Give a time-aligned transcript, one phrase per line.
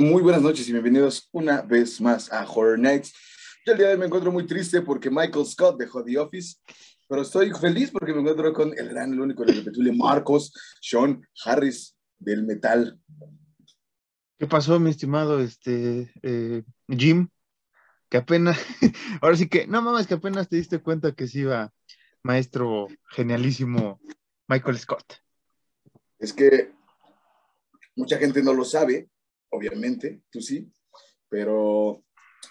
[0.00, 3.12] Muy buenas noches y bienvenidos una vez más a Horror Nights.
[3.66, 6.56] Yo el día de hoy me encuentro muy triste porque Michael Scott dejó The Office,
[7.06, 11.20] pero estoy feliz porque me encuentro con el gran, el único, el irrepetible Marcos Sean
[11.44, 12.98] Harris del metal.
[14.38, 17.28] ¿Qué pasó, mi estimado este, eh, Jim?
[18.08, 18.58] Que apenas,
[19.20, 21.74] ahora sí que, no mames, que apenas te diste cuenta que sí iba
[22.22, 24.00] maestro genialísimo
[24.48, 25.16] Michael Scott.
[26.18, 26.72] Es que
[27.94, 29.10] mucha gente no lo sabe,
[29.50, 30.72] obviamente, tú sí,
[31.28, 32.02] pero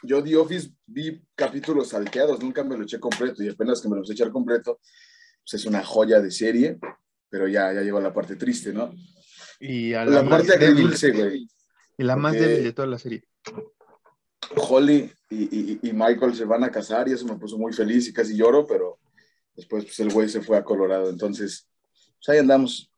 [0.04, 3.96] yo The Office vi capítulos salteados, nunca me lo eché completo y apenas que me
[3.96, 4.80] lo eché echar completo,
[5.44, 6.78] pues es una joya de serie,
[7.30, 8.94] pero ya, ya llegó a la parte triste, ¿no?
[9.60, 11.48] Y a La, parte agridulce, güey.
[11.98, 13.24] y la más débil de toda la serie.
[14.56, 18.08] Holly y, y- y Michael se van a casar y eso me puso muy feliz
[18.08, 19.00] y casi lloro, pero
[19.56, 21.68] después pues el güey se fue a Colorado, entonces
[22.18, 22.92] pues ahí andamos,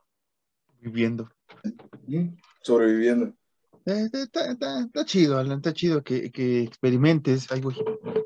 [0.79, 1.29] Viviendo.
[2.07, 2.29] ¿Mm?
[2.63, 3.33] sobreviviendo.
[3.85, 7.51] Eh, Está, está- está chido, Alan, está chido que, que experimentes.
[7.51, 7.77] Ay, güey.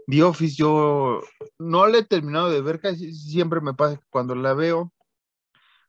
[0.08, 1.22] The Office, yo
[1.58, 4.94] no la he terminado de ver, casi siempre me pasa que cuando la veo,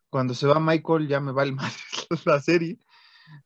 [0.09, 1.77] cuando se va Michael, ya me vale más
[2.25, 2.78] la serie.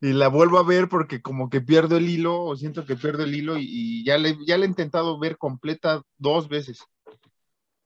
[0.02, 3.24] Y la vuelvo a ver porque como que pierdo el hilo, o siento que pierdo
[3.24, 6.80] el hilo, y, y ya, le, ya la he intentado ver completa dos veces.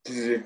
[0.04, 0.42] Sí, sí, sí.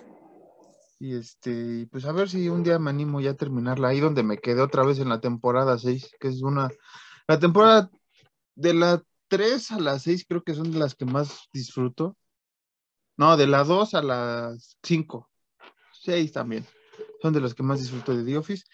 [1.01, 4.25] Y este, pues a ver si un día me animo ya a terminarla ahí donde
[4.25, 6.71] me quedé otra vez en la temporada 6, que es una,
[7.29, 7.91] la temporada
[8.57, 12.17] de la 3 a la 6 creo que son de las que más disfruto.
[13.17, 15.29] No, de la 2 a las 5,
[16.03, 16.65] 6 también,
[17.21, 18.65] son de las que más disfruto de The Office.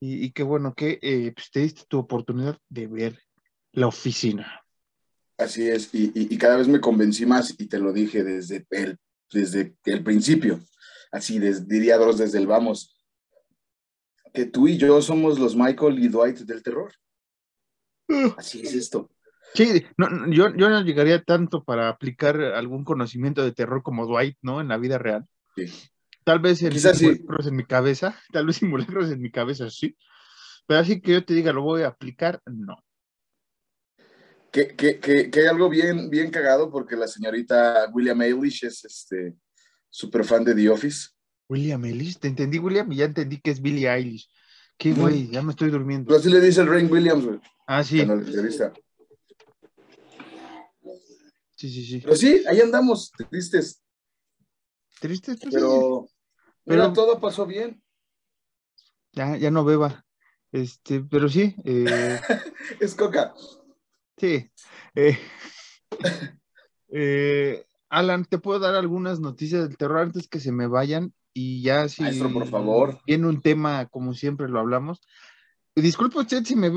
[0.00, 3.18] Y, y qué bueno que eh, pues, te diste tu oportunidad de ver
[3.72, 4.64] la oficina.
[5.36, 8.98] Así es, y, cada vez me convencí más y te lo dije desde el,
[9.30, 10.58] desde el principio,
[11.12, 13.00] así diría dos desde el vamos,
[14.34, 16.92] que tú y yo somos los Michael y Dwight del terror.
[18.36, 19.10] Así es esto.
[19.54, 24.06] Sí, no, no, yo, yo no llegaría tanto para aplicar algún conocimiento de terror como
[24.06, 24.60] Dwight, ¿no?
[24.60, 25.26] En la vida real.
[25.56, 25.66] Sí.
[26.24, 27.06] Tal vez en Quizás sí.
[27.06, 29.96] simulacros en mi cabeza, tal vez simulacros en mi cabeza, sí.
[30.66, 32.76] Pero así que yo te diga, lo voy a aplicar, no.
[34.52, 38.84] Que, que, que, que hay algo bien, bien cagado porque la señorita William Eilish es
[38.84, 39.34] este
[39.90, 41.08] súper fan de The Office.
[41.48, 44.28] William Ellis, te entendí, William, y ya entendí que es Billie Eilish.
[44.78, 46.06] Qué güey, ya me estoy durmiendo.
[46.06, 48.72] Pero así le dice el Rain Williams, güey, Ah, sí, en la entrevista.
[51.56, 52.00] sí, sí, sí.
[52.00, 53.82] Pero sí, ahí andamos, tristes.
[55.00, 55.48] Triste, pues, sí.
[55.52, 56.08] Pero,
[56.64, 57.82] mira, Pero- todo pasó bien.
[59.12, 60.04] ya, ya no beba.
[60.52, 62.20] Este, pero sí, eh,
[62.80, 63.34] Es coca.
[64.16, 64.50] Sí.
[64.94, 65.18] Eh,
[66.88, 71.62] eh, Alan, te puedo dar algunas noticias del terror antes que se me vayan y
[71.62, 72.98] ya si Maestro, por favor.
[73.06, 75.00] viene un tema como siempre lo hablamos.
[75.76, 76.68] Disculpe usted si me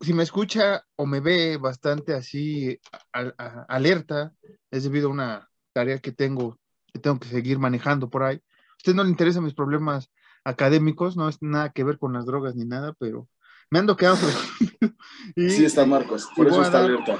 [0.00, 2.80] si me escucha o me ve bastante así
[3.12, 4.32] a- a- alerta,
[4.70, 6.58] es debido a una tarea que tengo
[6.92, 8.36] que tengo que seguir manejando por ahí.
[8.36, 10.10] A usted no le interesan mis problemas
[10.44, 13.28] académicos, no es nada que ver con las drogas ni nada, pero
[13.70, 14.26] me ando quedando
[15.36, 17.18] y Sí está Marcos, por eso está alerta.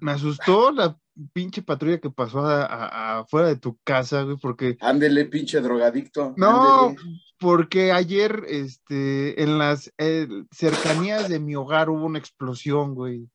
[0.00, 0.96] me asustó la
[1.32, 6.34] pinche patrulla que pasó afuera de tu casa, güey, porque Ándele, pinche drogadicto.
[6.36, 6.96] no, ándele.
[7.38, 13.28] porque ayer, este, en las eh, cercanías de mi hogar hubo una explosión, güey,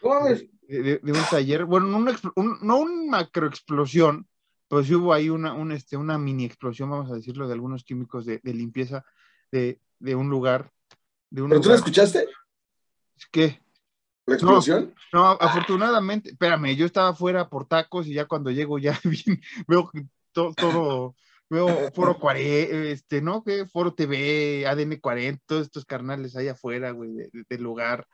[0.00, 0.46] ¿Cómo ves?
[0.68, 4.26] de, de- de un taller, bueno, no una, expl- un- no una macroexplosión,
[4.68, 7.84] pero sí hubo ahí una, un, este, una mini explosión, vamos a decirlo, de algunos
[7.84, 9.04] químicos de, de limpieza
[9.50, 9.78] de,
[10.16, 10.70] un lugar,
[11.30, 12.26] de un ¿Pero tú la escuchaste?
[13.30, 13.61] que
[14.26, 14.94] ¿La explosión?
[15.12, 19.90] No, afortunadamente, espérame, yo estaba fuera por tacos y ya cuando llego ya bien, veo
[19.90, 21.16] que to- todo,
[21.50, 23.42] veo Foro 40, este, ¿no?
[23.44, 23.66] ¿Qué?
[23.66, 28.06] Foro TV, ADN 40, todos estos carnales ahí afuera, güey, de- de- del lugar.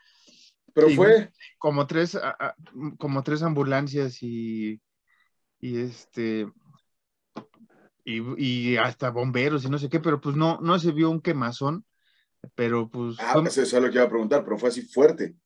[0.74, 1.30] Pero Sí, fue.
[1.58, 2.54] Como tres, a- a-
[2.98, 4.80] como tres ambulancias y,
[5.60, 6.48] y este,
[8.04, 11.20] y, y hasta bomberos y no sé qué, pero pues no, no se vio un
[11.20, 11.84] quemazón,
[12.54, 14.82] pero pues Ah, fue- pues eso es lo que iba a preguntar, pero fue así
[14.82, 15.36] fuerte.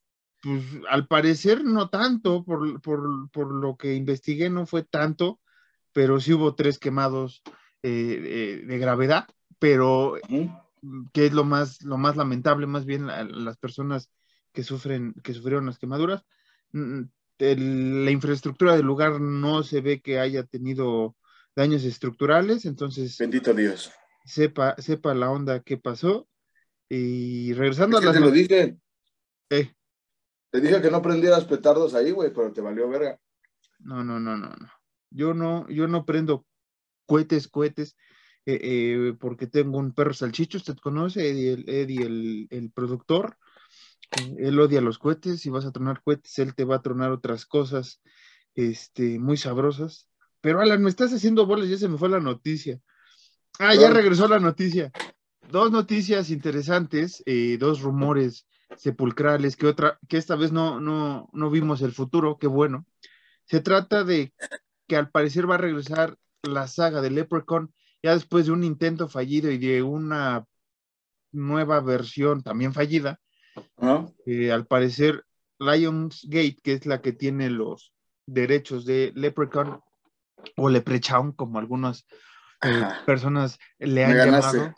[0.43, 5.41] Pues al parecer no tanto, por, por- por lo que investigué no fue tanto,
[5.93, 7.43] pero sí hubo tres quemados
[7.85, 9.29] eh, eh, de gravedad,
[9.59, 10.50] pero Ujú.
[11.12, 14.11] que es lo más, lo más lamentable, más bien la- las personas
[14.53, 16.25] que sufren, que sufrieron las quemaduras.
[16.73, 17.03] mm,
[17.38, 21.17] el- la infraestructura del lugar no se ve que haya tenido
[21.55, 23.93] daños estructurales, entonces Bendito Dios.
[24.25, 26.29] sepa, sepa la onda que pasó.
[26.88, 28.77] Y regresando Es a las te lo dije.
[29.50, 29.75] Eh,
[30.52, 33.19] Te dije que no prendieras petardos ahí, güey, pero te valió verga.
[33.78, 34.69] No, no, no, no, no.
[35.08, 36.44] Yo no, yo no prendo
[37.06, 37.96] cohetes, cohetes,
[38.44, 43.38] eh, eh, porque tengo un perro salchicho, usted conoce, Eddie, el, Eddie, el, el productor.
[44.37, 47.46] él odia los cohetes, si vas a tronar cohetes, él te va a tronar otras
[47.46, 48.02] cosas
[48.54, 50.10] este, muy sabrosas.
[50.43, 52.78] Pero Alan, me estás haciendo bolas, ya se me fue la noticia.
[53.58, 54.93] Ah, ya regresó la noticia.
[55.50, 58.46] Dos noticias interesantes, eh, dos rumores
[58.77, 62.87] sepulcrales, que otra, que esta vez no, no, no vimos el futuro, qué bueno.
[63.45, 64.33] Se trata de
[64.87, 67.73] que al parecer va a regresar la saga de Leprechaun
[68.03, 70.45] ya después de un intento fallido y de una
[71.31, 73.21] nueva versión también fallida.
[74.27, 75.25] Eh, al parecer,
[75.59, 77.93] Lionsgate, que es la que tiene los
[78.27, 79.81] derechos de Leprechaun
[80.57, 82.07] o Leprechaun, como algunas
[82.63, 84.75] eh, personas le han llamado,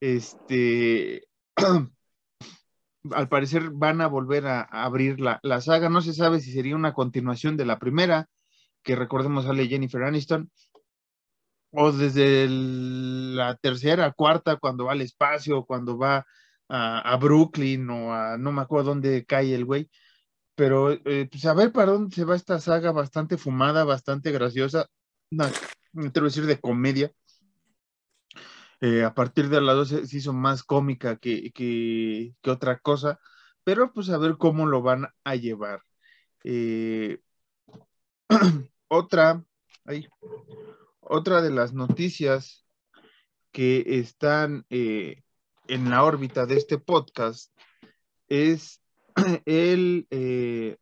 [0.00, 1.26] este,
[3.14, 5.88] al parecer van a volver a, abrir la, la, saga.
[5.88, 8.28] No se sabe si sería una continuación de la primera,
[8.82, 10.50] que recordemos sale Jennifer Aniston,
[11.72, 16.26] o desde la tercera, cuarta, cuando va al espacio, cuando va
[16.68, 19.90] a, Brooklyn o a no me acuerdo dónde cae el güey.
[20.54, 24.86] Pero eh, pues a ver para dónde se va esta saga bastante fumada, bastante graciosa,
[25.30, 27.12] no, a decir de comedia.
[28.80, 33.18] Eh, a partir de la 12 se hizo más cómica que, que, que, otra cosa,
[33.64, 35.82] pero pues a ver cómo lo van a llevar.
[36.44, 37.20] Eh,
[38.88, 39.44] otra,
[41.00, 42.64] otra de las noticias
[43.50, 45.22] que están eh,
[45.66, 47.52] en la órbita de este podcast
[48.28, 48.80] es
[49.44, 50.06] el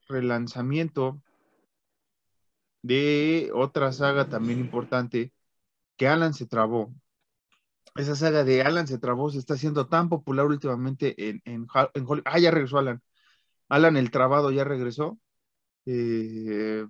[0.06, 1.22] relanzamiento
[2.82, 5.32] de otra saga también importante
[5.96, 6.92] que Alan se trabó
[7.96, 12.22] esa saga de Alan se trabó, se está haciendo tan popular últimamente en, en, Hollywood.
[12.24, 13.02] Ah, ya regresó Alan.
[13.68, 15.18] Alan el trabado ya regresó.
[15.86, 16.86] Eh,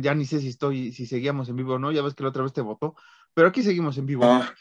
[0.00, 2.30] ya ni sé si estoy, si seguíamos en vivo o no, ya ves que la
[2.30, 2.94] otra vez te votó,
[3.34, 4.24] pero aquí seguimos en vivo.
[4.24, 4.54] Ah,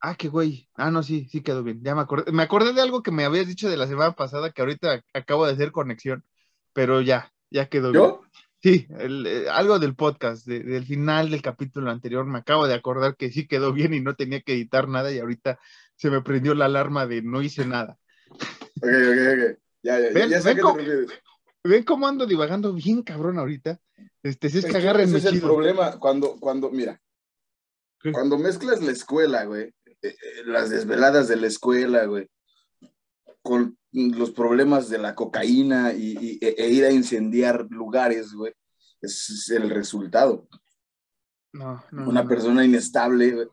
[0.00, 0.68] ah qué güey.
[0.74, 1.82] Ah, no, sí, sí quedó bien.
[1.82, 4.50] Ya me acordé, me acordé de algo que me habías dicho de la semana pasada
[4.52, 6.24] que ahorita acabo de hacer conexión,
[6.72, 8.02] pero ya, ya quedó ¿Yo?
[8.02, 8.32] bien.
[8.62, 13.32] Sí, eh, algo del podcast, del final del capítulo anterior, me acabo de acordar que
[13.32, 15.58] sí quedó bien y no tenía que editar nada y ahorita
[15.96, 17.98] se me prendió la alarma de no hice nada.
[18.30, 19.58] Ok, ok, ok.
[19.82, 21.06] Ya, ya, ¿Ven, ya sé ven que cómo, te
[21.64, 23.80] ven cómo ando divagando bien cabrón ahorita?
[24.22, 25.48] Este, si es, que agárrenme ese es el chido.
[25.48, 27.02] problema cuando, cuando, mira,
[28.00, 28.12] ¿Qué?
[28.12, 30.14] cuando mezclas la escuela, güey, eh, eh,
[30.44, 32.28] las desveladas de la escuela, güey,
[33.42, 38.52] con los problemas de la cocaína y, y- e, e ir a incendiar lugares, güey,
[39.00, 40.48] es el resultado.
[41.52, 42.28] No, no, Una no.
[42.28, 43.48] persona inestable güey,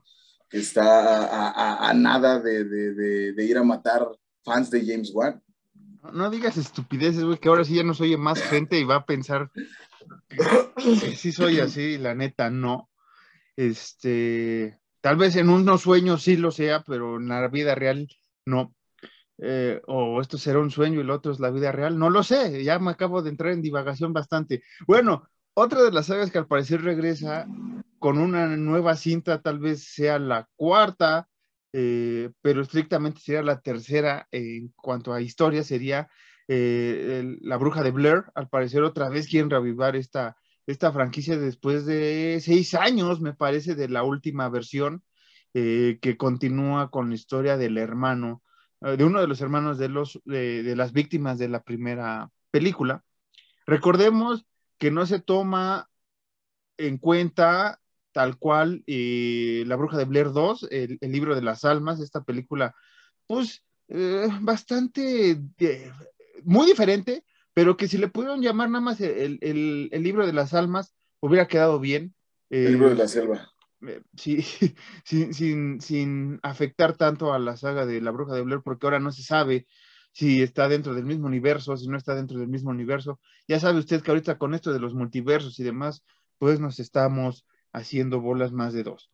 [0.49, 4.07] que está a, a- a nada de, de- de- de ir a matar
[4.43, 5.41] fans de James Wan.
[6.01, 8.95] No, no digas estupideces, güey, que ahora sí ya nos oye más gente y va
[8.95, 9.51] a pensar
[10.29, 12.89] que sí soy así, la neta, no.
[13.57, 18.07] Este, tal vez en unos sueños sí lo sea, pero en la vida real
[18.45, 18.73] no.
[19.41, 22.23] Eh, o esto será un sueño y lo otro es la vida real, no lo
[22.23, 24.63] sé, ya me acabo de entrar en divagación bastante.
[24.85, 27.47] Bueno, otra de las sagas que al parecer regresa
[27.99, 31.29] con una nueva cinta, tal vez sea la cuarta,
[31.71, 36.09] eh, pero estrictamente sería la tercera en cuanto a historia, sería
[36.47, 38.25] eh, La Bruja de Blair.
[38.35, 40.35] Al parecer otra vez quieren reavivar esta,
[40.67, 45.03] esta franquicia después de seis años, me parece, de la última versión,
[45.53, 48.43] que continúa con la historia del hermano,
[48.81, 53.03] de uno de los hermanos de, los, de, de las víctimas de la primera película.
[53.65, 54.45] Recordemos
[54.77, 55.89] que no se toma
[56.77, 57.79] en cuenta
[58.11, 62.23] tal cual eh, La Bruja de Blair 2, el, el libro de las almas, esta
[62.23, 62.73] película,
[63.27, 65.91] pues eh, bastante, eh,
[66.43, 70.33] muy diferente, pero que si le pudieron llamar nada más el, el- el libro de
[70.33, 72.13] las almas, hubiera quedado bien.
[72.49, 73.51] El libro de Eh, la selva.
[73.87, 74.41] Eh, sí,
[75.03, 78.99] sin, sin, sin afectar tanto a la saga de La Bruja de Blair, porque ahora
[78.99, 79.67] no se sabe
[80.11, 83.19] si está dentro del mismo universo, si no está dentro del mismo universo.
[83.47, 86.03] Ya sabe usted que ahorita con esto de los multiversos y demás,
[86.37, 89.11] pues nos estamos haciendo bolas más de dos.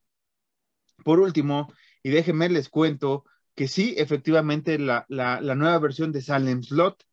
[1.03, 1.71] Por último,
[2.03, 7.05] y déjenme les cuento que sí, efectivamente, la, la, la nueva versión de Salem Slot,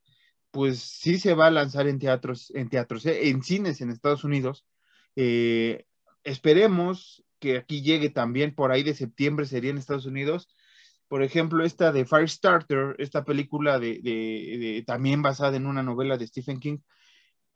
[0.50, 4.22] pues sí se va a lanzar en teatros, en teatros, eh, en cines en Estados
[4.22, 4.66] Unidos.
[5.16, 5.86] Eh,
[6.24, 10.48] esperemos que aquí llegue también por ahí de septiembre, sería en Estados Unidos.
[11.08, 16.26] Por ejemplo, esta de Firestarter, esta película de, de- también basada en una novela de
[16.28, 16.78] Stephen King,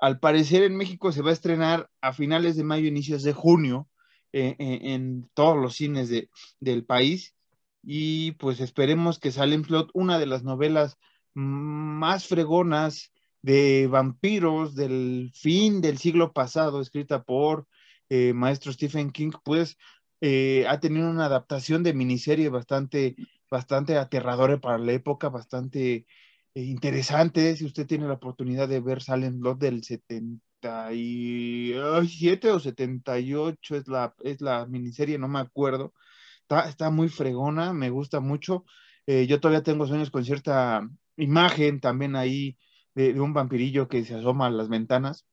[0.00, 3.88] al parecer en México se va a estrenar a finales de mayo, inicios de junio,
[4.33, 6.28] eh, eh, en todos los cines de-
[6.59, 7.35] del país.
[7.83, 10.99] Y pues esperemos que Salem Slot, una de las novelas
[11.33, 17.69] más fregonas de vampiros del fin del siglo pasado, escrita por
[18.08, 19.76] eh, maestro Stephen King, pues
[20.20, 23.16] eh, ha tenido una adaptación de miniserie bastante,
[23.50, 26.06] bastante aterradora para la época, bastante
[26.54, 27.56] eh, interesante.
[27.56, 34.14] Si usted tiene la oportunidad de ver Silent Blood del 77 o 78, es la,
[34.22, 35.94] es la miniserie, no me acuerdo.
[36.42, 38.64] Está, está muy fregona, me gusta mucho.
[39.06, 42.56] Yo todavía tengo sueños con cierta imagen también ahí
[42.96, 45.26] de, un vampirillo que se asoma a las ventanas,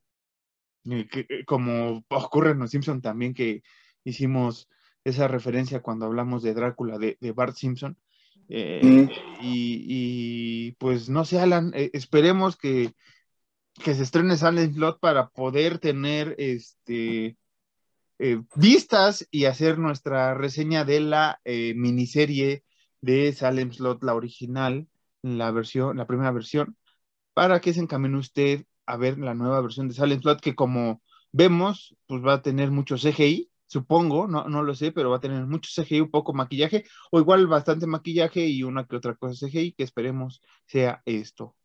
[0.83, 3.63] que, como ocurre en Los Simpson también que
[4.03, 4.69] hicimos
[5.03, 7.97] esa referencia cuando hablamos de Drácula de, Bart Simpson.
[8.49, 9.07] Eh,
[9.41, 12.93] y, pues no sé, Alan, eh, esperemos que,
[13.83, 17.37] que, se estrene Silent Slot para poder tener este
[18.19, 22.63] eh, vistas y hacer nuestra reseña de la miniserie
[23.01, 24.87] de Salem Slot, la original,
[25.21, 26.77] la versión, la primera versión,
[27.33, 31.01] para que se encamine usted a ver la nueva versión de Salem Slot, que como
[31.31, 35.21] vemos, pues va a tener mucho CGI, supongo, no, no lo sé, pero va a
[35.21, 39.47] tener mucho CGI, un poco maquillaje, o igual bastante maquillaje y una que otra cosa
[39.47, 41.55] CGI, que esperemos sea esto.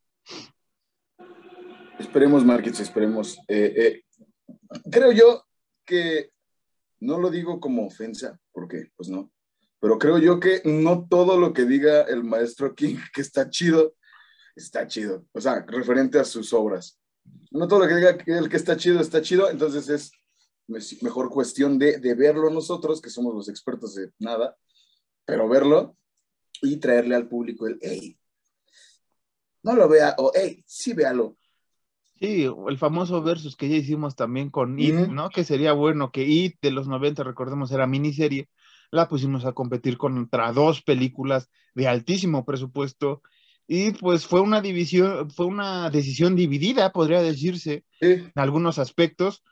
[1.98, 3.38] Esperemos, Marquez, esperemos.
[3.48, 4.02] Eh, eh,
[4.90, 5.44] creo yo
[5.84, 6.30] que
[7.00, 9.30] no lo digo como ofensa, porque pues no,
[9.80, 13.94] pero creo yo que no todo lo que diga el maestro King que está chido,
[14.56, 16.98] está chido, o sea, referente a sus obras.
[17.50, 20.12] No todo lo que diga el que está chido, está chido, entonces es
[21.02, 24.56] mejor cuestión de, de, verlo nosotros, que somos los expertos de nada,
[25.24, 25.96] pero verlo
[26.60, 28.18] y traerle al público el, hey,
[29.62, 31.36] no lo vea, o hey, sí véalo.
[32.18, 35.30] Sí, el famoso versus que ya hicimos también con It, ¿no?
[35.30, 38.48] Que sería bueno que It de los 90, recordemos, era miniserie,
[38.90, 43.22] la pusimos a competir contra dos películas de altísimo presupuesto
[43.70, 49.44] y pues fue una división, fue una decisión dividida, podría decirse, en algunos aspectos,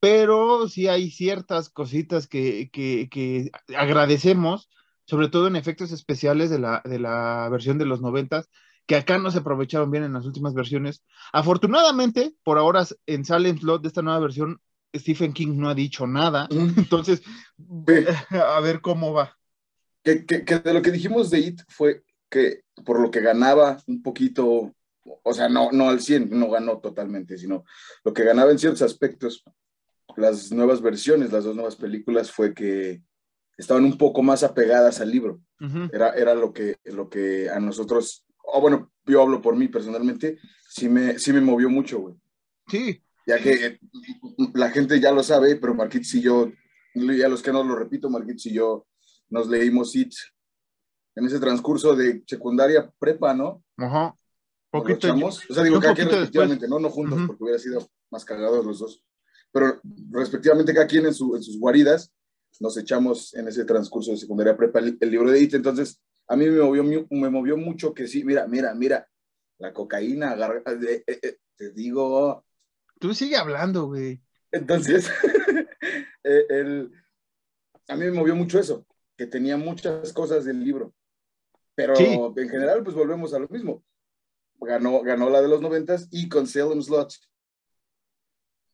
[0.00, 4.70] pero sí hay ciertas cositas que, que, agradecemos,
[5.04, 8.48] sobre todo en efectos especiales de la, de la versión de los noventas,
[8.86, 11.04] que acá no se aprovecharon bien en las últimas versiones.
[11.30, 14.58] Afortunadamente, por ahora en Silent Slot de esta nueva versión,
[14.96, 17.22] Stephen King no ha dicho nada, entonces,
[18.30, 19.36] a ver cómo va.
[20.02, 23.78] Que, que, que, de lo que dijimos de It fue que por lo que ganaba
[23.86, 24.74] un poquito,
[25.22, 27.64] o sea, no, no al 100, no ganó totalmente, sino
[28.04, 29.44] lo que ganaba en ciertos aspectos
[30.16, 33.02] las nuevas versiones, las dos nuevas películas, fue que
[33.56, 35.40] estaban un poco más apegadas al libro.
[35.92, 40.38] era, era lo, que, lo que a nosotros, o bueno, yo hablo por mí personalmente,
[40.68, 42.14] sí me, sí me movió mucho, güey.
[42.68, 43.02] Sí.
[43.26, 43.78] Ya que
[44.54, 46.50] la gente ya lo sabe, pero Marquitz y yo,
[46.94, 48.86] y a los que no lo repito, Marquitz y yo
[49.28, 50.12] nos leímos It
[51.20, 53.62] en ese transcurso de secundaria prepa, ¿no?
[53.76, 54.16] Ajá.
[54.70, 55.14] Poquito.
[55.14, 56.78] O sea, digo, que respectivamente, ¿no?
[56.78, 59.02] No juntos, porque hubiera sido más cagados los dos
[59.52, 62.12] pero respectivamente cada quien en, sus guaridas
[62.60, 66.46] nos echamos en ese transcurso de secundaria prepa el, libro de IT, entonces a mí
[66.48, 69.08] me movió, me movió mucho que sí, mira, mira, mira,
[69.58, 72.44] la cocaína, eh, eh, eh, te digo...
[73.00, 74.20] Tú sigue hablando, güey.
[74.52, 75.10] Entonces,
[76.22, 76.92] el,
[77.88, 78.86] a mí me movió mucho eso,
[79.16, 80.94] que tenía muchas cosas del libro,
[81.74, 81.94] pero
[82.36, 83.82] en general pues volvemos a lo mismo.
[84.60, 87.14] Ganó, ganó la de los noventas y con Salem Slot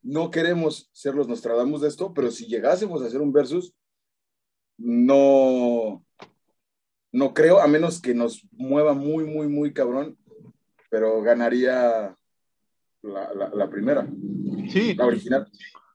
[0.07, 3.75] no queremos ser los Nostradamus de esto, pero si llegásemos a hacer un versus,
[4.79, 6.05] no,
[7.11, 10.17] no creo, a menos que nos mueva muy, muy, muy cabrón,
[10.91, 12.17] pero ganaría
[13.03, 14.09] la, primera.
[14.71, 14.95] Sí.
[14.95, 15.51] La original.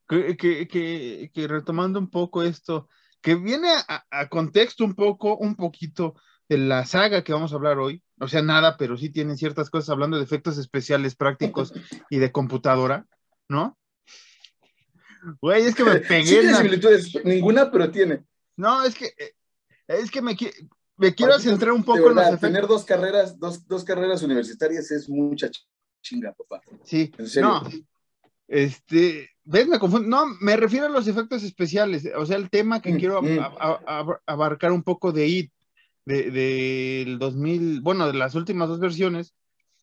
[0.10, 2.90] Que, retomando un poco esto,
[3.22, 6.16] que viene a, a, contexto un poco, un poquito
[6.52, 9.70] de la saga que vamos a hablar hoy, o sea, nada, pero sí tienen ciertas
[9.70, 11.72] cosas hablando de efectos especiales prácticos
[12.10, 13.08] y de computadora,
[13.48, 13.78] ¿no?
[15.40, 16.26] Güey, es que me pegué.
[16.26, 18.26] Sí tiene similitudes, ninguna, pero tiene.
[18.58, 19.34] No, es que, eh,
[19.88, 20.36] es que me,
[20.98, 25.08] me quiero centrar un poco en los Tener dos carreras, dos, dos carreras universitarias es
[25.08, 25.50] mucha
[26.02, 26.62] chinga, papá.
[26.84, 27.48] Sí, en serio.
[27.48, 27.70] No,
[28.50, 29.70] este, ¿ves?
[29.70, 30.06] Me confundo.
[30.10, 32.10] No, me refiero a los efectos especiales.
[32.18, 33.40] O sea, el tema que mm, quiero mm.
[34.26, 35.54] abarcar un poco de IT,
[36.06, 39.34] del de, 2000, bueno, de las últimas dos versiones,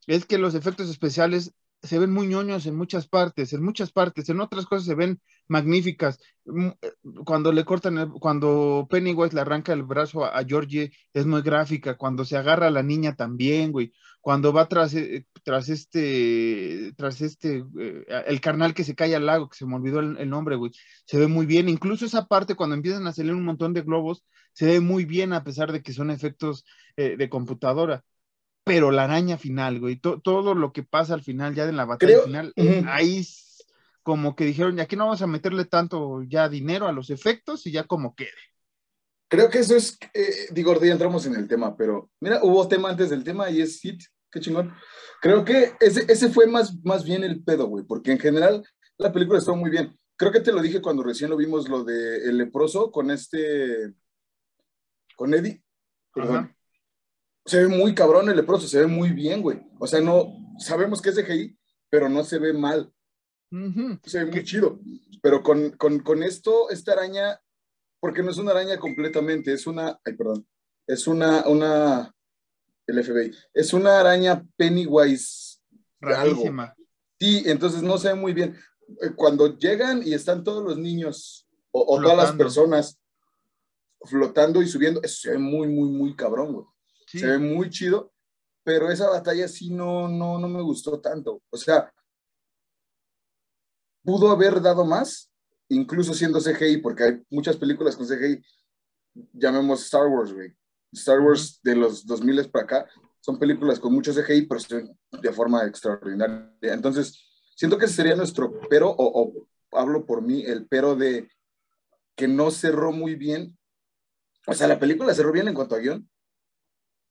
[0.07, 4.29] es que los efectos especiales se ven muy ñoños en muchas partes, en muchas partes,
[4.29, 6.19] en otras cosas se ven magníficas.
[6.45, 6.93] Mm, eh,
[7.25, 11.97] cuando le cortan, cuando Pennywise le arranca el brazo a, Georgie, es muy gráfica.
[11.97, 13.93] Cuando se agarra a la niña también, güey.
[14.21, 19.27] Cuando va tras, eh, tras este, tras este, eh, el carnal que se cae al
[19.27, 20.73] lago, que se me olvidó el, nombre, güey,
[21.05, 21.69] se ve muy bien.
[21.69, 25.33] Incluso esa parte, cuando empiezan a salir un montón de globos, se ve muy bien
[25.33, 26.65] a pesar de que son efectos
[26.97, 28.05] de computadora
[28.69, 32.21] pero la araña final, güey, todo lo que pasa al final, ya de la batalla
[32.21, 32.53] final,
[32.87, 33.25] ahí
[34.09, 37.67] como que dijeron, y aquí no vamos a meterle tanto ya dinero a los efectos
[37.67, 38.31] y ya como quede.
[39.29, 42.89] Creo que eso es, eh, digo, ya entramos en el tema, pero mira, hubo tema
[42.89, 44.73] antes del tema y es hit, qué chingón.
[45.21, 48.65] Creo que ese, ese fue más, más bien el pedo, güey, porque en general
[48.97, 49.99] la película estuvo muy bien.
[50.17, 53.95] Creo que te lo dije cuando recién lo vimos, lo de El Leproso, con este,
[55.15, 55.63] con Eddie.
[56.13, 56.57] Perdón.
[57.45, 59.61] Se ve muy cabrón el Leproso, se ve muy bien, güey.
[59.79, 61.57] O sea, no, sabemos que es CGI,
[61.91, 62.93] pero no se ve mal.
[64.05, 64.81] Se ve muy chido.
[65.23, 67.41] Pero con, con, con esto, esta araña
[68.01, 70.47] porque no es una araña completamente, es una, ay, perdón,
[70.87, 72.15] es una, una,
[72.87, 75.61] el FBI, es una araña Pennywise.
[76.01, 76.75] Rarísima.
[77.19, 78.57] Sí, entonces no sé muy bien.
[79.03, 82.99] Eh, cuando llegan y están todos los niños o, todas las personas
[84.05, 86.67] flotando y subiendo, eso se ve muy, muy, muy cabrón, güey.
[87.07, 88.13] Se ve muy chido,
[88.63, 91.43] pero esa batalla sí no, no, no me gustó tanto.
[91.51, 91.93] O sea,
[94.03, 95.31] pudo haber dado más,
[95.69, 98.43] incluso siendo CGI, porque hay muchas películas con CGI,
[99.33, 100.55] llamemos Star Wars, güey.
[100.93, 102.87] Star Wars de los 2000 para acá,
[103.21, 104.61] son películas con mucho CGI, pero
[105.21, 106.51] de forma extraordinaria.
[106.63, 111.29] Entonces, siento que ese sería nuestro pero, o, hablo por mí, el pero de
[112.17, 113.57] que no cerró muy bien.
[114.47, 116.09] O sea, la película cerró bien en cuanto a guion,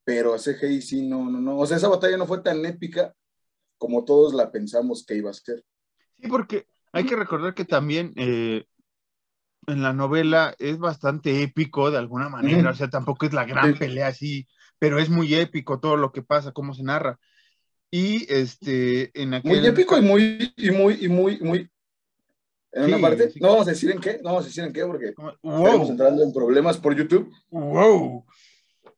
[0.04, 1.60] pero CGI sí, no, no, no.
[1.60, 3.14] O sea, esa batalla no fue tan épica
[3.78, 5.64] como todos la pensamos que iba a ser.
[6.16, 8.66] Sí, porque hay que recordar que también eh,
[9.68, 13.78] en la novela es bastante épico de alguna manera, o sea, tampoco es la gran
[13.78, 14.48] pelea así,
[14.80, 17.20] pero es muy épico todo lo que pasa, cómo se narra.
[17.92, 19.60] Y este, en aquel...
[19.60, 21.70] Muy épico y muy, y muy, y muy, muy...
[22.72, 24.86] En una parte, no vamos a decir en qué, no vamos a decir en qué,
[24.86, 27.34] porque estamos entrando en problemas por YouTube.
[27.50, 28.26] Wow.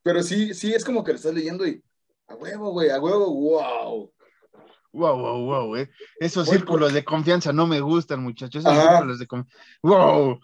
[0.03, 1.81] Pero sí, sí, es como que lo estás leyendo y
[2.27, 4.11] a huevo, güey, a huevo, wow.
[4.91, 5.89] Wow, wow, wow, eh.
[6.19, 8.65] Esos círculos de confianza no me gustan, muchachos.
[8.65, 9.63] Esos círculos de confianza.
[9.83, 10.39] Wow,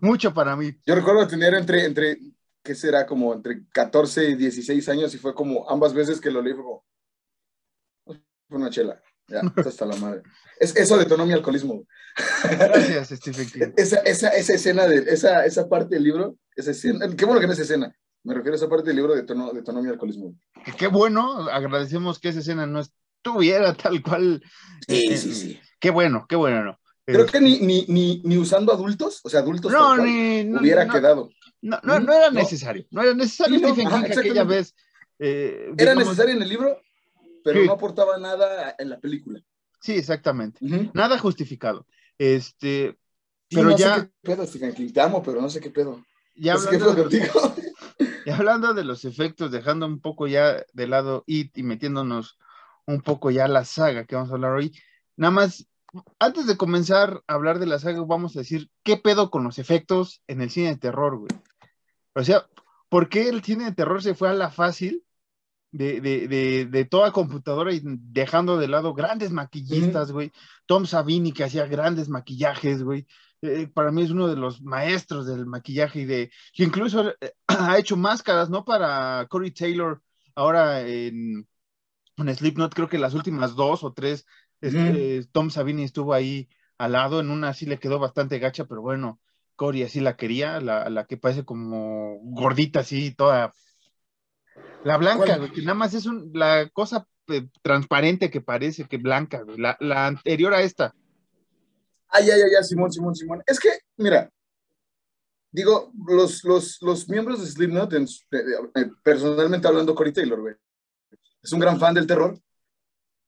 [0.00, 0.72] mucho para mí.
[0.86, 2.18] Yo recuerdo tener entre, entre,
[2.62, 3.04] ¿qué será?
[3.06, 6.64] Como entre 14 y 16 años y fue como ambas veces que lo leí, fue
[6.64, 6.84] como,
[8.48, 9.02] una chela.
[9.28, 10.22] Ya, hasta la madre.
[10.58, 11.84] Es, eso detonó mi alcoholismo.
[12.42, 13.74] Gracias, Stephen.
[13.76, 17.46] Esa, esa, esa escena, de, esa, esa parte del libro, esa escena, qué bueno que
[17.46, 17.94] no es escena.
[18.22, 20.34] Me refiero a esa parte del libro de detonó, detonó mi alcoholismo.
[20.76, 24.42] Qué bueno, agradecemos que esa escena no es tuviera tal cual.
[24.88, 25.60] Sí, eh, sí, sí.
[25.78, 26.80] Qué bueno, qué bueno, no.
[27.04, 31.30] Creo que ni, ni, ni, ni, usando adultos, o sea, adultos no, ni, hubiera quedado.
[31.62, 32.86] No, no, no, era necesario.
[32.90, 34.74] No era necesario Stephen King aquella vez.
[35.18, 36.80] Eh, era necesario en el libro,
[37.44, 39.42] pero no aportaba nada en la película.
[39.80, 40.60] Sí, exactamente.
[40.94, 41.86] Nada justificado.
[42.18, 42.96] Este,
[43.48, 43.96] pero ya.
[43.96, 44.92] Sé qué pedo, Stephen King.
[44.92, 46.04] Te amo, pero no sé qué pedo.
[46.36, 47.30] Ya hablando, de,
[48.26, 52.38] y hablando de los efectos, dejando un poco ya de lado It y metiéndonos
[52.90, 54.72] un poco ya la saga que vamos a hablar hoy.
[55.16, 55.66] Nada más,
[56.18, 59.58] antes de comenzar a hablar de la saga, vamos a decir qué pedo con los
[59.58, 61.30] efectos en el cine de terror, güey.
[62.14, 62.46] O sea,
[62.88, 65.04] ¿por qué el cine de terror se fue a la fácil
[65.72, 70.32] de, de, de, de toda computadora y dejando de lado grandes maquillistas, güey?
[70.66, 73.06] Tom Savini que hacía grandes maquillajes, güey.
[73.42, 77.32] Eh, para mí es uno de los maestros del maquillaje y de que incluso eh,
[77.46, 78.64] ha hecho máscaras, ¿no?
[78.64, 80.02] Para Corey Taylor
[80.34, 81.48] ahora en
[82.22, 84.26] en Slipknot, creo que las últimas dos o tres,
[84.60, 88.80] este, Tom Savini estuvo ahí al lado, en una sí le quedó bastante gacha, pero
[88.80, 89.20] bueno,
[89.56, 93.52] Cory así la quería, la, la que parece como gordita así, toda...
[94.84, 99.44] La blanca, que nada más es un, la cosa eh, transparente que parece que blanca,
[99.58, 100.94] la, la, anterior a esta.
[102.08, 103.42] Ay, ay, ay, Simón, Simón, Simón.
[103.46, 104.30] Es que, mira,
[105.52, 108.06] digo, los, los, los miembros de Slipknot, eh,
[108.74, 110.54] eh, personalmente hablando, Cory Taylor, güey,
[111.42, 112.38] es un gran fan del terror.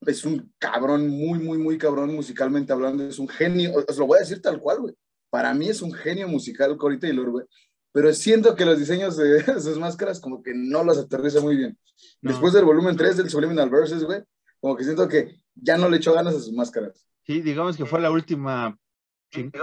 [0.01, 3.05] Es un cabrón, muy, muy, muy cabrón musicalmente hablando.
[3.05, 3.73] Es un genio.
[3.89, 4.95] Os lo voy a decir tal cual, güey.
[5.31, 7.47] Para mí es un genio musical Corey Taylor, güey.
[7.93, 11.79] Pero siento que los diseños de sus máscaras como que no los aterriza muy bien.
[12.21, 14.23] Después del volumen 3 del Subliminal Verses, güey,
[14.61, 17.07] como que siento que ya no le echó ganas a sus máscaras.
[17.25, 18.77] Sí, digamos que fue la última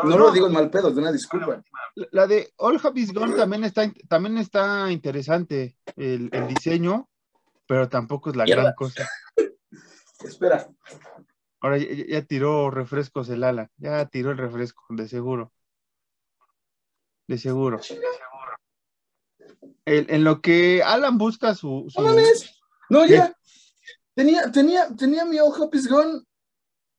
[0.03, 1.63] no, lo digo en mal pedo, de una disculpa.
[2.11, 7.07] La de All Happy Gone también está, también está interesante el, el, diseño
[7.69, 9.07] pero tampoco es la gran cosa.
[10.25, 10.67] Espera.
[11.61, 15.53] Ahora ya, tiró refrescos el ala, ya tiró el refresco, de seguro.
[17.27, 17.77] De seguro.
[17.77, 18.57] Ah, de seguro.
[19.85, 21.85] El, en lo que Alan busca su.
[21.89, 22.01] su...
[22.01, 22.15] No,
[22.89, 23.35] no, ya.
[24.15, 26.23] Tenía, tenía, tenía mi All Hope is Gone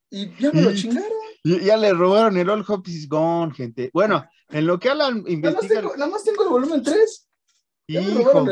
[0.09, 1.11] y ya me lo chingaron.
[1.43, 3.91] Ya le robaron el All Hope is Gone, gente.
[3.93, 5.83] Bueno, en lo que Alan investiga.
[5.83, 7.30] Nada más tengo, más tengo el volumen 3.
[7.99, 8.47] Hijo.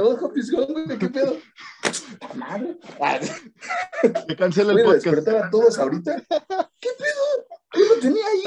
[0.98, 1.36] ¿Qué pedo?
[2.34, 2.44] Me
[3.00, 3.20] ah.
[4.36, 5.04] cancela el podcast.
[5.04, 6.16] despertar a todos ahorita?
[6.80, 7.46] ¿Qué pedo?
[7.70, 8.42] ¿Qué lo tenía ahí?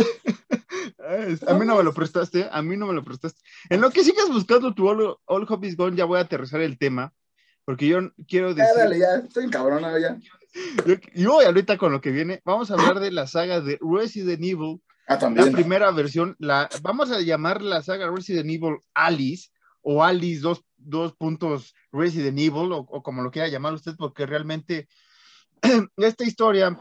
[1.48, 2.50] A mí no me lo prestaste, ¿eh?
[2.52, 3.42] a mí no me lo prestaste.
[3.70, 6.78] En lo que sigas buscando tu All, all Hobbies Gone, ya voy a aterrizar el
[6.78, 7.14] tema,
[7.66, 8.72] porque yo quiero decir...
[8.76, 10.18] Ya, dale, ya, estoy encabronado ya.
[10.86, 14.42] Yo, yo, ahorita con lo que viene, vamos a hablar de la saga de Resident
[14.44, 14.82] Evil.
[15.08, 15.48] Ah, también.
[15.48, 19.50] La primera versión, la, vamos a llamar la saga Resident Evil Alice,
[19.82, 24.88] o Alice 2 dos puntos Resident Evil, o, como lo quiera llamar usted, porque realmente
[25.98, 26.78] esta historia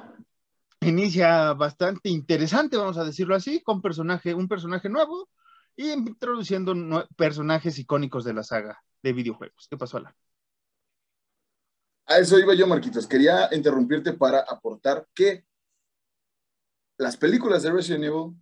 [0.81, 5.29] inicia bastante interesante, vamos a decirlo así, con personaje, un personaje nuevo
[5.77, 6.75] y introduciendo
[7.17, 9.67] personajes icónicos de la saga de videojuegos.
[9.69, 10.15] ¿Qué pasó, Alan?
[12.07, 13.07] A eso iba yo, Marquitos.
[13.07, 15.45] Quería interrumpirte para aportar que
[16.99, 18.35] las películas de Resident Evil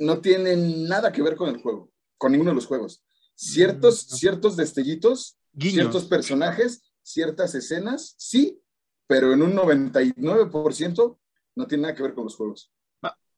[0.00, 1.89] no tienen nada que ver con el juego,
[2.20, 3.02] con ninguno de los juegos.
[3.34, 4.16] Ciertos, no.
[4.18, 5.74] ciertos destellitos, Guiños.
[5.74, 8.60] ciertos personajes, ciertas escenas, sí,
[9.06, 11.18] pero en un 99%
[11.56, 12.70] no tiene nada que ver con los juegos.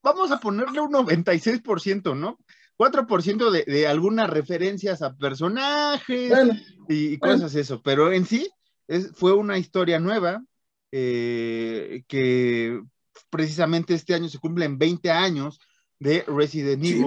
[0.03, 2.37] Vamos a ponerle un 96%, ¿no?
[2.77, 6.55] 4% de, de algunas referencias a personajes Bueno,
[6.89, 7.35] y, y bueno.
[7.35, 8.51] cosas eso, pero en sí
[8.89, 10.43] es, fue una historia nueva
[10.91, 12.83] eh, que
[13.31, 15.61] precisamente este año se cumplen 20 años
[16.01, 17.01] de Resident Sí.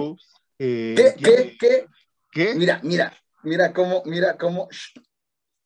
[0.58, 1.86] Eh, ¿qué, qué, qué?
[2.32, 2.54] ¿qué?
[2.54, 4.98] Mira, mira, mira cómo, mira cómo, shh,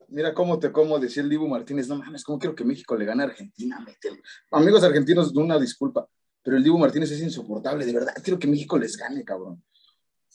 [0.08, 3.04] mira cómo te como decía el Dibu Martínez, no mames, cómo quiero que México le
[3.04, 4.16] gane a Argentina, mételo.
[4.50, 6.08] Amigos argentinos, una disculpa,
[6.42, 9.62] pero el Dibu Martínez es insoportable, de verdad, quiero que México les gane, cabrón.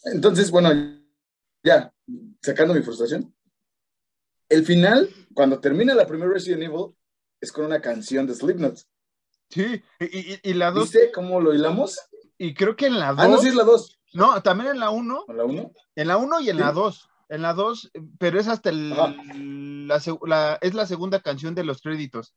[0.05, 0.69] Entonces, bueno,
[1.63, 1.91] ya,
[2.41, 3.33] sacando mi frustración,
[4.49, 6.95] el final, cuando termina la primera Resident Evil,
[7.41, 8.77] es con una canción de Slipknot.
[9.49, 11.99] Sí, y, y- y la 2, ¿Viste cómo lo hilamos?
[12.37, 13.99] y creo que en la 2, Ah, no, sí es la 2.
[14.15, 15.71] No, también en la 1, ¿La 1?
[15.95, 16.61] En la 1 y en Sí.
[16.63, 17.09] la 2.
[17.29, 19.15] En la 2, pero es hasta el, la,
[20.25, 22.35] la- es la segunda canción de los créditos.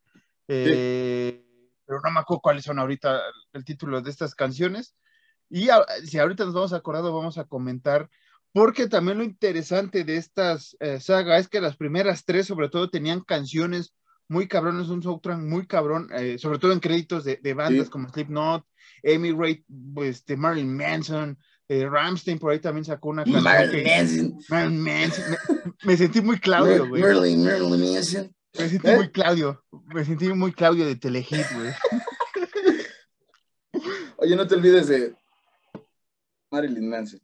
[0.49, 1.45] Eh,
[1.87, 3.21] Pero no me acuerdo cuáles son ahorita
[3.55, 4.95] el título de estas canciones.
[5.51, 8.09] Y a- si ahorita nos vamos acordando, vamos a comentar,
[8.53, 12.91] porque también lo interesante de estas eh, sagas es que las primeras tres, sobre todo,
[12.91, 13.95] tenían canciones
[14.29, 17.91] muy cabrones, un soundtrack muy cabrón, eh, sobre todo en créditos de, de bandas Sí.
[17.91, 18.67] como Slipknot,
[19.05, 19.64] Amy Ray,
[20.03, 24.38] este, Marilyn Manson, eh, Ramstein por ahí también sacó una canción Marilyn que- Manson.
[24.48, 25.24] Marilyn Manson.
[25.31, 27.02] Me, me sentí muy Claudio, güey.
[27.02, 28.35] Marilyn, Marilyn Manson.
[28.59, 28.96] Me sentí ¿Eh?
[28.96, 29.62] muy Claudio.
[29.94, 31.72] Me sentí muy Claudio de Telehit, güey.
[34.18, 35.14] Oye, no te olvides de
[36.50, 37.20] Marilyn Manson.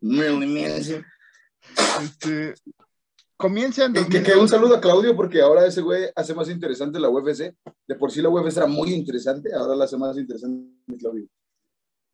[0.00, 1.04] Marilyn Manson.
[2.02, 2.54] Este,
[3.36, 4.42] comienza en Que, que- que 2002.
[4.42, 7.54] un saludo a Claudio porque ahora ese güey hace más interesante la UFC.
[7.86, 11.26] De por sí la UFC era muy interesante, ahora la hace más interesante Claudio.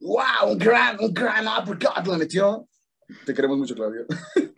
[0.00, 0.52] ¡Wow!
[0.52, 2.68] Un gran, un gran uppercut le metió.
[3.24, 4.06] Te queremos mucho, Claudio.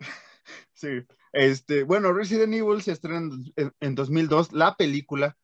[0.73, 1.03] Sí.
[1.33, 5.35] Este, bueno, Resident Evil se estrena en, en 2002, la película,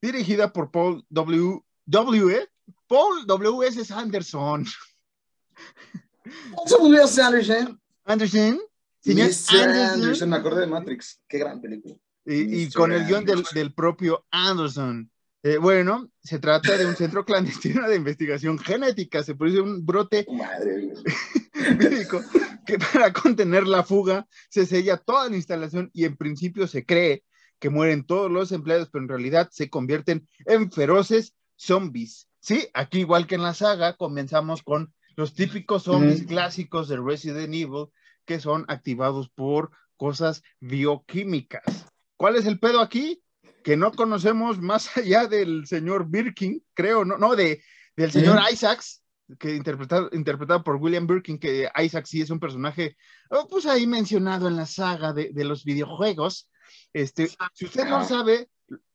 [0.00, 1.60] dirigida por Paul W.
[1.86, 2.48] W.
[2.86, 3.66] Paul W.
[3.66, 3.92] S.
[3.92, 4.64] Anderson.
[6.66, 7.80] Samuel Sanderson.
[8.04, 8.60] Anderson.
[9.00, 9.58] Señor Mr.
[9.58, 9.92] Anderson.
[9.92, 10.30] Anderson.
[10.30, 11.20] Me acordé de Matrix.
[11.28, 11.96] Qué gran película.
[12.24, 13.54] Y, con el guion del, Anderson.
[13.54, 15.10] del propio Anderson.
[15.42, 19.22] Eh, bueno, se trata de un centro clandestino de investigación genética.
[19.22, 20.92] Se produce un brote madre,
[21.78, 22.20] médico
[22.66, 27.24] que para contener la fuga se sella toda la instalación y en principio se cree
[27.58, 32.28] que mueren todos los empleados, pero en realidad se convierten en feroces zombies.
[32.40, 37.52] Sí, aquí igual que en la saga, comenzamos con los típicos zombies clásicos de Resident
[37.52, 37.88] Evil
[38.24, 41.64] que son activados por cosas bioquímicas.
[42.16, 43.22] ¿Cuál es el pedo aquí?
[43.62, 47.62] Que no conocemos más allá del señor Birkin, creo, no, no, de,
[47.96, 48.38] del señor.
[48.50, 49.02] Isaacs,
[49.38, 52.96] que interpretado, interpretado por William Birkin, que Isaac sí es un personaje,
[53.30, 56.48] oh, pues ahí mencionado en la saga de, de los videojuegos.
[56.92, 58.48] Este, si usted no sabe,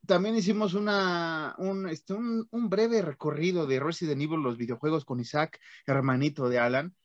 [0.06, 5.20] también hicimos una, un, este, un, un breve recorrido de Resident Evil, los videojuegos con
[5.20, 6.96] Isaac, hermanito de Alan.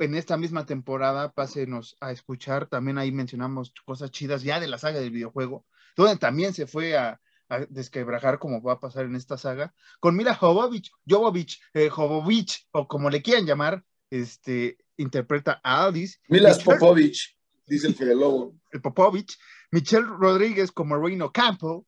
[0.00, 4.76] En esta misma temporada, pásenos a escuchar, también ahí mencionamos cosas chidas ya de la
[4.76, 5.64] saga del videojuego,
[5.96, 10.16] donde también se fue a, a desquebrajar como va a pasar en esta saga, con
[10.16, 16.58] Mila Jovovich, Jovovich, eh, Jovovich, o como le quieran llamar, este, interpreta a Alice, Milas
[16.58, 18.54] Michelle- Popovich, dice el Fede Lobo.
[18.72, 19.36] el Popovich,
[19.70, 21.82] Michelle Rodríguez como Reino Campbell,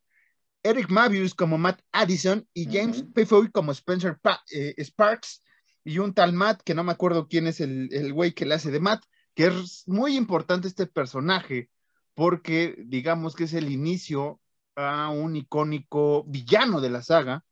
[0.62, 3.12] Eric Mavius como Matt Addison y James Ujú.
[3.12, 5.42] Payfoy como Spencer Pa- eh, Sparks
[5.84, 8.54] y un tal Matt, que no me acuerdo quién es el, el güey que le
[8.54, 9.04] hace de Matt,
[9.36, 11.70] que es muy importante este personaje
[12.16, 14.40] porque digamos que es el inicio
[14.74, 17.44] a un icónico villano de la saga.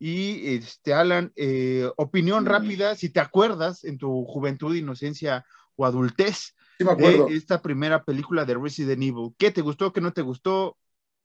[0.00, 5.46] Y este, Alan, eh, opinión rápida, si te acuerdas en tu juventud, inocencia
[5.76, 7.26] o adultez, Sí, me acuerdo.
[7.26, 9.34] de esta primera película de Resident Evil.
[9.38, 9.92] ¿Qué te gustó?
[9.92, 10.76] ¿Qué no te gustó?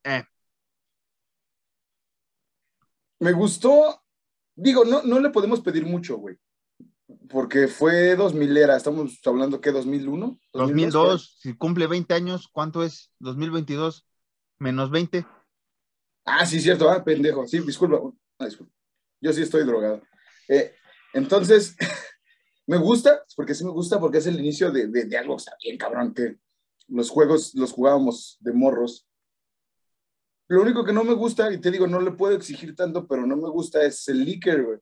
[0.04, 0.24] Eh,
[3.19, 4.04] Me gustó
[4.56, 6.38] digo, no, no le podemos pedir mucho, güey.
[7.30, 10.39] Porque fue 2000 era, estamos hablando que 2001.
[10.54, 13.12] 2002, si cumple 20 años, ¿cuánto es?
[13.20, 14.08] 2022
[14.60, 15.26] menos 20.
[16.26, 17.46] Ah, sí, cierto, ah, pendejo.
[17.46, 18.00] Sí, disculpa.
[18.39, 18.74] Ah, disculpa.
[19.22, 20.02] Yo sí estoy drogado.
[20.48, 20.74] Eh,
[21.13, 21.76] entonces,
[22.68, 25.56] me gusta, porque sí me gusta, porque es el inicio de, de, de algo, está
[25.63, 26.38] bien cabrón, que
[26.88, 29.08] los juegos los jugábamos de morros.
[30.48, 33.26] Lo único que no me gusta, y te digo, no le puedo exigir tanto, pero
[33.26, 34.80] no me gusta es el leaker, güey.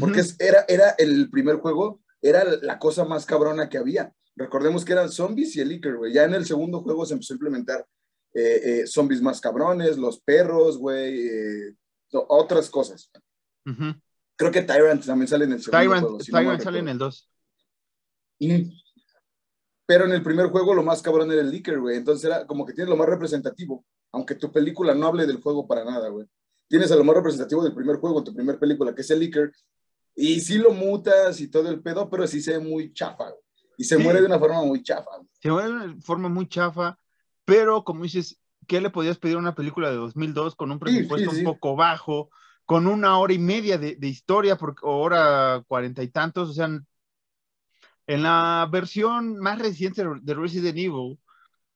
[0.00, 4.12] Porque es, era, era el primer juego, era la cosa más cabrona que había.
[4.36, 6.12] Recordemos que eran zombies y el leaker, güey.
[6.12, 7.86] Ya en el segundo juego se empezó a implementar
[8.32, 11.74] eh, eh, zombies más cabrones, los perros, güey, eh,
[12.12, 13.10] otras cosas.
[14.36, 16.20] Creo que Tyrant también sale en el segundo Tyrant, juego.
[16.20, 17.30] si Tyrant sale en el 2.
[18.40, 18.84] Y-
[19.86, 21.96] pero en el primer juego lo más cabrón era el leaker, güey.
[21.98, 25.66] Entonces era como que tienes lo más representativo, aunque tu película no hable del juego
[25.68, 26.26] para nada, güey.
[26.68, 29.20] Tienes a lo más representativo del primer juego en tu primer película, que es el
[29.20, 29.52] leaker,
[30.16, 33.42] y sí lo mutas y todo el pedo, pero sí se ve muy chafa, güey.
[33.76, 34.02] Y se Sí.
[34.02, 35.28] muere de una forma muy chafa, güey.
[35.40, 36.98] Se ve de forma muy chafa,
[37.44, 41.30] pero como dices, ¿qué le podías pedir a una película de 2002 con un presupuesto
[41.30, 41.44] sí, sí.
[41.44, 42.30] un poco bajo,
[42.64, 46.50] con una hora y media de, de historia, por, o hora cuarenta y tantos?
[46.50, 46.68] O sea,
[48.06, 51.18] en la versión más reciente de Resident Evil,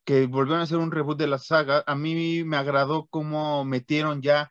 [0.05, 4.23] que volvieron a hacer un reboot de la saga, a mí me agradó cómo metieron
[4.23, 4.51] ya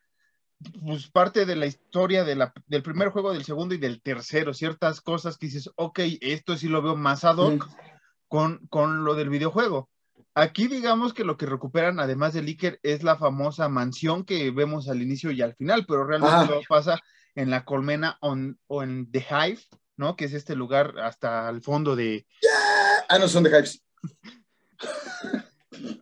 [0.86, 4.54] pues, parte de la historia de la- del primer juego, del segundo y del tercero,
[4.54, 7.68] ciertas cosas que dices, ok, esto sí lo veo más ad hoc
[8.28, 9.90] con, con lo del videojuego.
[10.34, 14.88] Aquí digamos que lo que recuperan, además del Iker, es la famosa mansión que vemos
[14.90, 16.48] al inicio y al final, pero realmente Ajá.
[16.48, 17.00] todo pasa
[17.36, 19.62] en la colmena on- o en The Hive,
[19.96, 20.16] ¿no?
[20.16, 22.26] Que es este lugar hasta el fondo de,
[23.10, 23.82] Ah, no, son de Hypes.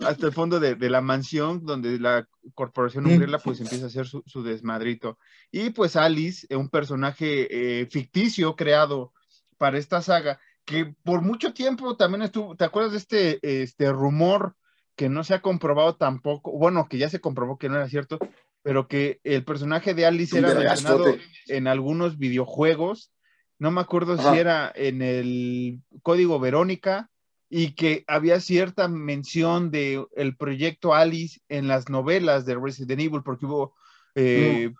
[0.02, 3.06] hasta el fondo de, de la mansión donde la corporación.
[3.06, 5.18] Umbrella pues empieza a hacer su, su desmadrito.
[5.52, 9.14] Y pues Alice, eh, un personaje eh, ficticio creado
[9.58, 14.56] para esta saga, que por mucho tiempo también estuvo, ¿te acuerdas de este, este rumor
[14.96, 16.52] que no se ha comprobado tampoco?
[16.52, 18.20] Bueno, que ya se comprobó que no era cierto,
[18.62, 21.06] pero que el personaje de Alice era mencionado
[21.48, 23.12] en algunos videojuegos,
[23.60, 24.34] no me acuerdo Ajá.
[24.34, 27.10] si era en el código Verónica,
[27.50, 33.22] y que había cierta mención de el proyecto Alice en las novelas de Resident Evil,
[33.24, 33.76] porque hubo
[34.16, 34.72] eh,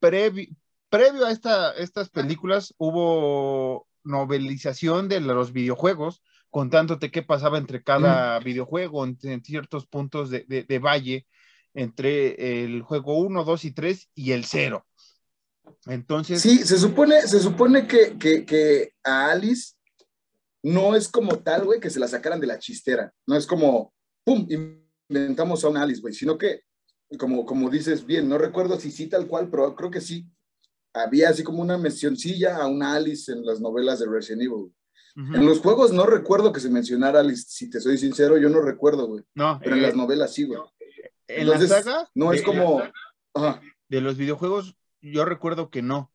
[0.00, 0.54] previ-
[0.88, 8.38] previo a esta, estas películas hubo novelización de los videojuegos, contándote qué pasaba entre cada
[8.38, 11.26] videojuego, en, en ciertos puntos de, de- de valle,
[11.72, 14.86] entre el juego 1, 2 y 3 y el 0.
[15.86, 19.74] Entonces, Sí, se supone, se supone que, que, que a Alice
[20.64, 23.12] no es como tal, güey, que se la sacaran de la chistera.
[23.26, 23.92] No es como,
[24.24, 24.46] pum,
[25.08, 26.62] inventamos a una Alice, güey, sino que,
[27.18, 30.26] como, como dices bien, no recuerdo si sí tal cual, pero creo que sí.
[30.94, 34.72] Había así como una mencioncilla a una Alice en las novelas de Resident Evil.
[35.16, 38.60] En los juegos no recuerdo que se mencionara Alice, si te soy sincero, yo no
[38.60, 39.22] recuerdo, güey.
[39.34, 40.58] no, Pero en eh, las novelas sí, güey.
[41.28, 42.82] en la Entonces, saga no es de- como...
[43.34, 43.60] Ajá.
[43.88, 46.10] de los videojuegos, yo recuerdo que no.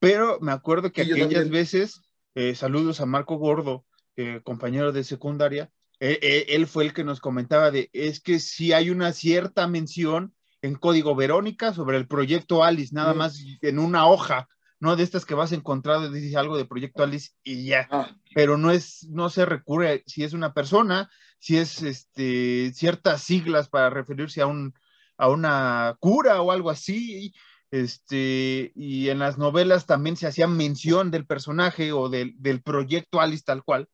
[0.00, 2.00] Pero me acuerdo que Sí, aquellas veces,
[2.34, 3.84] eh, saludos a Marco Gordo,
[4.16, 5.70] eh, compañero de secundaria,
[6.04, 9.68] eh, eh, él fue el que nos comentaba de, es que sí hay una cierta
[9.68, 14.48] mención en Código Verónica sobre el proyecto Alice, nada más en una hoja,
[14.80, 18.58] no de estas que vas encontrando, dice algo de proyecto Alice y ya Ah, pero
[18.58, 23.88] no es, no se recurre si es una persona, si es este, ciertas siglas para
[23.88, 24.74] referirse a un,
[25.16, 27.32] a una cura o algo así,
[27.72, 33.20] este, y en las novelas también se hacía mención del personaje o del, del proyecto
[33.20, 33.88] Alice tal cual,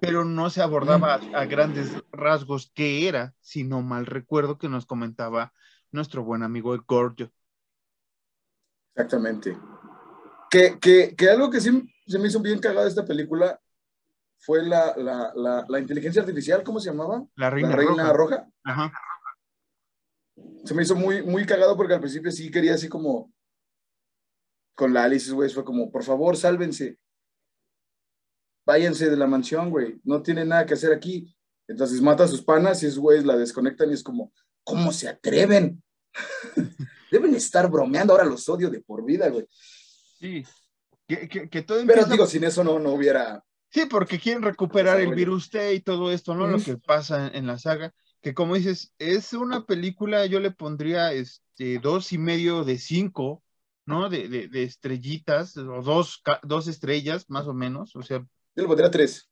[0.00, 4.68] pero no se abordaba a, a grandes rasgos qué era, si no mal recuerdo que
[4.68, 5.52] nos comentaba
[5.90, 7.30] nuestro buen amigo Gordo.
[8.94, 9.58] Exactamente.
[10.48, 13.60] Que, que, que algo que sí se me hizo bien cagado de esta película
[14.38, 17.24] fue la, la, la, la inteligencia artificial, ¿cómo se llamaba?
[17.34, 18.36] La reina, la reina roja.
[18.36, 18.48] roja.
[18.62, 18.92] Ajá.
[20.64, 23.32] Se me hizo muy, muy cagado porque al principio sí quería así como
[24.74, 26.98] con la Alice, güey, fue como, por favor, sálvense.
[28.66, 29.98] Váyanse de la mansión, güey.
[30.04, 31.34] No tienen nada que hacer aquí.
[31.66, 35.08] Entonces mata a sus panas y esos güeyes la desconectan y es como, ¿cómo se
[35.08, 35.82] atreven?
[37.10, 39.46] Deben estar bromeando, ahora los odio de por vida, güey.
[39.50, 40.44] Sí.
[41.08, 43.42] Que, que, que todo Pero digo, sin eso no, no hubiera.
[43.70, 46.46] Sí, porque quieren recuperar el virus T y todo esto, ¿no?
[46.46, 51.12] Lo que pasa en la saga, que como dices, es una película, yo le pondría
[51.12, 53.42] este dos y medio de cinco,
[53.86, 54.08] ¿no?
[54.08, 58.66] De, de, de estrellitas, o dos, dos estrellas, más o menos, o sea, Yo le
[58.66, 59.28] pondría tres.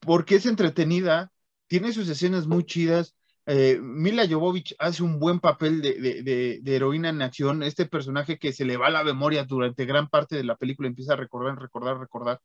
[0.00, 1.30] porque es entretenida,
[1.66, 3.14] tiene sus escenas muy chidas,
[3.48, 7.62] Eh, Mila Jovovich hace un buen papel de, heroína en acción.
[7.62, 11.12] Este personaje que se le va la memoria durante gran parte de la película empieza
[11.12, 12.40] a recordar, recordar, recordar.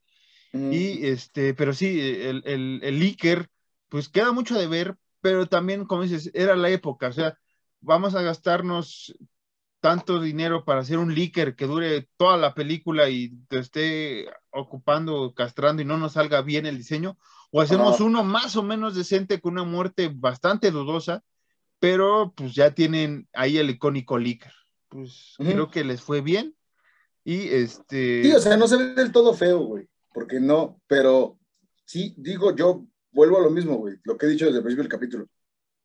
[0.54, 3.48] Y este, pero sí, el, el, el Iker,
[3.90, 7.08] pues queda mucho de ver, pero también, como dices, era la época.
[7.08, 7.38] O sea,
[7.80, 9.16] vamos a gastarnos
[9.80, 15.34] tanto dinero para hacer un leaker que dure toda la película y te esté ocupando,
[15.34, 17.18] castrando y no nos salga bien el diseño,
[17.50, 21.24] o hacemos uno más o menos decente con una muerte bastante dudosa,
[21.80, 24.54] pero pues ya tienen ahí el icónico leaker.
[24.88, 26.56] Pues creo que les fue bien
[27.24, 28.24] y este...
[28.24, 31.40] Sí, o sea, no se ve del todo feo, güey, porque no, pero
[31.86, 34.84] sí, digo yo, vuelvo a lo mismo, güey, lo que he dicho desde el principio
[34.84, 35.28] del capítulo.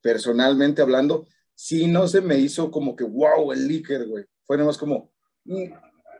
[0.00, 4.24] Personalmente hablando, sí no se me hizo como que, wow, el leaker, güey.
[4.44, 5.12] Fue nada más como,
[5.44, 5.72] mm,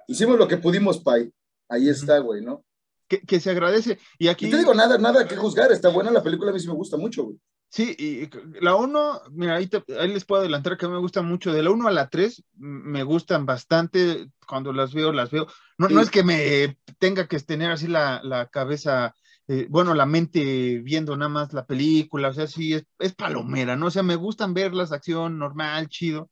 [0.09, 1.33] hicimos lo que pudimos, Pai.
[1.69, 2.64] Ahí está, güey, ¿no?
[3.09, 3.99] Que, se agradece.
[4.19, 4.47] Y aquí.
[4.47, 5.71] Y te digo, nada, nada que juzgar.
[5.71, 7.38] Está buena la película, a mí sí me gusta mucho, güey.
[7.69, 9.69] Sí, y la 1, mira, ahí,
[10.09, 11.53] les puedo adelantar que me gusta mucho.
[11.53, 14.29] De la 1 a la 3 me gustan bastante.
[14.47, 15.47] Cuando las veo, las veo.
[15.79, 19.14] No, no es que me tenga que tener así la, la cabeza
[19.49, 23.87] eh, bueno, la mente viendo nada más la película, o sea, sí, es, palomera, ¿no?
[23.87, 26.31] O sea, me gustan ver las acción normal, chido,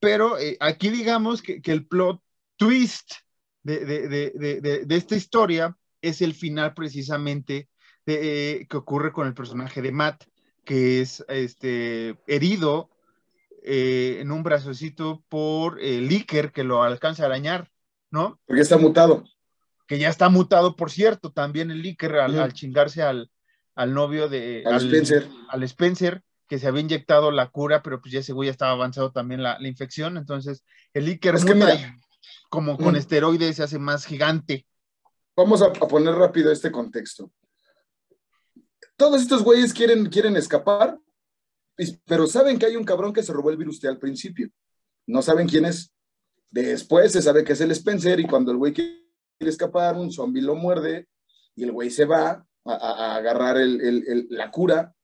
[0.00, 2.20] pero eh, aquí digamos que, el plot
[2.56, 3.12] twist
[3.62, 7.68] de, esta historia es el final precisamente
[8.06, 10.24] eh, que ocurre con el personaje de Matt,
[10.64, 12.90] que es este, herido
[13.68, 17.68] en un brazocito por el Iker que lo alcanza a arañar,
[18.10, 18.40] ¿no?
[18.46, 19.24] Porque está mutado
[19.86, 23.30] que ya está mutado, por cierto, también el Iker al, chingarse al,
[23.88, 24.64] novio de...
[24.66, 25.28] Al, Spencer.
[25.48, 28.72] Al Spencer, que se había inyectado la cura, pero pues ya ese güey ya estaba
[28.72, 31.36] avanzado también la, infección, entonces el Iker
[32.48, 34.66] como con esteroides se hace más gigante.
[35.36, 37.30] Vamos a, poner rápido este contexto.
[38.96, 40.98] Todos estos güeyes quieren, quieren escapar,
[42.06, 44.48] pero saben que hay un cabrón que se robó el virus al principio.
[45.06, 45.92] No saben quién es.
[46.50, 49.05] Después se sabe que es el Spencer y cuando el güey quiere
[49.40, 51.08] escapar, un zombie lo muerde
[51.54, 54.94] y el güey se va a, agarrar la cura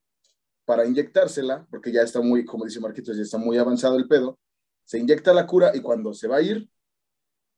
[0.65, 4.39] para inyectársela, porque ya está muy, como dice Marquitos, ya está muy avanzado el pedo.
[4.85, 6.69] Se inyecta la cura y cuando se va a ir,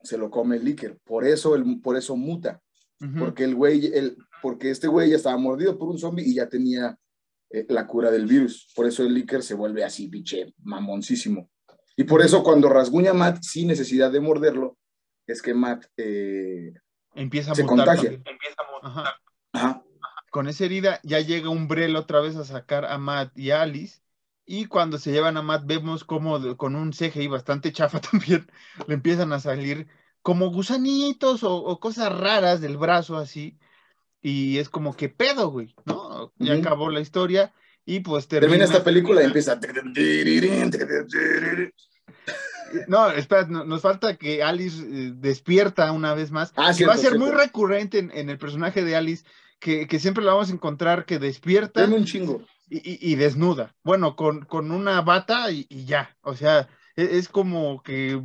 [0.02, 0.96] se lo come el líquido.
[1.04, 2.60] Por eso, el, por eso muta.
[3.18, 6.48] Porque el güey, el, porque este güey ya estaba mordido por un zombie y ya
[6.48, 6.96] tenía
[7.50, 8.72] eh, la cura del virus.
[8.74, 11.50] Por eso el líquido se vuelve así, biche, mamoncísimo.
[11.96, 14.78] Y por eso cuando rasguña a Matt, sin necesidad de morderlo,
[15.26, 16.74] es que Matt eh,
[17.14, 18.10] empieza a se contagia.
[18.10, 19.84] Empieza a
[20.30, 23.62] Con esa herida ya llega un Umbrella otra vez a sacar a Matt y a
[23.62, 24.00] Alice.
[24.46, 28.50] Y cuando se llevan a Matt, vemos como con un CGI bastante chafa también,
[28.86, 29.88] le empiezan a salir
[30.20, 33.58] como gusanitos o, cosas raras del brazo así.
[34.20, 36.32] Y es como que pedo, güey, ¿no?
[36.38, 37.52] Ya acabó la historia
[37.84, 38.52] y pues termina.
[38.52, 39.58] Termina esta película y empieza.
[42.88, 46.52] No, espera, nos falta que Alice eh, despierta una vez más.
[46.56, 49.24] Ah, va a ser muy recurrente en, el personaje de Alice,
[49.58, 51.84] que, siempre la vamos a encontrar que despierta.
[51.84, 52.42] un chingo.
[52.68, 53.74] Y, desnuda.
[53.84, 56.16] Bueno, con, una bata y, ya.
[56.22, 58.20] O sea, e, es, como que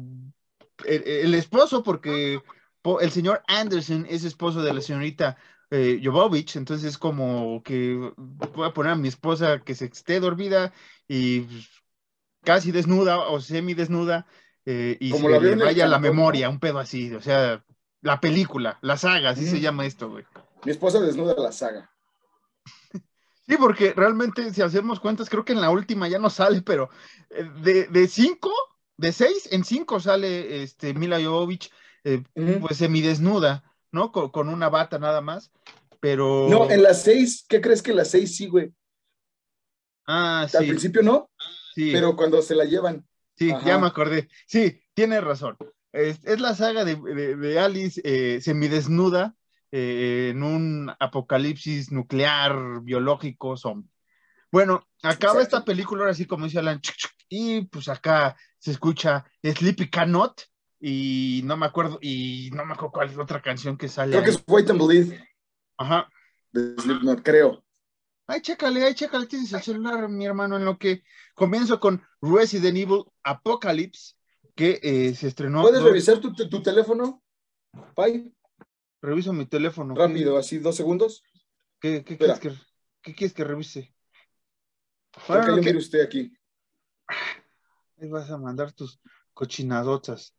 [0.85, 2.39] el, esposo, porque
[3.01, 5.37] el señor Anderson es esposo de la señorita
[5.71, 10.19] eh, Jovovich, entonces es como que voy a poner a mi esposa que se esté
[10.19, 10.73] dormida
[11.07, 11.45] y
[12.43, 14.25] casi desnuda o semi desnuda
[14.65, 17.63] eh, y se le vaya la memoria, un pedo así, o sea,
[18.01, 20.25] la película, la saga, así se llama esto, güey.
[20.63, 21.91] Mi esposa desnuda la saga.
[23.47, 26.91] Sí, porque realmente, si hacemos cuentas, creo que en la última ya no sale, pero
[27.31, 28.53] eh, de, de cinco,
[28.95, 31.71] de seis, en cinco sale este Mila Jovovich,
[32.03, 32.21] eh,
[32.61, 34.11] pues semidesnuda, ¿no?
[34.11, 35.51] Con, una bata nada más,
[35.99, 36.47] pero...
[36.47, 38.71] No, en las seis, ¿qué crees que en las seis sí, güey?
[40.05, 40.57] Ah, sí.
[40.57, 41.28] Al principio no,
[41.91, 43.05] pero cuando se la llevan.
[43.35, 44.27] Sí, ya me acordé.
[44.47, 45.57] Sí, tiene razón.
[45.91, 49.35] Es, la saga de, Alice eh, semidesnuda
[49.71, 53.89] eh, en un apocalipsis nuclear, biológico, zombie.
[54.51, 56.81] Bueno, acaba esta película ahora sí, como dice Alan,
[57.29, 60.49] y pues acá se escucha Sleepy Cannot
[60.79, 64.11] y no me acuerdo, y no me acuerdo cuál es la otra canción que sale.
[64.11, 65.29] Creo que es Wait and Believe.
[65.77, 66.09] Ajá.
[66.51, 67.63] De Slipknot, creo.
[68.31, 71.03] Ay, chécale, ay, chécale, tienes el celular, mi hermano, en lo que
[71.33, 74.13] comienzo con Resident Evil Apocalypse,
[74.53, 75.63] que eh, se estrenó.
[75.63, 77.23] ¿Puedes revisar tu, teléfono,
[77.95, 78.31] Pai?
[79.01, 79.95] Reviso mi teléfono.
[79.95, 81.23] Rápido, así, dos segundos.
[81.79, 82.53] ¿Qué, quieres, que,
[83.01, 83.95] ¿qué quieres que revise?
[85.27, 86.31] Bueno, ¿Qué usted aquí?
[87.97, 89.01] Ahí vas a mandar tus
[89.33, 90.35] cochinadotas.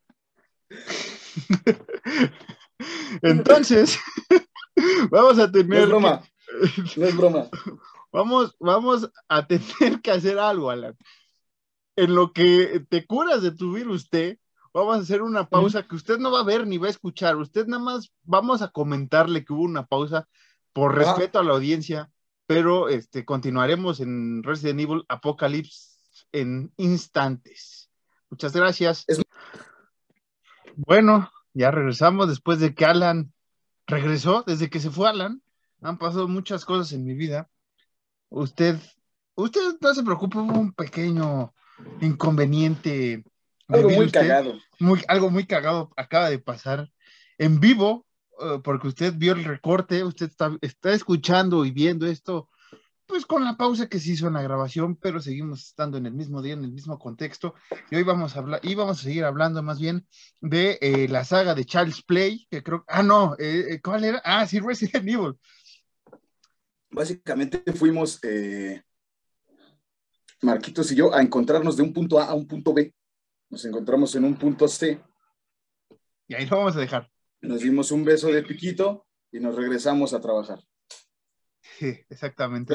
[3.23, 3.99] Entonces,
[5.11, 5.79] vamos a terminar.
[5.79, 6.30] No es broma.
[6.97, 7.49] No es broma.
[8.13, 10.97] vamos, vamos a tener que hacer algo, Alan.
[11.97, 14.39] En lo que te curas de tu virus T,
[14.73, 17.37] vamos a hacer una pausa que usted no va a ver ni va a escuchar.
[17.37, 20.29] Usted nada más vamos a comentarle que hubo una pausa
[20.73, 22.11] por respeto a la audiencia,
[22.47, 25.99] pero este, continuaremos en Resident Evil Apocalypse
[26.33, 27.91] en instantes.
[28.31, 29.07] Muchas gracias.
[30.77, 33.33] Bueno, ya regresamos después de que Alan
[33.87, 35.43] regresó, desde que se fue Alan.
[35.83, 37.49] Han pasado muchas cosas en mi vida.
[38.29, 38.77] Usted,
[39.35, 41.55] usted no se preocupe, hubo un pequeño
[42.01, 43.25] inconveniente.
[43.69, 44.59] Algo muy cagado.
[44.79, 46.91] Muy, algo muy cagado acaba de pasar
[47.39, 48.07] en vivo,
[48.41, 52.49] eh, porque usted vio el recorte, usted está, está escuchando y viendo esto
[53.11, 56.13] pues con la pausa que se hizo en la grabación, pero seguimos estando en el
[56.13, 57.55] mismo día, en el mismo contexto.
[57.91, 60.07] Y hoy vamos a hablar, y vamos a seguir hablando más bien
[60.41, 64.23] de eh, la saga de Child's Play, que creo, ah, no, eh, eh, ¿cuál era?
[64.25, 65.35] Ah, sí, Resident Evil.
[66.91, 68.21] Básicamente fuimos,
[70.43, 72.95] Marquitos y yo, a encontrarnos de un punto A a un punto B.
[73.51, 75.01] Nos encontramos en un punto C.
[76.27, 77.11] Y ahí lo vamos a dejar.
[77.43, 80.61] Nos dimos un beso de piquito y nos regresamos a trabajar.
[81.79, 82.75] Sí, exactamente.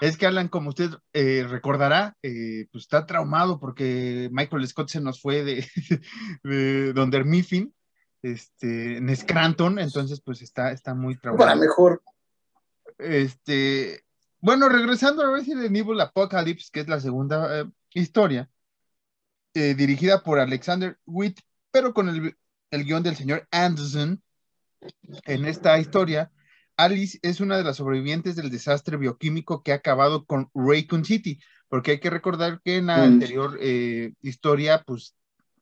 [0.00, 5.00] Es que Alan, como usted eh, recordará, eh, pues está traumado porque Michael Scott se
[5.00, 5.66] nos fue de,
[6.44, 7.74] de Donder Miffin,
[8.22, 11.46] este, en Scranton, entonces pues está, está muy traumado.
[11.46, 12.02] Para mejor.
[12.98, 14.04] Este,
[14.40, 18.50] bueno, regresando a Resident Evil Apocalypse, que es la segunda eh, historia,
[19.54, 21.40] dirigida por Alexander Witt,
[21.70, 22.36] pero con el,
[22.70, 24.22] el guion del señor Anderson.
[25.24, 26.30] En esta historia,
[26.76, 31.40] Alice es una de las sobrevivientes del desastre bioquímico que ha acabado con Raycon City,
[31.68, 33.02] porque hay que recordar que en la mm.
[33.02, 35.16] anterior eh, historia, pues,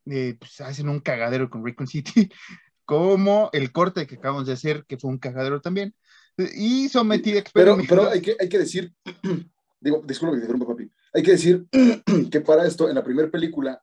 [0.07, 2.30] eh, pues, hacen un cagadero con Raycon City,
[2.85, 5.95] como el corte que acabamos de hacer, que fue un cagadero también,
[6.37, 8.93] y sometida Pero, pero hay, que, hay que decir,
[9.80, 11.66] digo, disculpa que te papi, hay que decir
[12.30, 13.82] que para esto, en la primera película,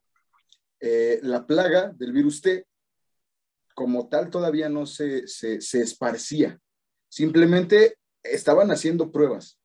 [0.80, 2.66] eh, la plaga del virus T,
[3.74, 6.58] como tal, todavía no se, se, se esparcía.
[7.08, 9.58] Simplemente estaban haciendo pruebas.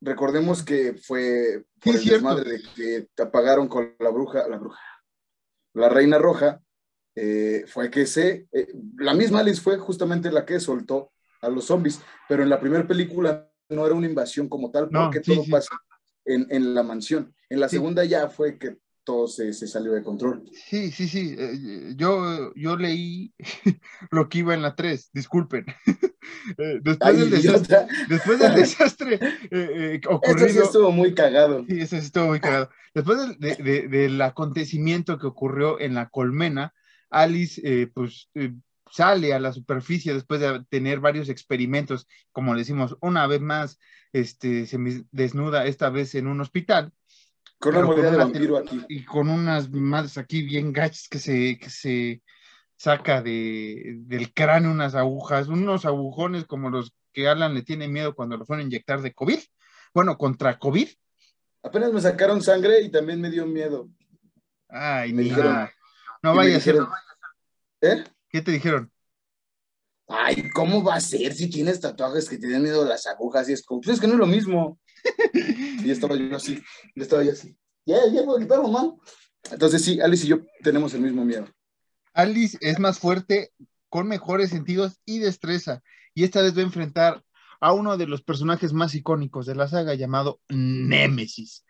[0.00, 4.80] Recordemos que fue por el desmadre de que te apagaron con la bruja, la bruja,
[5.74, 6.60] la reina roja,
[7.14, 11.11] eh, fue que se, eh, la misma Alice fue justamente la que soltó
[11.42, 15.20] a los zombies, pero en la primera película no era una invasión como tal, porque
[15.20, 15.76] todo pasa
[16.24, 17.34] en, en, la mansión.
[17.50, 20.44] En la segunda ya fue que todo se, salió de control.
[20.52, 21.34] Sí, sí, sí.
[21.38, 23.34] Eh, yo, yo leí
[24.10, 25.66] lo que iba en la 3, disculpen.
[26.56, 27.78] Eh, después, del desastre,
[28.08, 29.18] después, del desastre,
[29.50, 30.46] eh, ocurrido.
[30.46, 31.64] Eso sí estuvo muy cagado.
[31.66, 32.70] Sí, eso sí estuvo muy cagado.
[32.94, 36.74] Después del, acontecimiento que ocurrió en la colmena,
[37.10, 38.30] Alice, pues.
[38.92, 43.78] Sale a la superficie después de tener varios experimentos, como decimos, una vez más,
[44.12, 44.78] este, se
[45.10, 46.92] desnuda esta vez en un hospital,
[47.58, 48.84] con una de vampiro aquí.
[48.88, 52.22] Y con unas madres aquí bien gachas que se, que se
[52.76, 58.14] saca de, del cráneo unas agujas, unos agujones como los que Alan le tiene miedo
[58.14, 59.38] cuando lo fueron a inyectar de COVID.
[59.94, 60.88] Bueno, contra COVID.
[61.62, 63.88] Apenas me sacaron sangre y también me dio miedo.
[64.68, 65.68] Ay, me dijeron,
[66.22, 66.76] no vaya a ser.
[67.80, 68.04] ¿Eh?
[68.32, 68.90] ¿Qué te dijeron?
[70.08, 73.48] Ay, ¿cómo va a ser si tienes tatuajes que tienen miedo a las agujas?
[73.48, 74.80] Y es como, pues es que no es lo mismo
[75.84, 76.60] y estaba yo así,
[76.94, 77.56] y estaba yo así.
[77.84, 78.94] Ya, ya puedo quitarlo, man.
[79.50, 81.46] Entonces sí, Alice y yo tenemos el mismo miedo.
[82.14, 83.52] Alice es más fuerte,
[83.90, 85.82] con mejores sentidos y destreza,
[86.14, 87.22] y esta vez va a enfrentar
[87.60, 91.64] a uno de los personajes más icónicos de la saga llamado Nemesis.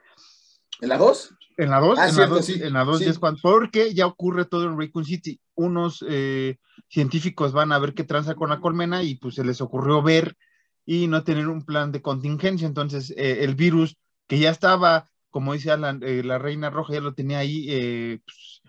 [0.83, 1.35] ¿En la 2?
[1.59, 4.07] En la 2, ah, en, la 2 sí, en la 2 es cuando, porque ya
[4.07, 5.41] ocurre todo en Raccoon City.
[5.55, 6.59] Unos eh,
[6.89, 10.37] científicos van a ver qué tranza con la colmena y pues se les ocurrió ver
[10.85, 12.67] y no tener un plan de contingencia.
[12.67, 17.15] Entonces, eh, el virus que ya estaba, como dice eh, la Reina Roja, ya lo
[17.15, 18.63] tenía ahí eh, pues,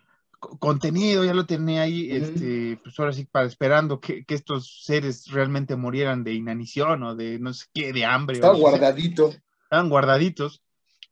[0.60, 5.76] contenido, ya lo tenía ahí, este, pues ahora sí, para esperando que, estos seres realmente
[5.76, 8.36] murieran de inanición o de no sé qué, de hambre.
[8.36, 9.42] Estaban guardaditos.
[9.64, 10.62] Estaban guardaditos.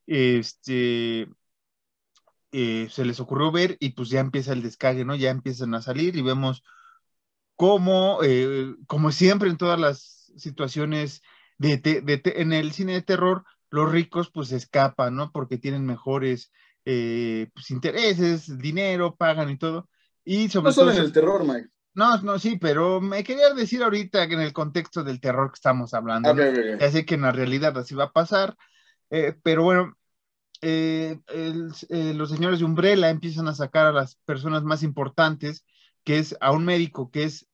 [0.08, 1.30] Este,
[2.52, 5.16] se les ocurrió ver y pues ya empieza el descargue, ¿no?
[5.16, 6.64] Ya empiezan a salir y vemos
[7.56, 8.20] cómo,
[8.88, 11.22] como siempre en todas las situaciones
[11.58, 15.32] de, de, en el cine de terror, los ricos pues escapan, ¿no?
[15.32, 16.52] Porque tienen mejores
[16.86, 19.88] eh, pues, intereses, dinero, pagan y todo.
[20.24, 21.70] Y sobre no solo en el terror, Mike.
[21.94, 25.56] No, no, sí, pero me quería decir ahorita que en el contexto del terror que
[25.56, 28.56] estamos hablando, ya sé que en la realidad así va a pasar,
[29.12, 29.96] eh, pero bueno,
[30.62, 35.64] eh, los señores de Umbrella empiezan a sacar a las personas más importantes,
[36.04, 37.48] que es a un médico que es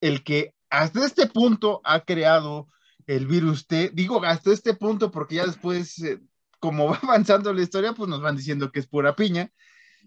[0.00, 2.68] el que hasta este punto ha creado
[3.06, 3.90] el virus T.
[3.92, 6.20] Digo hasta este punto porque ya después, eh,
[6.60, 9.50] como va avanzando la historia, pues nos van diciendo que es pura piña.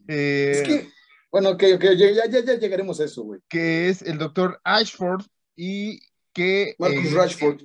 [0.08, 0.90] Eh, es que,
[1.32, 3.42] bueno, ok, ok, ya, ya, ya llegaremos a eso, güey.
[3.48, 5.24] Que es el doctor Ashford
[5.56, 6.00] y
[6.34, 6.76] que...
[6.80, 7.62] Marcus eh, Rashford.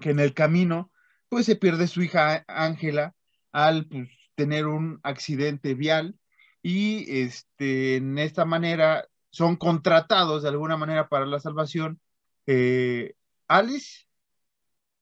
[0.00, 0.90] Que en el camino,
[1.34, 3.12] pues se pierde su hija Ángela
[3.50, 6.16] al pues, tener un accidente vial
[6.62, 12.00] y este, en esta manera son contratados de alguna manera para la salvación.
[12.46, 13.16] Eh,
[13.48, 14.06] Alice,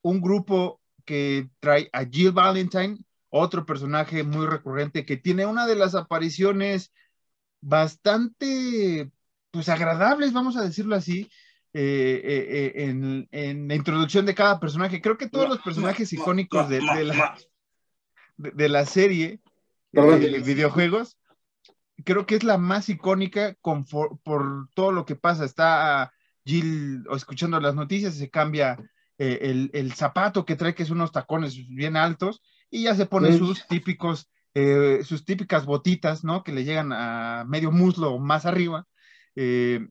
[0.00, 5.76] un grupo que trae a Jill Valentine, otro personaje muy recurrente que tiene una de
[5.76, 6.94] las apariciones
[7.60, 9.12] bastante,
[9.50, 11.30] pues agradables, vamos a decirlo así,
[11.74, 15.00] eh, eh, en, la introducción de cada personaje.
[15.00, 17.36] Creo que todos los personajes icónicos de, la,
[18.36, 19.40] de, la serie
[19.92, 21.18] de videojuegos
[22.04, 25.44] creo que es la más icónica por todo lo que pasa.
[25.44, 26.12] Está
[26.44, 28.78] Jill escuchando las noticias, se cambia
[29.18, 33.36] eh, el, zapato que trae, que es unos tacones bien altos, y ya se pone
[33.36, 36.42] sus típicos, eh, sus típicas botitas, ¿no?
[36.42, 38.86] Que le llegan a medio muslo más arriba.
[39.36, 39.86] Eh,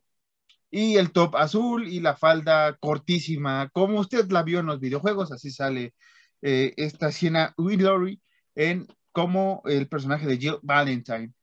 [0.72, 5.32] y el top azul y la falda cortísima, como usted la vio en los videojuegos,
[5.32, 5.94] así sale
[6.42, 8.20] esta Siena Willory
[8.56, 11.34] en como el personaje de Jill Valentine.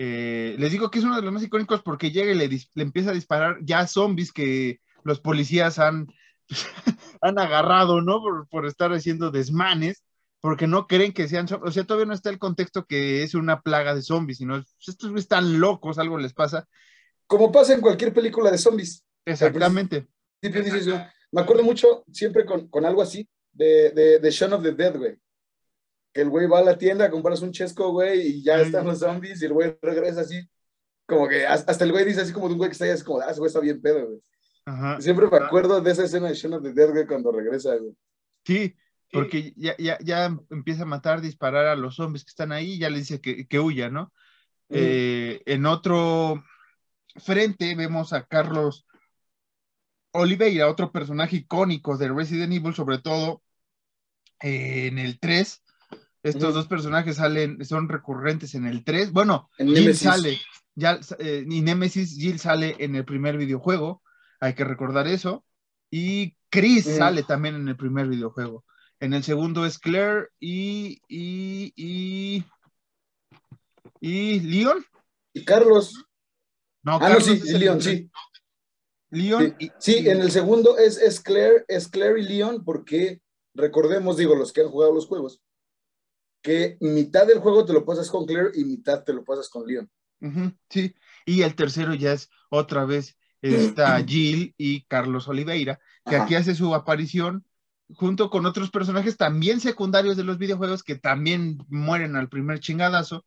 [0.00, 3.10] Eh, les digo que es uno de los más icónicos porque llega y le, empieza
[3.10, 6.06] a disparar ya zombies que los policías han,
[7.20, 8.22] han agarrado, ¿no?
[8.48, 10.04] Por, estar haciendo desmanes,
[10.40, 11.70] porque no creen que sean zombies.
[11.70, 15.12] O sea, todavía no está el contexto que es una plaga de zombies, sino estos
[15.16, 16.68] están locos, algo les pasa.
[17.28, 19.04] Como pasa en cualquier película de zombies.
[19.24, 20.08] Exactamente.
[20.42, 25.16] Me acuerdo mucho siempre con, algo así de, de, de Shaun of the Dead, güey
[26.12, 29.00] que el güey va a la tienda, compras un chesco, güey, y ya están los
[29.00, 30.48] zombies, y el güey regresa así,
[31.06, 33.04] como que hasta el güey dice así como de un güey que está ahí, así
[33.04, 34.20] como, ah, ese güey está bien pedo, güey.
[35.00, 37.94] Siempre me acuerdo de esa escena de Shaun of the Dead, güey, cuando regresa, güey.
[38.44, 38.74] Sí,
[39.10, 42.78] porque ya, ya, ya, empieza a matar, disparar a los zombies que están ahí, y
[42.78, 44.12] ya le dice que, que huya, ¿no?
[44.70, 46.44] Eh, en otro
[47.18, 48.86] frente vemos a Carlos
[50.12, 53.42] Oliveira, otro personaje icónico de Resident Evil, sobre todo
[54.40, 55.62] eh, en el 3,
[56.22, 59.12] estos dos personajes salen, son recurrentes en el 3.
[59.12, 60.38] Bueno, Jill sale,
[60.74, 64.02] ya, eh, y Nemesis, Jill sale en el primer videojuego,
[64.40, 65.44] hay que recordar eso.
[65.90, 68.64] Y Chris sale también en el primer videojuego.
[69.00, 71.00] En el segundo es Claire y.
[71.08, 71.72] y.
[71.76, 72.44] y.
[74.00, 74.84] y Leon.
[75.32, 76.07] Y Carlos.
[76.88, 78.10] No, ah, no, sí, Leon, sí.
[79.10, 79.54] Leon.
[79.78, 83.20] Sí, en el segundo es, es, Claire, es Claire y Leon, porque
[83.52, 85.42] recordemos, digo, los que han jugado los juegos,
[86.40, 89.66] que mitad del juego te lo pasas con Claire y mitad te lo pasas con
[89.66, 89.90] Leon.
[90.70, 90.94] sí,
[91.26, 96.54] y el tercero ya es otra vez está Jill y Carlos Oliveira, que aquí hace
[96.54, 97.44] su aparición
[97.96, 103.26] junto con otros personajes también secundarios de los videojuegos que también mueren al primer chingadazo.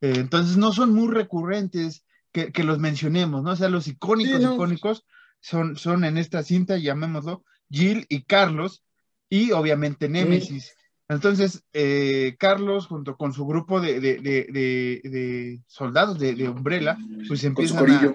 [0.00, 3.52] Eh, entonces no son muy recurrentes que, los mencionemos, ¿no?
[3.52, 5.04] O sea, los icónicos, icónicos
[5.40, 8.82] son, son en esta cinta, llamémoslo, Jill y Carlos,
[9.28, 10.74] y obviamente Nemesis.
[11.08, 16.96] Entonces, eh, Carlos, junto con su grupo de, soldados de, Umbrella,
[17.28, 18.14] pues empiezan a,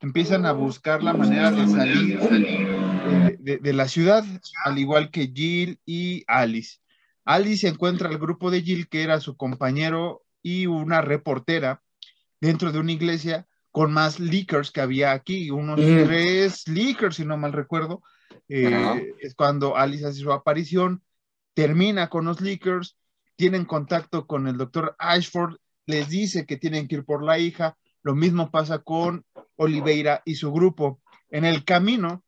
[0.00, 2.20] empiezan a buscar la manera de salir
[3.38, 4.24] de, la ciudad,
[4.64, 6.78] al igual que Jill y Alice.
[7.24, 11.82] Alice encuentra al grupo de Jill, que era su compañero y una reportera,
[12.40, 16.04] dentro de una iglesia con más leakers que había aquí, unos mm.
[16.04, 18.02] tres leakers, si no mal recuerdo.
[18.48, 21.02] Eh, es cuando Alice hace su aparición
[21.54, 22.96] termina con los Lakers,
[23.36, 27.76] tienen contacto con el doctor Ashford, les dice que tienen que ir por la hija,
[28.02, 29.24] lo mismo pasa con
[29.56, 31.00] Oliveira y su grupo.
[31.30, 32.24] En el camino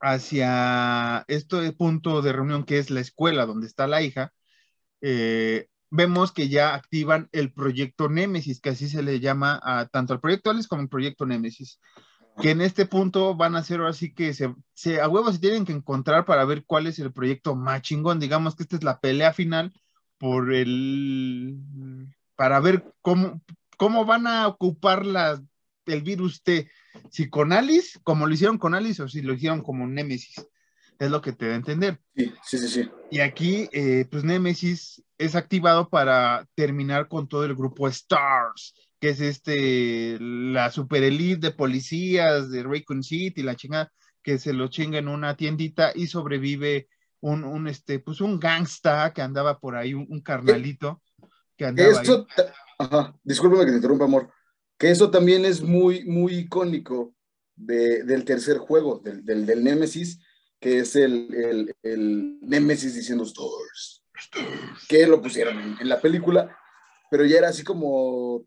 [0.00, 4.32] hacia este punto de reunión que es la escuela donde está la hija,
[5.00, 10.12] eh, vemos que ya activan el proyecto Némesis, que así se le llama a tanto
[10.12, 11.78] al proyecto Alice como al proyecto Némesis
[12.40, 15.72] que en este punto van a ser así que se, a huevos se tienen que
[15.72, 18.20] encontrar para ver cuál es el proyecto más chingón.
[18.20, 19.72] Digamos que esta es la pelea final
[20.18, 21.58] por el
[22.34, 23.42] para ver cómo,
[23.76, 25.42] cómo van a ocupar la,
[25.86, 26.70] el virus T,
[27.10, 30.46] si con Alice, como lo hicieron con Alice, o si lo hicieron como Nemesis.
[31.00, 31.98] Es lo que te da a entender.
[32.14, 32.68] Sí, sí, sí.
[32.68, 32.90] sí.
[33.10, 39.08] Y aquí, eh, pues Nemesis es activado para terminar con todo el grupo Stars que
[39.08, 43.90] es este, la super elite de policías de Raycon City, la chingada,
[44.22, 46.88] que se lo chinga en una tiendita y sobrevive
[47.20, 51.02] un, un este, pues un gangsta que andaba por ahí, un, carnalito
[51.56, 52.26] que andaba Esto,
[52.78, 54.30] Ajá, discúlpame que te interrumpa, amor,
[54.78, 57.14] que eso también es muy, muy icónico
[57.56, 60.20] de, del tercer juego, del, del, del Nemesis,
[60.60, 64.04] que es el, el, el Nemesis diciendo Stars,
[64.88, 66.56] que lo pusieron en, en, la película,
[67.10, 68.44] pero ya era así como,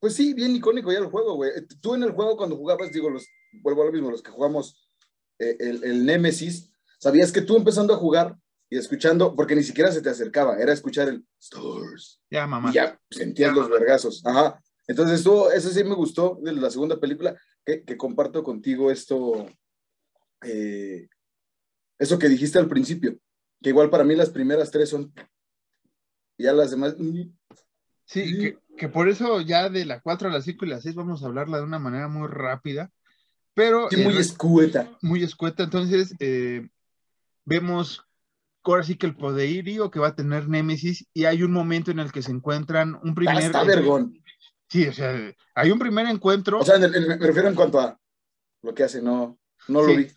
[0.00, 1.52] pues sí, bien icónico ya el juego, güey.
[1.80, 3.28] Tú en el juego cuando jugabas, digo, los,
[3.62, 4.88] vuelvo a lo mismo, los que jugamos
[5.38, 8.36] eh, el, el Nemesis, sabías que tú empezando a jugar
[8.70, 12.22] y escuchando, porque ni siquiera se te acercaba, era escuchar el Stars.
[12.30, 12.70] Ya, mamá.
[12.70, 14.24] Y ya sentías los vergazos.
[14.24, 14.62] Ajá.
[14.86, 19.46] Entonces, eso, eso sí me gustó de la segunda película, que, que comparto contigo esto,
[20.42, 21.08] eh,
[21.98, 23.18] eso que dijiste al principio,
[23.62, 25.12] que igual para mí las primeras tres son,
[26.38, 26.96] ya las demás...
[28.04, 30.94] Sí, que, que por eso ya de la 4 a la 5 y la 6
[30.96, 32.90] vamos a hablarla de una manera muy rápida,
[33.54, 33.88] pero...
[33.90, 34.98] Sí, muy eh, escueta.
[35.02, 36.68] Muy escueta, entonces eh,
[37.44, 38.04] vemos
[38.64, 41.98] ahora sí que el poderío que va a tener Némesis y hay un momento en
[41.98, 43.36] el que se encuentran un primer...
[43.36, 44.20] Ah, está vergón.
[44.68, 46.60] Sí, o sea, hay un primer encuentro.
[46.60, 47.98] O sea, en el, en, me refiero en cuanto a
[48.62, 50.08] lo que hace, no, no lo vi.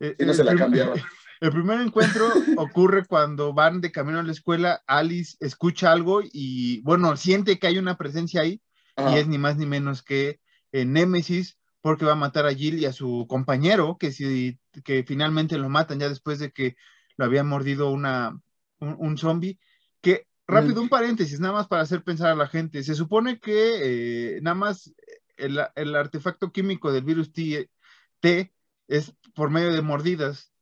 [0.00, 0.94] Eh, no el se la prim- cambiaba.
[1.40, 2.26] El primer encuentro
[2.56, 7.68] ocurre cuando van de camino a la escuela, Alice escucha algo y, bueno, siente que
[7.68, 8.60] hay una presencia ahí
[8.96, 9.12] Ajá.
[9.14, 10.40] y es ni más ni menos que
[10.72, 15.04] eh, Némesis porque va a matar a Jill y a su compañero, que, si, que
[15.04, 16.74] finalmente lo matan ya después de que
[17.16, 18.36] lo había mordido una,
[18.80, 19.60] un, un zombie.
[20.00, 22.82] Que, rápido, un paréntesis, nada más para hacer pensar a la gente.
[22.82, 24.92] Se supone que eh, nada más
[25.36, 27.70] el, el artefacto químico del virus T,
[28.18, 28.52] T
[28.88, 30.52] es por medio de mordidas.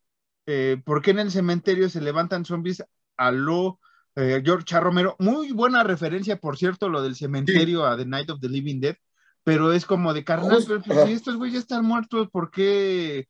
[0.46, 2.84] Eh, ¿Por qué en el cementerio se levantan zombies
[3.16, 3.80] a lo
[4.14, 4.80] eh, George A.
[4.80, 5.16] Romero?
[5.18, 8.96] Muy buena referencia, por cierto, lo del cementerio a The Night of the Living Dead,
[9.42, 13.28] pero es como de carnal, pero pues, si estos güeyes ya están muertos, ¿por qué?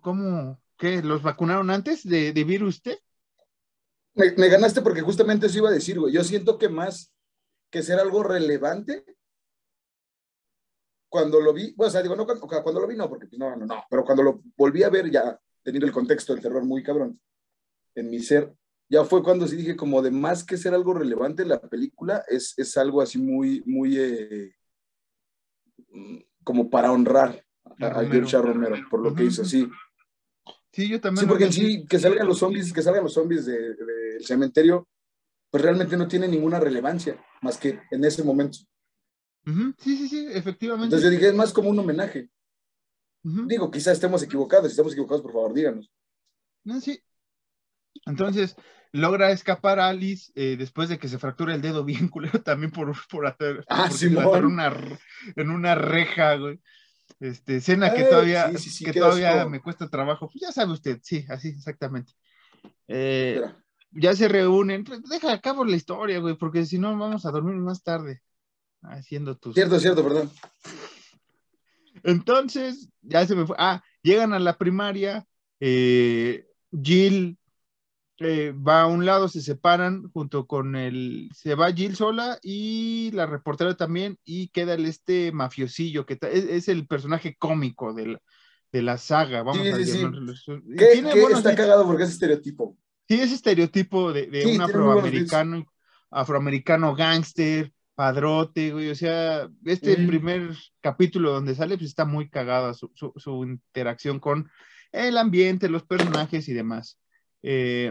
[0.00, 0.60] ¿Cómo?
[0.76, 1.02] ¿Qué?
[1.02, 2.98] ¿Los vacunaron antes de, de virus T?
[4.14, 6.12] Me, me ganaste porque justamente eso iba a decir, güey.
[6.12, 7.12] Yo siento que más
[7.70, 9.04] que ser algo relevante,
[11.08, 13.38] cuando lo vi, bueno, o sea, digo, no, cuando, cuando lo vi, no, porque pues,
[13.38, 16.64] no, no, no, pero cuando lo volví a ver, ya teniendo el contexto del terror
[16.64, 17.20] muy cabrón
[17.94, 18.54] en mi ser,
[18.88, 22.24] ya fue cuando sí dije, como de más que ser algo relevante en la película,
[22.28, 24.54] es, es algo así muy, muy, eh,
[26.44, 27.44] como para honrar
[27.80, 28.28] a, a Romero.
[28.28, 28.52] George.
[28.52, 29.30] Romero por lo que Ujú.
[29.30, 29.68] hizo, sí.
[30.72, 31.24] Sí, yo también.
[31.24, 34.24] Sí, porque en sí, que salgan los zombies, que salgan los zombies del de, del
[34.24, 34.86] cementerio,
[35.50, 38.58] pues realmente no tiene ninguna relevancia, más que en ese momento.
[39.46, 40.96] Sí, sí, sí, efectivamente.
[40.96, 42.28] Entonces yo dije, es más como un homenaje.
[43.22, 45.90] Digo, quizás estemos equivocados, si estamos equivocados, por favor, díganos.
[46.64, 47.00] No, sí.
[48.06, 48.56] Entonces,
[48.92, 52.92] logra escapar Alice eh, después de que se fractura el dedo bien culero también por,
[53.08, 53.88] por atar, Ah,
[54.22, 54.72] por una,
[55.34, 56.60] en una reja, güey.
[57.20, 60.28] Este, escena que Eh, todavía, sí, sí, sí, que todavía me cuesta trabajo.
[60.28, 62.12] Pues ya sabe usted, sí, así exactamente.
[62.88, 63.42] Eh,
[63.92, 64.84] ya se reúnen.
[64.84, 68.22] Pues, Deja a cabo la historia, güey, porque si no vamos a dormir más tarde
[68.88, 69.54] haciendo tus.
[69.54, 70.30] Cierto, cierto, perdón.
[72.02, 73.56] Entonces, ya se me fue.
[73.58, 75.26] Ah, llegan a la primaria.
[75.60, 76.46] eh,
[76.82, 77.38] Jill
[78.18, 81.30] eh, va a un lado, se separan junto con el.
[81.34, 84.18] Se va Jill sola y la reportera también.
[84.24, 88.22] Y queda el este mafiosillo que es, es el personaje cómico de la,
[88.72, 89.42] de la saga.
[89.42, 90.06] Vamos Sí, a sí,
[90.76, 92.76] ¿Qué, tiene qué está cagado porque es estereotipo?
[93.08, 95.64] Sí, ese estereotipo de, de un afroamericano,
[96.10, 98.90] afroamericano gángster, padrote, güey.
[98.90, 100.06] O sea, este Mm.
[100.06, 104.48] primer capítulo donde sale, pues está muy cagada su, su- su interacción con
[104.92, 106.98] el ambiente, los personajes y demás.
[107.42, 107.90] Eh,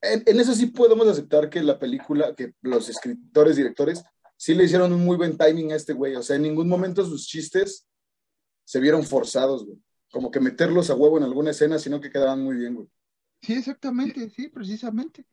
[0.00, 4.04] En, en eso sí podemos aceptar que la película, que los escritores, directores,
[4.36, 6.14] sí le hicieron un muy buen timing a este güey.
[6.14, 7.88] O sea, en ningún momento sus chistes
[8.64, 9.78] se vieron forzados, güey.
[10.12, 12.88] Como que meterlos a huevo en alguna escena, sino que quedaban muy bien, güey.
[13.40, 15.26] sí, exactamente, sí, precisamente.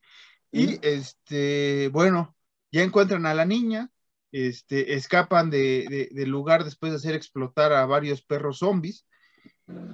[0.52, 0.80] Y Mm.
[0.82, 2.36] este, bueno,
[2.72, 3.90] ya encuentran a la niña,
[4.32, 9.06] este, escapan de, de- del lugar después de hacer explotar a varios perros zombies.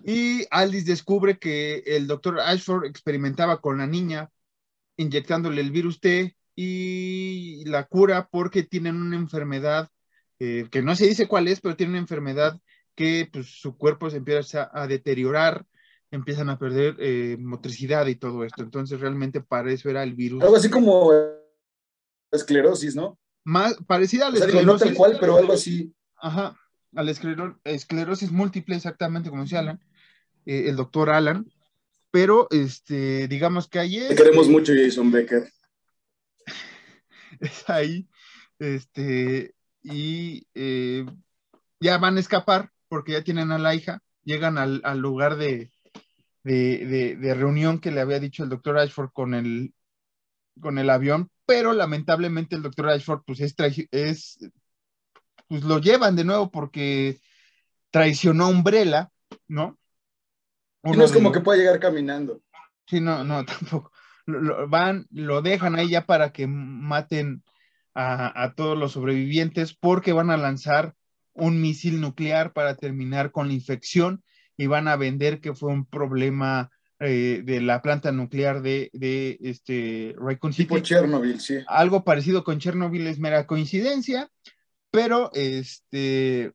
[0.05, 4.29] Y Alice descubre que el doctor Ashford experimentaba con la niña,
[4.97, 9.89] inyectándole el virus T y la cura porque tienen una enfermedad
[10.39, 12.59] eh, que no se dice cuál es, pero tiene una enfermedad
[12.95, 15.65] que pues, su cuerpo se empieza a deteriorar,
[16.11, 18.63] empiezan a perder eh, motricidad y todo esto.
[18.63, 20.43] Entonces realmente para eso era el virus.
[20.43, 21.11] Algo así como
[22.31, 23.17] esclerosis, ¿no?
[23.43, 24.97] Más parecida a O la digo, no tal esclerosis.
[24.97, 25.93] cual, pero algo así.
[26.17, 26.57] Ajá,
[26.95, 29.79] a la esclero- esclerosis múltiple, exactamente como decía Alan,
[30.45, 31.45] eh, el doctor Alan,
[32.11, 35.51] pero este, digamos que ahí Te queremos mucho, Jason Becker.
[37.39, 38.07] es ahí,
[38.59, 39.53] este,
[39.83, 41.05] y eh,
[41.79, 45.71] ya van a escapar porque ya tienen a la hija, llegan al, al lugar de,
[46.43, 49.73] de, de- de reunión que le había dicho el doctor Ashford con el,
[50.59, 53.55] con el avión, pero lamentablemente el doctor Ashford pues es,
[53.91, 54.37] es
[55.47, 57.19] pues lo llevan de nuevo porque
[57.91, 59.11] traicionó a Umbrella,
[59.47, 59.77] ¿no?
[60.83, 62.41] no es como que pueda llegar caminando.
[62.87, 63.91] Sí, no, no, tampoco.
[64.67, 67.43] van, lo dejan ahí ya para que maten
[67.95, 70.95] a, todos los sobrevivientes porque van a lanzar
[71.33, 74.23] un misil nuclear para terminar con la infección
[74.57, 79.37] y van a vender que fue un problema eh, de la planta nuclear de, de
[79.41, 80.15] este
[80.51, 80.81] City.
[80.81, 81.57] Chernobyl, sí.
[81.67, 84.29] Algo parecido con Chernobyl es mera coincidencia,
[84.91, 86.53] pero este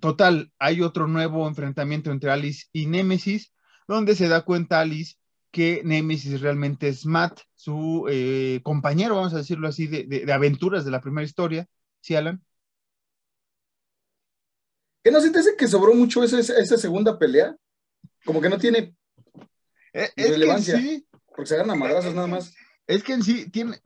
[0.00, 3.52] total, hay otro nuevo enfrentamiento entre Alice y Nemesis,
[3.86, 5.16] donde se da cuenta Alice
[5.50, 10.90] que Nemesis realmente es Matt, su eh, compañero, vamos a decirlo así, de, aventuras de
[10.90, 11.68] la primera historia.
[12.00, 12.42] ¿Sí, Alan?
[15.04, 17.54] ¿Qué no se te hace que sobró mucho esa, esa segunda pelea?
[18.24, 18.94] Como que no tiene
[19.92, 20.76] eh, relevancia.
[20.78, 22.54] sí, porque se agarran a madrazos nada más.
[22.86, 23.80] Es que en sí tiene.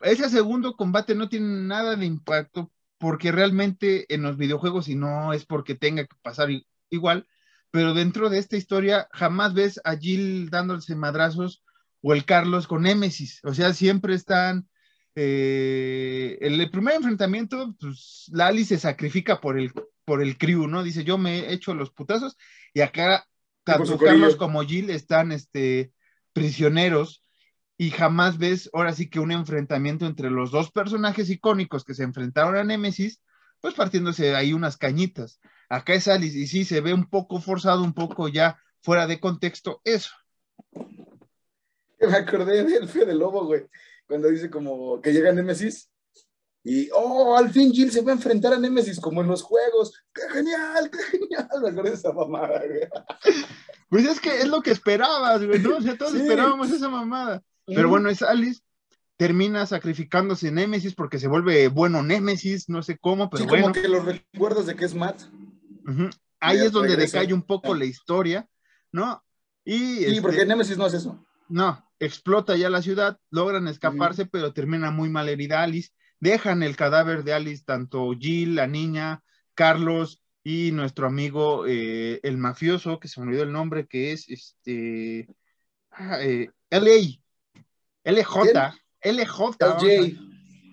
[0.00, 5.32] ese segundo combate no tiene nada de impacto porque realmente en los videojuegos, y no
[5.32, 6.50] es porque tenga que pasar
[6.90, 7.26] igual,
[7.70, 11.64] pero dentro de esta historia jamás ves a Jill dándose madrazos
[12.02, 14.68] o el Carlos con Némesis, o sea, siempre están...
[15.16, 19.72] Eh, el, primer enfrentamiento, pues Lali se sacrifica por el,
[20.10, 20.82] por el crew, ¿no?
[20.82, 22.36] Dice, yo me he hecho los putazos
[22.74, 23.28] y acá
[23.62, 25.92] tanto Carlos como Jill están este,
[26.32, 27.22] prisioneros
[27.76, 32.02] y jamás ves ahora sí que un enfrentamiento entre los dos personajes icónicos que se
[32.02, 33.22] enfrentaron a Némesis,
[33.60, 35.38] pues partiéndose ahí unas cañitas.
[35.68, 39.20] Acá es Alice y sí se ve un poco forzado, un poco ya fuera de
[39.20, 40.10] contexto eso.
[42.00, 43.62] Me acordé del Feo de Lobo, güey,
[44.08, 45.88] cuando dice como que llega Nemesis
[46.62, 49.92] y, oh, al fin Jill se va a enfrentar a Nemesis como en los juegos.
[50.12, 51.48] ¡Qué genial, qué genial!
[51.62, 52.88] Me acordé de esa mamada, güey.
[53.88, 55.78] Pues es que es lo que esperabas, güey, ¿no?
[55.78, 57.42] O sea, todos esperábamos esa mamada.
[57.66, 58.60] Pero bueno, es Alice
[59.20, 63.86] termina sacrificándose Némesis porque se vuelve bueno Némesis, no sé cómo, pero sí, como que
[63.86, 65.20] los recuerdos de que es Matt.
[66.40, 68.48] Ahí es donde decae un poco la historia,
[68.92, 69.22] ¿no?
[69.62, 71.22] Y, sí, este, porque Nemesis no es eso.
[71.50, 75.90] No, explota ya la ciudad, logran escaparse, pero termina muy mal herida Alice.
[76.20, 79.22] Dejan el cadáver de Alice, tanto Jill, la niña,
[79.54, 84.28] Carlos y nuestro amigo eh, el mafioso, que se me olvidó el nombre, que es
[84.28, 85.28] este
[85.90, 87.18] ah, eh, LA,
[88.04, 90.18] LJ, LJ, LJ,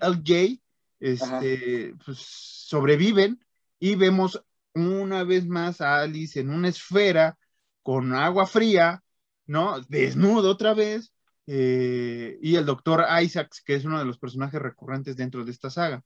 [0.00, 0.60] LJ
[1.00, 3.44] este, pues, sobreviven
[3.78, 4.42] y vemos
[4.74, 7.38] una vez más a Alice en una esfera
[7.82, 9.02] con agua fría,
[9.46, 9.80] ¿no?
[9.88, 11.12] Desnudo otra vez,
[11.50, 15.70] eh, y el doctor Isaacs, que es uno de los personajes recurrentes dentro de esta
[15.70, 16.04] saga.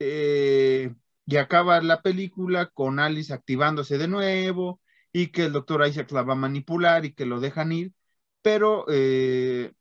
[0.00, 0.92] Eh,
[1.26, 4.80] y acaba la película con Alice activándose de nuevo
[5.12, 7.92] y que el doctor Isaacs la va a manipular y que lo dejan ir,
[8.42, 9.72] pero eh,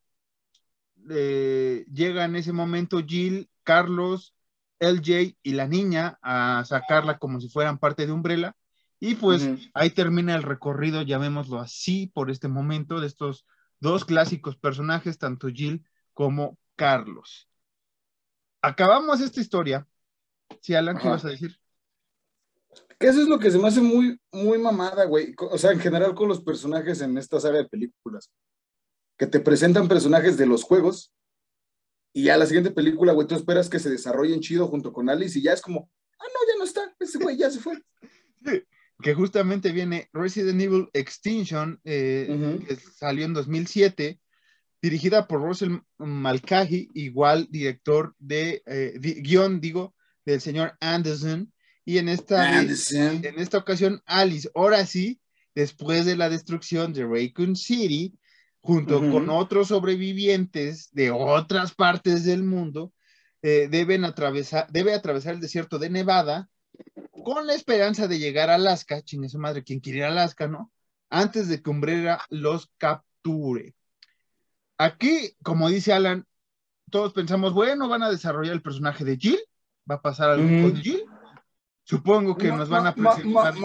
[1.91, 4.35] llega en ese momento Jill, Carlos,
[4.79, 8.55] LJ y la niña a sacarla como si fueran parte de Umbrella.
[8.99, 13.45] Y pues ahí termina el recorrido, llamémoslo así, por este momento, de estos
[13.79, 17.49] dos clásicos personajes, tanto Jill como Carlos.
[18.61, 19.87] Acabamos esta historia.
[20.61, 21.59] Sí, Alan, ¿qué vas a decir?
[22.99, 25.35] Que eso es lo que se me hace muy, muy mamada, güey.
[25.37, 28.31] O sea, en general con los personajes en esta saga de películas.
[29.17, 31.11] Que te presentan personajes de los juegos
[32.17, 35.37] y ya la siguiente película, güey, tú esperas que se desarrollen chido junto con Alice
[35.37, 37.79] y ya es como, ah, no, ya no está, ese güey ya se fue.
[39.01, 44.19] Que justamente viene Resident Evil Extinction, eh, que salió en 2007,
[44.81, 49.93] dirigida por Russell Malkahi, igual director de, eh, guion, digo,
[50.25, 51.51] del señor Anderson.
[51.85, 55.21] Y en esta, en esta ocasión, Alice, ahora sí,
[55.55, 58.13] después de la destrucción de Raccoon City,
[58.59, 62.93] junto con otros sobrevivientes de otras partes del mundo,
[63.41, 66.49] eh, deben atravesar, debe atravesar el desierto de Nevada
[67.27, 70.47] con la esperanza de llegar a Alaska, chingue su madre, quien quiere ir a Alaska,
[70.47, 70.71] ¿no?
[71.09, 73.75] Antes de que Umbrella los capture.
[74.77, 76.25] Aquí, como dice Alan,
[76.89, 79.39] todos pensamos, bueno, van a desarrollar el personaje de Jill,
[79.91, 81.03] va a pasar algo con Jill.
[81.83, 83.55] Supongo que nos van a presentar,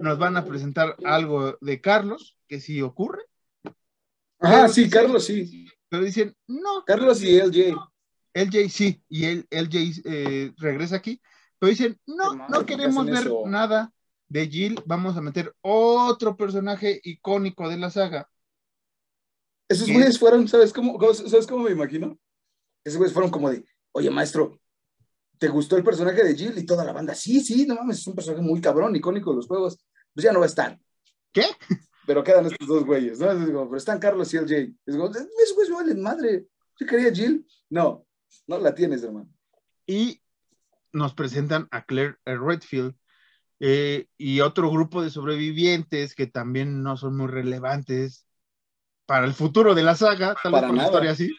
[0.00, 3.24] nos van a presentar algo de Carlos, que sí ocurre.
[4.38, 5.66] Ah, sí, Carlos sí.
[5.88, 6.84] Pero dicen, no.
[6.86, 7.74] Carlos y LJ.
[8.32, 11.20] LJ sí, y el LJ eh, regresa aquí.
[11.62, 13.92] Pero dicen, no, no queremos ver nada
[14.28, 18.28] de Jill, vamos a meter otro personaje icónico de la saga.
[19.68, 22.18] Esos güeyes fueron, ¿sabes cómo, ¿sabes cómo me imagino?
[22.82, 24.58] Esos güeyes fueron como de, oye, maestro,
[25.38, 26.58] ¿te gustó el personaje de Jill?
[26.58, 29.36] Y toda la banda, sí, sí, no mames, es un personaje muy cabrón, icónico de
[29.36, 29.78] los juegos.
[30.12, 30.80] Pues ya no va a estar.
[31.32, 31.44] ¿Qué?
[32.08, 33.30] pero quedan estos dos güeyes, ¿no?
[33.30, 34.76] Es como, pero están Carlos y el Jay.
[34.84, 36.48] Es como, esos güeyes valen madre.
[36.76, 37.46] ¿Qué quería Jill?
[37.70, 38.04] No,
[38.48, 39.30] no la tienes, hermano.
[39.86, 40.21] Y
[40.92, 42.94] nos presentan a Claire Redfield,
[43.64, 48.26] eh, y otro grupo de sobrevivientes que también no son muy relevantes
[49.06, 51.36] para el futuro de la saga, tal vez por la historia así,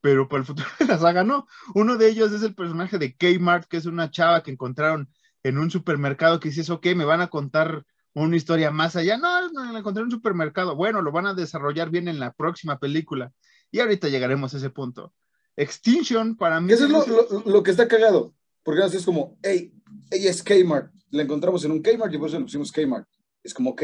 [0.00, 1.46] pero para el futuro de la saga no.
[1.74, 5.58] Uno de ellos es el personaje de Kmart, que es una chava que encontraron en
[5.58, 7.84] un supermercado que dices, ok, me van a contar
[8.14, 9.16] una historia más allá.
[9.16, 10.74] No, no, la encontré en un supermercado.
[10.74, 13.32] Bueno, lo van a desarrollar bien en la próxima película.
[13.70, 15.14] Y ahorita llegaremos a ese punto.
[15.56, 16.72] Extinction, para mí.
[16.72, 18.34] Eso es lo, que está cagado.
[18.62, 19.72] Porque es como, hey,
[20.10, 20.92] ella es Kmart.
[21.10, 23.08] La encontramos en un Kmart y por eso le pusimos Kmart.
[23.42, 23.82] Es como, ok,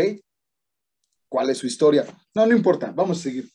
[1.29, 2.05] ¿cuál es su historia?
[2.35, 3.51] No, no importa, vamos a seguir.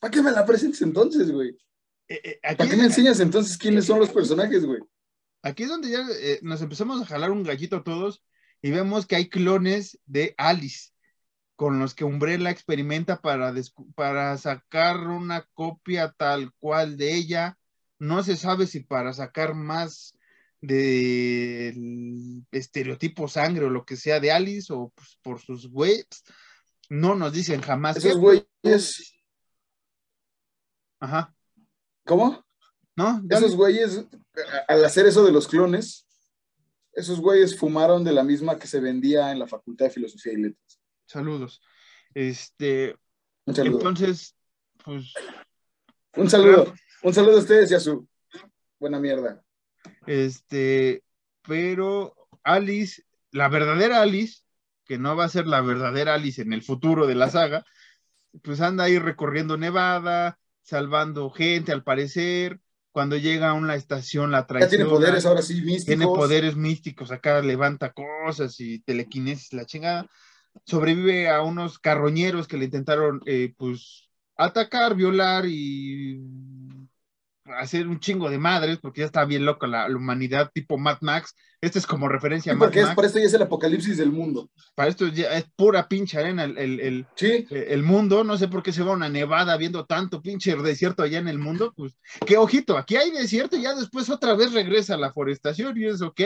[0.00, 1.50] ¿Para qué me la presentes entonces, güey?
[2.08, 4.80] Eh, eh, ¿Para qué me enseñas entonces quiénes son los personajes, güey?
[5.42, 8.24] Aquí es donde ya eh, nos empezamos a jalar un gallito todos
[8.60, 10.90] y vemos que hay clones de Alice
[11.56, 13.54] con los que Umbrella experimenta para,
[13.94, 17.58] para sacar una copia tal cual de ella.
[18.02, 20.18] No se sabe si para sacar más
[20.60, 26.24] del estereotipo sangre o lo que sea de Alice o pues, por sus webs.
[26.90, 27.98] No nos dicen jamás.
[27.98, 29.14] Esos güeyes.
[30.98, 31.32] Ajá.
[32.04, 32.44] ¿Cómo?
[32.96, 33.22] ¿No?
[33.30, 34.04] Esos güeyes,
[34.66, 36.04] al hacer eso de los clones,
[36.94, 40.38] esos güeyes fumaron de la misma que se vendía en la Facultad de Filosofía y
[40.38, 40.80] Letras.
[41.06, 41.62] Saludos.
[42.14, 42.96] Este.
[43.46, 43.78] Un saludo.
[43.78, 44.34] Entonces,
[44.84, 45.14] pues.
[46.16, 46.74] Un saludo.
[47.02, 48.06] Un saludo a ustedes y a su
[48.78, 49.42] buena mierda.
[50.06, 51.02] Este,
[51.46, 54.42] pero Alice, la verdadera Alice,
[54.84, 57.64] que no va a ser la verdadera Alice en el futuro de la saga,
[58.42, 62.60] pues anda ahí recorriendo Nevada, salvando gente al parecer,
[62.92, 64.70] cuando llega a una estación la traiciona.
[64.70, 65.86] Ya tiene poderes ahora sí místicos.
[65.86, 70.06] Tiene poderes místicos, acá levanta cosas y telequinesis, la chingada.
[70.66, 76.20] Sobrevive a unos carroñeros que le intentaron, eh, pues, atacar, violar y
[77.58, 81.34] hacer un chingo de madres, porque ya está bien loca la, humanidad, tipo Mad Max.
[81.60, 82.94] Este es como referencia a Mad Max.
[82.94, 84.50] para esto ya es el apocalipsis del mundo.
[84.74, 87.46] Para esto ya es pura pinche arena el, el, el, ¿Sí?
[87.50, 88.24] el, mundo.
[88.24, 91.38] No sé por qué se va una nevada viendo tanto pinche desierto allá en el
[91.38, 91.72] mundo.
[91.76, 91.96] Pues,
[92.26, 96.02] qué ojito, aquí hay desierto y ya después otra vez regresa la forestación y es
[96.02, 96.20] ok.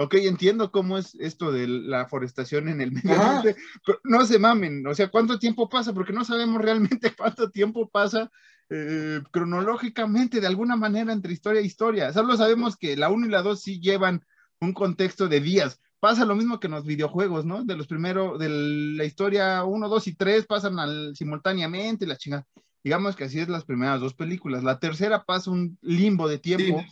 [0.00, 4.38] Ok, entiendo cómo es esto de la forestación en el medio ambiente, pero no se
[4.38, 5.92] mamen, o sea, ¿cuánto tiempo pasa?
[5.92, 8.30] Porque no sabemos realmente cuánto tiempo pasa
[8.70, 12.12] eh, cronológicamente, de alguna manera, entre historia e historia.
[12.12, 14.24] Solo sabemos que la 1 y la 2 sí llevan
[14.60, 15.80] un contexto de días.
[15.98, 17.64] Pasa lo mismo que en los videojuegos, ¿no?
[17.64, 22.46] De los primeros, de la historia 1, 2 y 3 pasan al, simultáneamente, la chingada.
[22.84, 24.62] Digamos que así es las primeras dos películas.
[24.62, 26.84] La tercera pasa un limbo de tiempo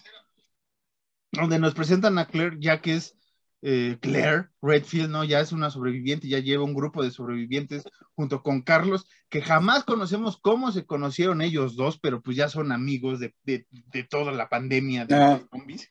[1.36, 3.16] donde nos presentan a Claire, ya que es
[3.62, 5.24] eh, Claire Redfield, ¿no?
[5.24, 7.84] Ya es una sobreviviente, ya lleva un grupo de sobrevivientes
[8.14, 12.70] junto con Carlos, que jamás conocemos cómo se conocieron ellos dos, pero pues ya son
[12.70, 13.66] amigos de,
[14.08, 15.40] toda la pandemia de ah.
[15.50, 15.90] zombies.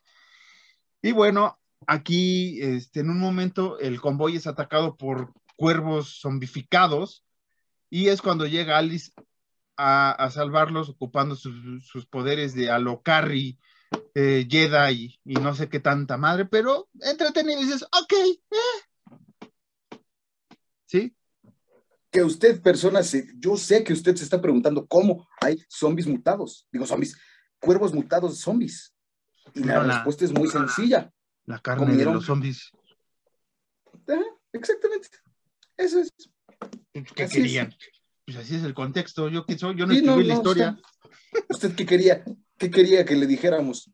[1.02, 7.24] Y bueno, aquí este, en un momento el convoy es atacado por cuervos zombificados
[7.90, 9.12] y es cuando llega Alice
[9.78, 13.60] a, salvarlos ocupando sus, sus poderes de Alocarri
[14.14, 18.14] eh, Jedi y, no sé qué tanta madre, pero entretenido y dices, ok,
[18.52, 19.98] eh".
[20.86, 21.16] ¿sí?
[22.10, 23.02] Que usted, persona,
[23.38, 27.18] yo sé que usted se está preguntando cómo hay zombies mutados, digo zombies,
[27.60, 28.94] cuervos mutados zombies.
[29.54, 31.12] Y la, respuesta es muy sencilla.
[31.46, 32.72] La carne de los zombies.
[34.52, 35.10] exactamente.
[35.78, 36.14] Eso es.
[36.94, 37.74] ¿Qué querían?
[38.26, 39.30] Pues así es el contexto.
[39.30, 40.80] Yo, yo no escribí la historia.
[41.50, 42.24] ¿Usted qué quería?
[42.58, 43.92] ¿Qué quería que le dijéramos?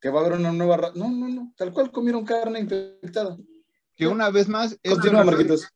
[0.00, 0.92] Que va a haber una nueva raza.
[0.96, 1.52] No, no, no.
[1.56, 3.36] Tal cual comieron carne infectada.
[3.96, 4.78] Que una vez más.
[4.82, 5.68] Continúa, Marquitos.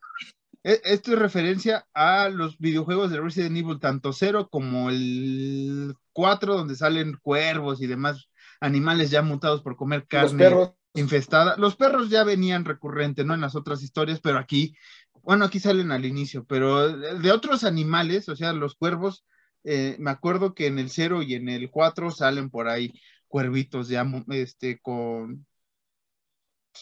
[0.65, 6.57] E, esto es referencia a los videojuegos de Resident Evil, tanto 0 como el 4,
[6.57, 8.29] donde salen cuervos y demás
[8.61, 11.57] animales ya mutados por comer carne infestada.
[11.57, 13.35] Los perros ya venían recurrente, ¿no?
[13.35, 14.75] En las otras historias, pero aquí,
[15.23, 19.25] bueno, aquí salen al inicio, pero de otros animales, o sea, los cuervos
[19.65, 22.93] eh, me acuerdo que en el 0 y en el 4 salen por ahí
[23.29, 25.47] cuervitos ya este, con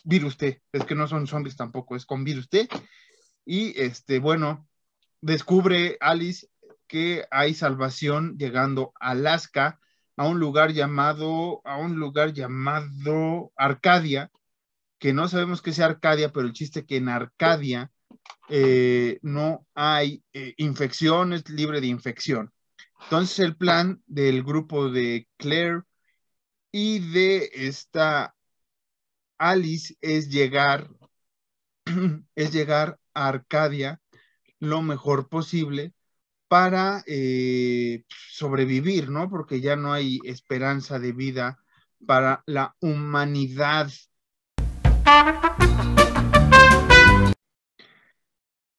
[0.04, 2.68] virus T, es que no son zombies tampoco, es con virus T.
[3.44, 4.68] Y este, bueno,
[5.20, 6.48] descubre Alice
[6.86, 9.80] que hay salvación llegando a Alaska,
[10.16, 14.30] a un lugar llamado, a un lugar llamado Arcadia,
[14.98, 17.90] que no sabemos qué sea Arcadia, pero el chiste que en Arcadia
[18.48, 22.52] eh, no hay eh, infecciones, libre de infección.
[23.04, 25.82] Entonces el plan del grupo de Claire
[26.72, 28.34] y de esta
[29.38, 30.90] Alice es llegar,
[32.34, 34.00] es llegar a Arcadia
[34.58, 35.92] lo mejor posible
[36.48, 39.28] para eh, sobrevivir, ¿no?
[39.28, 41.58] Porque ya no hay esperanza de vida
[42.06, 43.90] para la humanidad.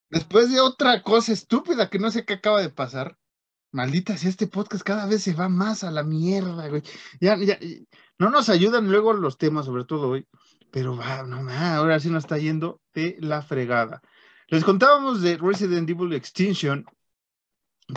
[0.09, 3.17] Después de otra cosa estúpida que no sé qué acaba de pasar,
[3.71, 6.81] maldita sea este podcast cada vez se va más a la mierda, güey.
[7.19, 7.59] Ya, ya,
[8.17, 10.27] no nos ayudan luego los temas, sobre todo hoy,
[10.71, 14.01] pero va, no, ahora sí nos está yendo de la fregada.
[14.47, 16.85] Les contábamos de Resident Evil Extinction,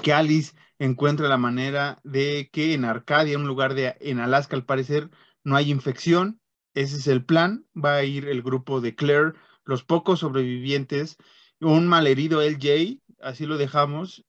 [0.02, 4.64] que Alice encuentra la manera de que en Arcadia, un lugar de en Alaska al
[4.64, 5.10] parecer,
[5.44, 6.40] no hay infección.
[6.74, 7.66] Ese es el plan.
[7.76, 9.32] Va a ir el grupo de Claire,
[9.64, 11.16] los pocos sobrevivientes
[11.60, 14.24] un malherido LJ, así lo dejamos,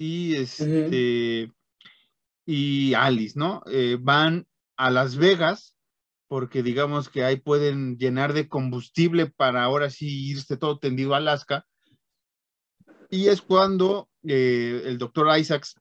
[0.00, 1.52] y este
[2.46, 3.62] y Alice, ¿no?
[3.66, 4.46] Eh, van
[4.76, 5.76] a Las Vegas
[6.26, 11.18] porque digamos que ahí pueden llenar de combustible para ahora sí irse todo tendido a
[11.18, 11.66] Alaska.
[13.10, 15.74] Y es cuando eh, el doctor Isaacs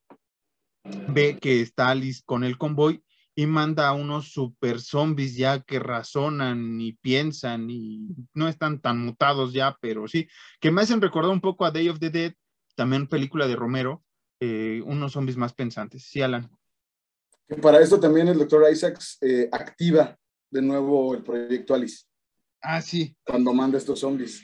[0.83, 3.01] ve que está Alice con el convoy
[3.35, 8.99] y manda a unos super zombies ya que razonan y piensan y no están tan
[8.99, 10.27] mutados ya, pero sí,
[10.59, 12.33] que me hacen recordar un poco a Day of the Dead,
[12.75, 14.03] también película de Romero,
[14.39, 16.03] eh, unos zombies más pensantes.
[16.03, 16.49] Sí, Alan.
[17.61, 20.17] Para esto también el doctor Isaacs eh, activa
[20.51, 22.05] de nuevo el proyecto Alice.
[22.61, 23.15] Ah, sí.
[23.23, 24.43] Cuando manda estos zombies.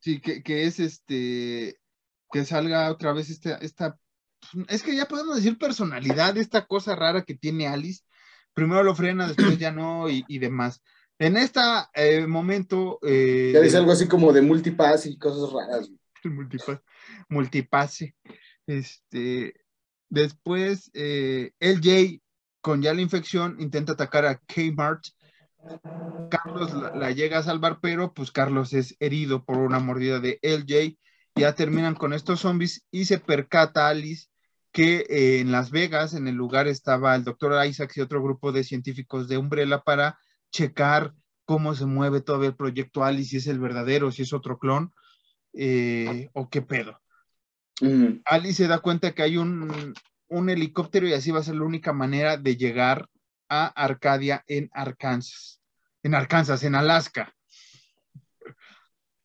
[0.00, 1.78] Sí, que, que es este,
[2.30, 3.98] que salga otra vez esta, esta
[4.68, 8.02] es que ya podemos decir personalidad, esta cosa rara que tiene Alice.
[8.54, 10.82] Primero lo frena, después ya no y, demás.
[11.18, 11.60] En este
[12.26, 12.98] momento...
[13.02, 15.90] Eh, ya dice algo así como de multipass y cosas raras.
[16.24, 16.80] multipass,
[17.28, 18.14] multipase.
[18.66, 19.54] Este,
[20.08, 22.20] después, eh, LJ,
[22.60, 25.04] con ya la infección, intenta atacar a Kmart.
[26.30, 30.98] Carlos la, llega a salvar, pero pues Carlos es herido por una mordida de LJ.
[31.34, 34.26] Ya terminan con estos zombies y se percata Alice
[34.72, 38.52] que eh, en Las Vegas, en el lugar, estaba el doctor Isaacs y otro grupo
[38.52, 40.18] de científicos de Umbrella para
[40.50, 44.58] checar cómo se mueve todavía el proyecto Alice, si es el verdadero, si es otro
[44.58, 44.92] clon,
[45.52, 47.01] eh, o qué pedo.
[48.24, 49.94] Alice se da cuenta que hay un,
[50.28, 53.08] un, helicóptero y así va a ser la única manera de llegar
[53.48, 55.60] a Arcadia en Arkansas.
[56.02, 57.34] En Arkansas, en Alaska.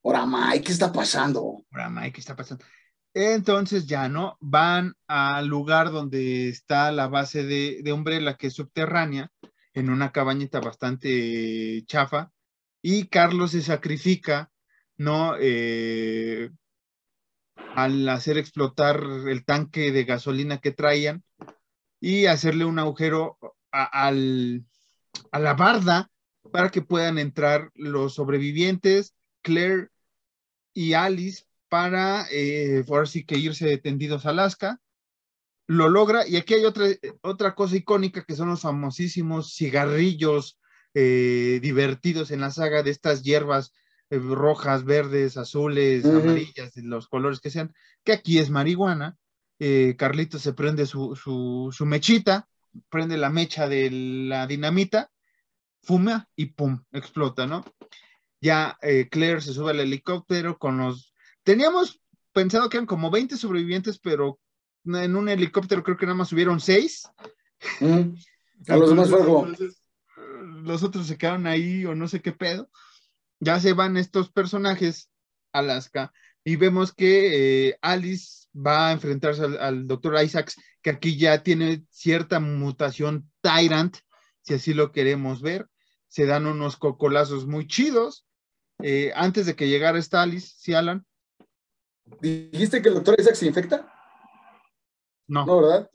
[0.03, 1.65] Ahora, Mike, ¿qué está pasando?
[1.71, 2.63] Ahora, Mike, ¿qué está pasando?
[3.13, 8.53] Entonces ya no, van al lugar donde está la base de, de Umbrella, que es
[8.53, 9.31] subterránea,
[9.73, 12.31] en una cabañita bastante chafa,
[12.81, 14.51] y Carlos se sacrifica,
[14.97, 15.35] ¿no?
[15.39, 16.51] Eh,
[17.75, 21.23] al hacer explotar el tanque de gasolina que traían
[21.99, 23.37] y hacerle un agujero
[23.71, 26.09] a, a la barda
[26.51, 29.89] para que puedan entrar los sobrevivientes, Claire
[30.73, 32.85] y Alice, para, eh,
[33.27, 34.79] que irse tendidos a Alaska.
[35.67, 36.85] Lo logra, y aquí hay otra,
[37.21, 40.59] otra cosa icónica que son los famosísimos cigarrillos
[40.93, 43.73] eh, divertidos en la saga de estas hierbas
[44.09, 49.17] eh, rojas, verdes, azules, amarillas, los colores que sean, que aquí es marihuana.
[49.59, 52.47] Eh, Carlito se prende su, su, su, mechita,
[52.89, 55.09] prende la mecha de la dinamita,
[55.81, 57.65] fuma y pum, explota, ¿no?
[58.39, 58.77] Ya
[59.09, 61.15] Claire se sube al helicóptero con los
[61.47, 62.01] Teníamos
[62.33, 64.37] pensado que eran como 20 sobrevivientes, pero
[64.83, 67.09] en un helicóptero creo que nada más subieron 6.
[68.67, 69.21] A los demás fue
[70.61, 72.69] Los otros se quedaron ahí o no sé qué pedo.
[73.39, 75.09] Ya se van estos personajes
[75.53, 76.11] a Alaska
[76.43, 81.83] y vemos que eh, Alice va a enfrentarse al, doctor Isaacs, que aquí ya tiene
[81.89, 83.97] cierta mutación Tyrant,
[84.41, 85.67] si así lo queremos ver.
[86.07, 88.25] Se dan unos cocolazos muy chidos.
[88.81, 91.05] Eh, antes de que llegara esta Alice, ¿sí, Alan?
[92.21, 93.93] ¿Dijiste que el doctor Isaac se infecta?
[95.27, 95.45] No.
[95.45, 95.89] No, ¿verdad?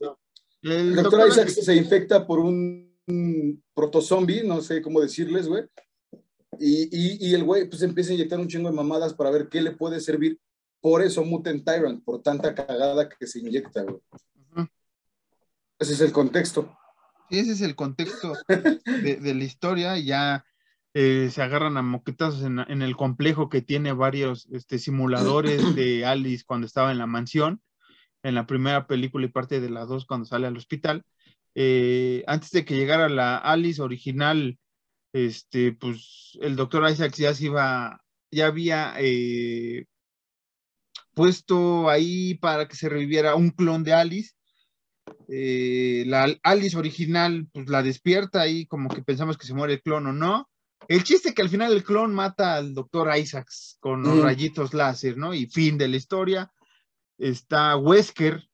[0.63, 2.93] El, doctor, Isaac se infecta por un,
[3.75, 5.65] protozombie, no sé cómo decirles, güey.
[6.59, 9.61] Y, y, el güey pues empieza a inyectar un chingo de mamadas para ver qué
[9.63, 10.39] le puede servir.
[10.81, 14.01] Por eso Mutant Tyrant, por tanta cagada que se inyecta, güey.
[15.79, 16.77] Ese es el contexto.
[17.31, 19.99] Ese es el contexto de, de la historia.
[19.99, 20.45] Ya
[20.95, 26.45] eh, se agarran a moquetazos en, el complejo que tiene varios este, simuladores de Alice
[26.47, 27.63] cuando estaba en la mansión,
[28.23, 31.03] en la primera película y parte de la dos cuando sale al hospital.
[31.55, 34.59] Eh, antes de que llegara la Alice original,
[35.13, 39.87] este, pues el doctor Isaac ya se iba, ya había eh,
[41.15, 44.33] puesto ahí para que se reviviera un clon de Alice.
[45.29, 50.07] la Alice original, pues la despierta ahí como que pensamos que se muere el clon
[50.07, 50.49] o no
[50.89, 55.17] el chiste que al final el clon mata al doctor Isaacs con los rayitos láser,
[55.17, 55.35] ¿no?
[55.35, 56.53] Y fin de la historia.
[57.19, 58.49] Está Wesker,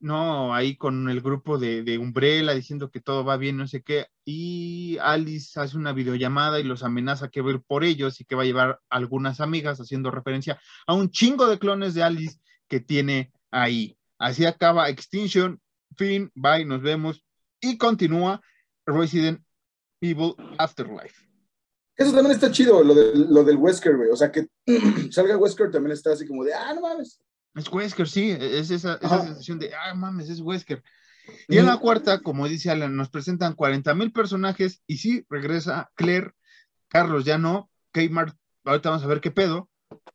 [0.00, 0.54] ¿no?
[0.54, 4.06] Ahí con el grupo de, de, Umbrella diciendo que todo va bien, no sé qué.
[4.30, 8.26] Y Alice hace una videollamada y los amenaza que va a ir por ellos y
[8.26, 12.38] que va a llevar algunas amigas haciendo referencia a un chingo de clones de Alice
[12.68, 13.96] que tiene ahí.
[14.18, 15.58] Así acaba Extinction,
[15.96, 17.24] fin, bye, nos vemos
[17.58, 18.42] y continúa
[18.84, 19.42] Resident
[20.02, 21.26] Evil Afterlife.
[21.96, 24.10] Eso también está chido, lo, de, lo del Wesker, güey.
[24.10, 24.46] O sea, que
[25.10, 27.18] salga Wesker también está así como de, ah, no mames.
[27.54, 30.82] Es Wesker, sí, es esa, esa sensación de, ah, mames, es Wesker.
[31.48, 35.90] Y en la cuarta, como dice Alan, nos presentan 40 mil personajes y sí, regresa
[35.94, 36.32] Claire,
[36.88, 39.68] Carlos ya no, Kmart, ahorita vamos a ver qué pedo,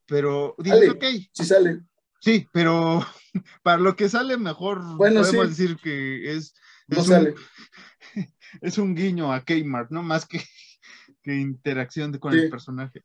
[0.05, 1.03] pero dice, ok.
[1.31, 1.81] Sí sale.
[2.19, 3.05] Sí, pero
[3.63, 6.53] para lo que sale mejor podemos decir que es,
[6.87, 7.35] es, un,
[8.61, 10.03] es un guiño a Kmart, ¿no?
[10.03, 10.41] Más que,
[11.23, 13.03] que interacción con el personaje.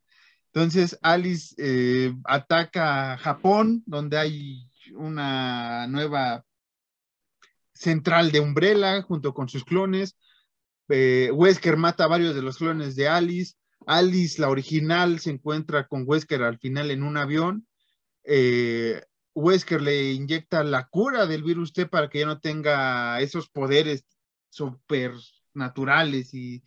[0.53, 6.45] Entonces, Alice eh, ataca a Japón, donde hay una nueva
[7.79, 10.17] central de Umbrella junto con sus clones.
[10.89, 13.55] Eh, Wesker mata a varios de los clones de Alice.
[13.87, 17.67] Alice, la original, se encuentra con Wesker al final en un avión.
[18.25, 19.01] Eh,
[19.35, 24.05] Wesker le inyecta la cura del virus T para que ya no tenga esos poderes
[24.51, 26.65] supernaturales y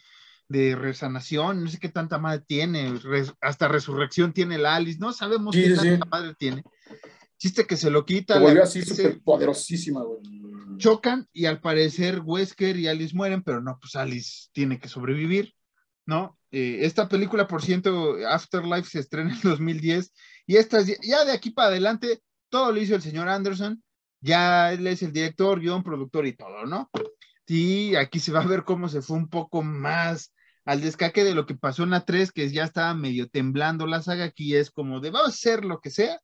[0.47, 2.93] de resanación, no sé qué tanta madre tiene,
[3.39, 6.63] hasta resurrección tiene la Alice, no sabemos qué tanta madre tiene.
[7.41, 8.35] Chiste que se lo quita.
[8.35, 10.19] Se volvió así súper poderosísima, güey.
[10.77, 15.55] Chocan y al parecer Wesker y Alice mueren, pero no, pues Alice tiene que sobrevivir,
[16.05, 16.37] ¿no?
[16.51, 20.13] Eh, esta película, por ciento, Afterlife se estrena en 2010
[20.45, 23.83] y esta, ya de aquí para adelante, todo lo hizo el señor Anderson,
[24.19, 26.91] ya él es el director, guion, productor y todo, ¿no?
[27.47, 30.31] Y aquí se va a ver cómo se fue un poco más
[30.63, 34.03] al descaque de lo que pasó en la 3, que ya estaba medio temblando la
[34.03, 36.21] saga, aquí es como de vamos a hacer lo que sea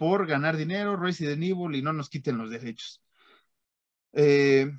[0.00, 3.02] por ganar dinero, Resident Evil y no nos quiten los derechos.
[4.14, 4.72] Eh,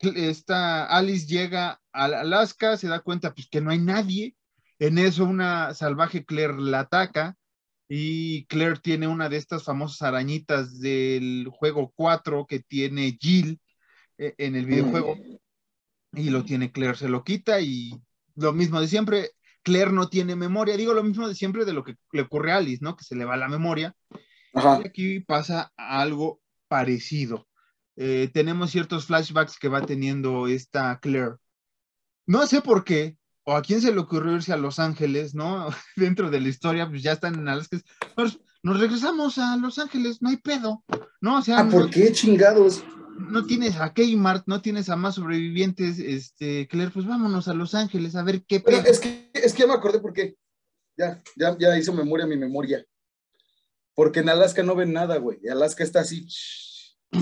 [0.00, 4.34] esta Alice llega a Alaska, se da cuenta pues que no hay nadie,
[4.78, 7.36] en eso una salvaje Claire la ataca
[7.86, 13.60] y Claire tiene una de estas famosas arañitas del juego 4 que tiene Jill
[14.16, 15.16] eh, en el videojuego.
[15.16, 15.36] Mm
[16.12, 17.92] y lo tiene Claire, se lo quita y
[18.34, 19.30] lo mismo de siempre,
[19.68, 22.56] Claire no tiene memoria, digo lo mismo de siempre de lo que le ocurre a
[22.56, 22.96] Alice, ¿no?
[22.96, 23.94] Que se le va la memoria.
[24.54, 27.46] Y aquí pasa algo parecido.
[27.96, 31.36] Eh, tenemos ciertos flashbacks que va teniendo esta Claire.
[32.26, 35.68] No sé por qué, o a quién se le ocurrió irse a Los Ángeles, ¿no?
[35.96, 37.78] Dentro de la historia, pues ya están en Alaska.
[38.16, 40.82] Nos, nos regresamos a Los Ángeles, no hay pedo,
[41.20, 41.38] ¿no?
[41.38, 42.82] O sea, ¿Ah, ¿por qué chingados?
[43.18, 47.74] No tienes a Kmart, no tienes a más sobrevivientes, este, Claire, pues vámonos a Los
[47.74, 50.36] Ángeles a ver qué Pero es que, es que ya me acordé porque
[50.96, 52.84] ya, ya, ya hizo memoria mi memoria.
[53.94, 55.38] Porque en Alaska no ven nada, güey.
[55.42, 56.26] Y Alaska está así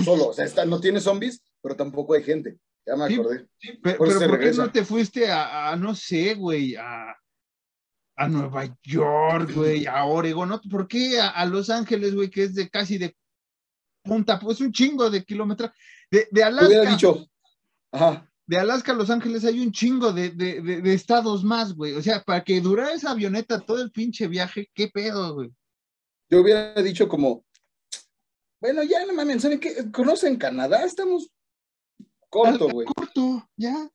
[0.03, 0.27] solo.
[0.27, 2.59] O sea, está, no tiene zombies, pero tampoco hay gente.
[2.85, 3.47] Ya me acordé.
[3.81, 7.17] pero, por, qué no te fuiste a, no sé, güey, a,
[8.15, 10.49] a Nueva York, güey, a Oregon?
[10.49, 10.61] ¿no?
[10.61, 13.15] ¿Por qué a, a Los Ángeles, güey, que es de casi de
[14.07, 15.71] punta, pues un chingo de kilómetros.
[16.09, 16.89] De, de Alaska.
[16.89, 17.27] dicho.
[18.45, 21.93] De Alaska a Los Ángeles hay un chingo de, de, estados más, güey.
[21.93, 25.51] O sea, para que durara esa avioneta todo el pinche viaje, ¿qué pedo, güey?
[26.29, 27.45] Yo hubiera dicho como,
[28.61, 29.91] bueno, ya no mames, ¿saben qué?
[29.91, 30.83] ¿Conocen Canadá?
[30.85, 31.29] Estamos
[32.29, 32.87] corto, güey.
[32.87, 33.89] Corto, ya.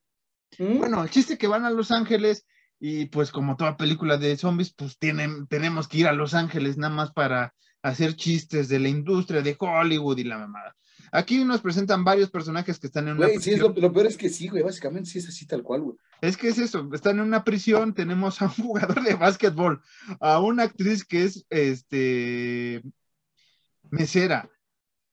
[0.58, 0.78] ¿Mm?
[0.78, 2.44] Bueno, el chiste que van a Los Ángeles
[2.78, 6.76] y pues como toda película de zombies, pues tienen, tenemos que ir a Los Ángeles
[6.76, 10.76] nada más para hacer chistes de la industria de Hollywood y la mamada.
[11.14, 13.74] Aquí nos presentan varios personajes que están en una prisión.
[13.74, 15.96] Sí, lo, peor es que sí, güey, básicamente sí es así tal cual, güey.
[16.22, 19.82] Es que es eso, están en una prisión, tenemos a un jugador de básquetbol,
[20.20, 22.82] a una actriz que es, este,
[23.90, 24.48] mesera,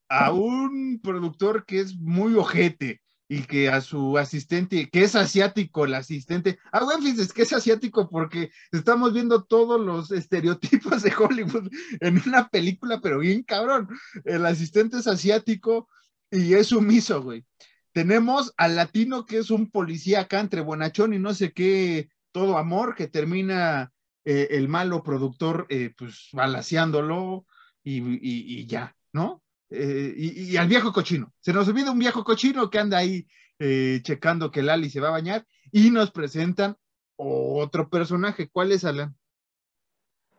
[0.08, 3.02] a un productor que es muy ojete,
[3.32, 7.52] y que a su asistente, que es asiático, el asistente, ah, bueno, es que es
[7.52, 11.70] asiático porque estamos viendo todos los estereotipos de Hollywood
[12.00, 13.88] en una película, pero bien cabrón.
[14.24, 15.88] El asistente es asiático
[16.28, 17.44] y es sumiso, güey.
[17.92, 22.58] Tenemos al latino que es un policía acá entre bonachón y no sé qué, todo
[22.58, 23.92] amor, que termina
[24.24, 27.46] eh, el malo productor, eh, pues, balaseándolo
[27.84, 29.40] y, y ya, ¿no?
[29.70, 31.32] Eh, y, al viejo cochino.
[31.40, 33.26] Se nos olvida un viejo cochino que anda ahí
[33.58, 36.76] eh, checando que Lali se va a bañar y nos presentan
[37.16, 38.48] otro personaje.
[38.50, 39.16] ¿Cuál es, Alan?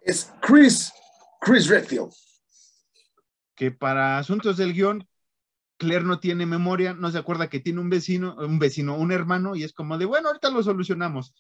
[0.01, 0.91] Es Chris,
[1.39, 2.11] Chris Redfield.
[3.55, 5.07] Que para asuntos del guion,
[5.77, 9.55] Claire no tiene memoria, no se acuerda que tiene un vecino, un vecino, un hermano,
[9.55, 11.33] y es como de, bueno, ahorita lo solucionamos.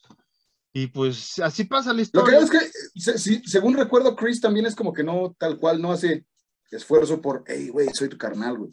[0.73, 2.39] Y pues así pasa la historia.
[2.39, 5.91] Lo que es que, según recuerdo, Chris también es como que no, tal cual, no
[5.91, 6.25] hace
[6.71, 8.71] esfuerzo por, hey, güey, soy tu carnal, güey.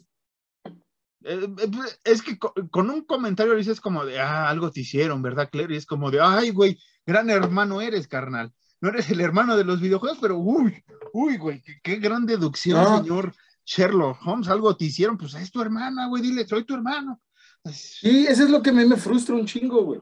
[1.23, 1.69] Eh, eh,
[2.03, 5.73] es que con un comentario dices como de, ah, algo te hicieron, ¿verdad, Claire?
[5.73, 8.53] Y es como de, ay, güey, gran hermano eres, carnal.
[8.81, 10.81] No eres el hermano de los videojuegos, pero uy,
[11.11, 13.33] uy, güey, qué, gran deducción, señor
[13.65, 14.47] Sherlock Holmes.
[14.47, 17.19] Algo te hicieron, pues es tu hermana, güey, dile, soy tu hermano.
[17.65, 19.99] Sí, eso es lo que a mí me frustra un chingo, güey.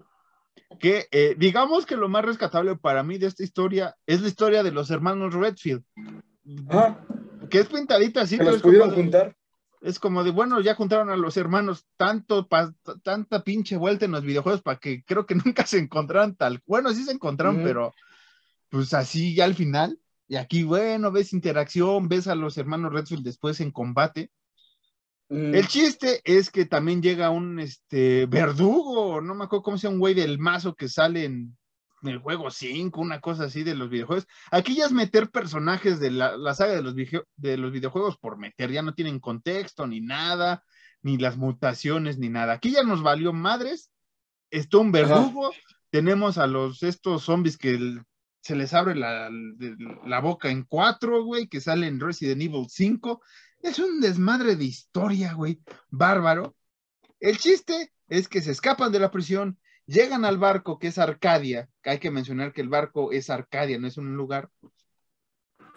[0.79, 4.61] Que eh, digamos que lo más rescatable para mí de esta historia es la historia
[4.61, 5.83] de los hermanos Redfield.
[6.69, 6.99] Ah.
[7.49, 8.37] Que es pintadita así.
[8.37, 9.35] ¿Que los pudieron juntar?
[9.81, 12.47] Es como de, bueno, ya juntaron a los hermanos tanto,
[13.03, 16.61] tanta pinche vuelta en los videojuegos para que creo que nunca se encontraron tal.
[16.65, 17.93] Bueno, sí se encontraron, pero
[18.69, 19.99] pues así ya al final.
[20.27, 24.29] Y aquí, bueno, ves interacción, ves a los hermanos Redfield después en combate.
[25.29, 25.55] Mm.
[25.55, 29.95] El chiste es que también llega un este, verdugo, no me acuerdo cómo se llama,
[29.95, 31.57] un güey del mazo que sale en,
[32.03, 34.27] el juego 5, una cosa así de los videojuegos.
[34.51, 38.71] Aquí ya es meter personajes de la, saga de los, de los videojuegos por meter,
[38.71, 40.63] ya no tienen contexto ni nada,
[41.01, 42.53] ni las mutaciones ni nada.
[42.53, 43.91] Aquí ya nos valió madres,
[44.51, 45.51] está un verdugo,
[45.89, 47.99] tenemos a los estos zombies que
[48.41, 49.29] se les abre la,
[50.05, 53.21] la boca en cuatro, güey, que salen en Resident Evil 5
[53.61, 55.59] es un desmadre de historia, güey,
[55.89, 56.55] bárbaro.
[57.19, 61.67] El chiste es que se escapan de la prisión, llegan al barco que es Arcadia,
[61.83, 64.49] hay que mencionar que el barco es Arcadia, no es un lugar.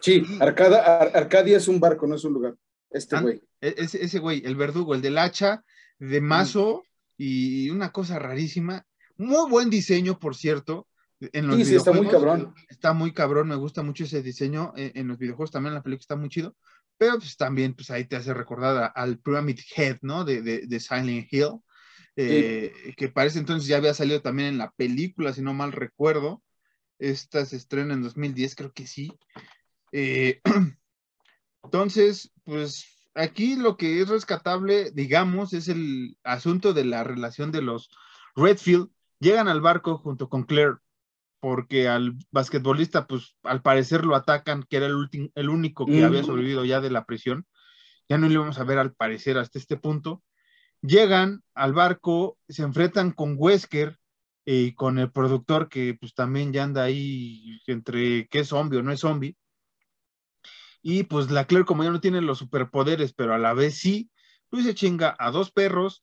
[0.00, 2.56] Sí, Arcadia es un barco, no es un lugar.
[2.90, 3.40] Este ah, güey.
[3.60, 5.64] E, ese, güey, el verdugo, el del hacha,
[5.98, 6.82] de mazo
[7.16, 8.84] y una cosa rarísima.
[9.16, 10.86] Muy buen diseño, por cierto.
[11.20, 12.54] En los sí, sí, está muy cabrón.
[12.68, 14.72] Está muy cabrón, me gusta mucho ese diseño.
[14.76, 16.56] En, en los videojuegos también la película está muy chido
[17.00, 20.22] pero pues también pues ahí te hace recordar al Pyramid Head, ¿no?
[20.22, 21.62] De, de, Silent Hill,
[22.16, 26.42] eh, que parece entonces ya había salido también en la película, si no mal recuerdo.
[26.98, 29.12] Esta se estrena en 2010, creo que sí.
[29.92, 30.40] Eh,
[31.64, 37.62] entonces, pues aquí lo que es rescatable, digamos, es el asunto de la relación de
[37.62, 37.90] los
[38.36, 38.90] Redfield.
[39.18, 40.76] Llegan al barco junto con Claire
[41.40, 46.22] porque al basquetbolista, pues al parecer lo atacan, que era el, el único que había
[46.22, 47.46] sobrevivido ya de la prisión.
[48.08, 50.22] Ya no lo íbamos a ver al parecer hasta este punto.
[50.82, 53.98] Llegan al barco, se enfrentan con Wesker
[54.44, 58.82] y con el productor que pues también ya anda ahí entre qué es zombie o
[58.82, 59.36] no es zombie.
[60.82, 64.10] Y pues la Claire como ya no tiene los superpoderes, pero a la vez sí,
[64.48, 66.02] pues se chinga a dos perros,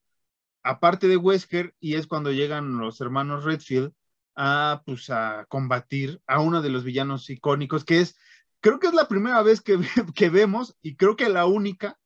[0.64, 3.94] aparte de Wesker, y es cuando llegan los hermanos Redfield
[4.36, 8.18] a, pues, a combatir a uno de los villanos icónicos, que es,
[8.62, 9.80] creo que es la primera vez que,
[10.16, 11.98] que vemos, y creo que la única,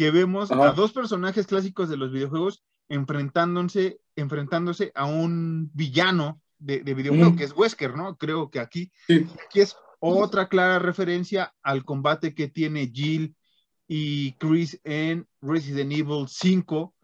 [0.00, 6.80] que vemos a dos personajes clásicos de los videojuegos enfrentándose, enfrentándose a un villano de,
[6.80, 8.16] de videojuego, que es Wesker, ¿no?
[8.16, 13.36] Creo que aquí, aquí es otra clara referencia al combate que tiene Jill
[13.86, 16.94] y Chris en Resident Evil 5,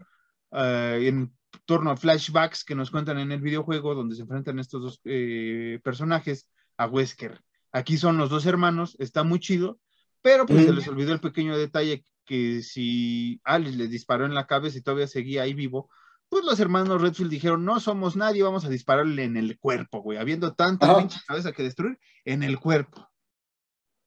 [0.52, 1.36] eh, en
[1.66, 5.80] torno a flashbacks que nos cuentan en el videojuego donde se enfrentan estos dos eh,
[5.84, 6.48] personajes
[6.78, 7.42] a Wesker.
[7.72, 9.78] Aquí son los dos hermanos, está muy chido,
[10.22, 14.46] pero pues se les olvidó el pequeño detalle que si Alice le disparó en la
[14.46, 15.88] cabeza y todavía seguía ahí vivo,
[16.28, 20.18] pues los hermanos Redfield dijeron, no somos nadie, vamos a dispararle en el cuerpo, güey,
[20.18, 23.08] habiendo tanta pinche cabeza que destruir, en el cuerpo.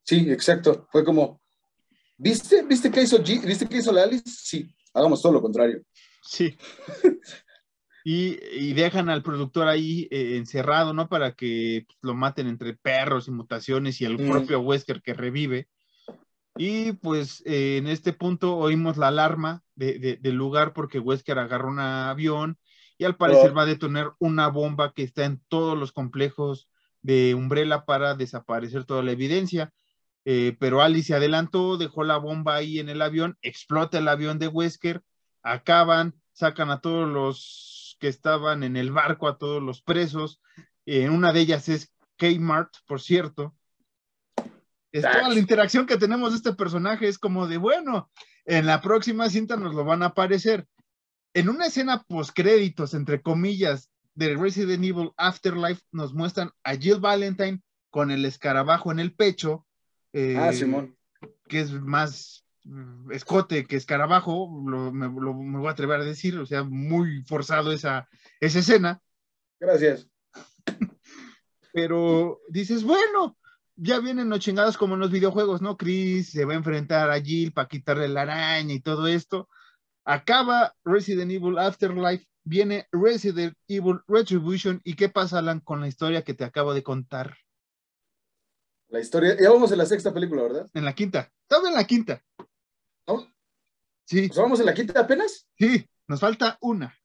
[0.04, 1.42] Sí, exacto, fue como,
[2.18, 2.64] ¿viste?
[2.64, 3.44] ¿Viste qué hizo G?
[3.44, 4.24] ¿Viste qué hizo la Alice?
[4.26, 5.82] Sí, hagamos todo lo contrario.
[6.22, 6.58] Sí.
[8.12, 11.10] Y, dejan al productor ahí eh, encerrado, ¿no?
[11.10, 14.32] Para que pues, lo maten entre perros y mutaciones y el mm.
[14.32, 15.68] propio Wesker que revive.
[16.62, 21.80] Y pues eh, en este punto oímos la alarma del lugar porque Wesker agarra un
[21.80, 22.58] avión
[22.98, 23.54] y al parecer oh.
[23.54, 26.68] va a detonar una bomba que está en todos los complejos
[27.02, 29.72] de Umbrella para desaparecer toda la evidencia.
[30.26, 34.38] Eh, pero Alice se adelantó, dejó la bomba ahí en el avión, explota el avión
[34.38, 35.02] de Wesker,
[35.42, 40.42] acaban, sacan a todos los que estaban en el barco, a todos los presos.
[40.86, 43.56] en una de ellas es Kmart, por cierto.
[44.92, 48.10] Es toda la interacción que tenemos de este personaje es como de, bueno,
[48.46, 50.66] en la próxima cinta nos lo van a aparecer.
[51.34, 57.62] En una escena post-créditos, entre comillas, de Resident Evil Afterlife, nos muestran a Jill Valentine
[57.92, 59.66] con el escarabajo en el pecho.
[60.14, 60.98] Eh, ah, Simón.
[61.48, 66.64] Que es más Mm, escote que escarabajo, me, voy a atrever a decir, o sea,
[66.64, 68.08] muy forzado esa,
[68.40, 69.02] esa escena.
[69.60, 70.08] Gracias.
[71.74, 73.38] Pero dices, bueno,
[73.82, 75.78] ya vienen los chingados como en los videojuegos, ¿no?
[75.78, 79.48] Chris se va a enfrentar a Jill para quitarle la araña y todo esto.
[80.06, 84.82] Acaba Resident Evil Afterlife, viene Resident Evil Retribution.
[84.84, 87.38] ¿Y qué pasa, Alan, con la historia que te acabo de contar?
[88.90, 90.68] La historia, ya vamos en la sexta película, ¿verdad?
[90.74, 92.24] En la quinta, estaba en la quinta.
[94.06, 94.28] Sí.
[94.28, 95.48] ¿Pues ¿Vamos a la quinta apenas?
[95.56, 96.98] Sí, nos falta una.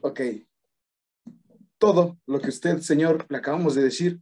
[0.00, 0.20] Ok.
[1.78, 4.20] Todo lo que usted, señor, le acabamos de decir,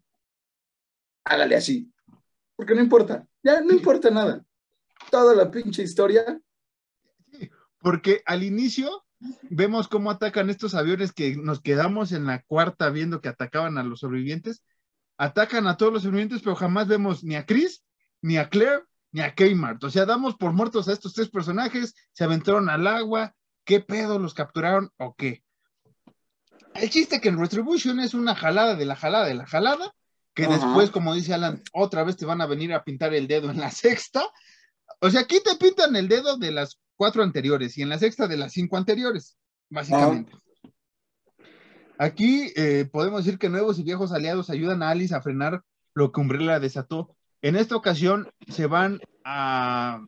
[1.30, 1.90] hágale así.
[2.56, 3.26] Porque no importa.
[3.42, 4.44] Ya no importa nada.
[5.10, 6.40] Toda la pinche historia.
[7.78, 9.04] Porque al inicio
[9.48, 13.84] vemos cómo atacan estos aviones que nos quedamos en la cuarta viendo que atacaban a
[13.84, 14.62] los sobrevivientes.
[15.16, 17.84] Atacan a todos los sobrevivientes, pero jamás vemos ni a Chris,
[18.22, 18.82] ni a Claire,
[19.12, 19.82] ni a Kmart.
[19.84, 23.34] O sea, damos por muertos a estos tres personajes, se aventaron al agua.
[23.64, 24.18] ¿Qué pedo?
[24.18, 25.44] ¿Los capturaron o qué?
[26.74, 29.94] El chiste que en Retribution es una jalada de la jalada de la jalada,
[30.34, 30.54] que Ajá.
[30.54, 33.58] después, como dice Alan, otra vez te van a venir a pintar el dedo en
[33.58, 34.22] la sexta.
[35.00, 38.28] O sea, aquí te pintan el dedo de las cuatro anteriores y en la sexta
[38.28, 39.38] de las cinco anteriores,
[39.70, 40.32] básicamente.
[41.98, 45.62] Aquí eh, podemos decir que nuevos y viejos aliados ayudan a Alice a frenar
[45.94, 47.14] lo que Umbrella desató.
[47.42, 50.04] En esta ocasión se van a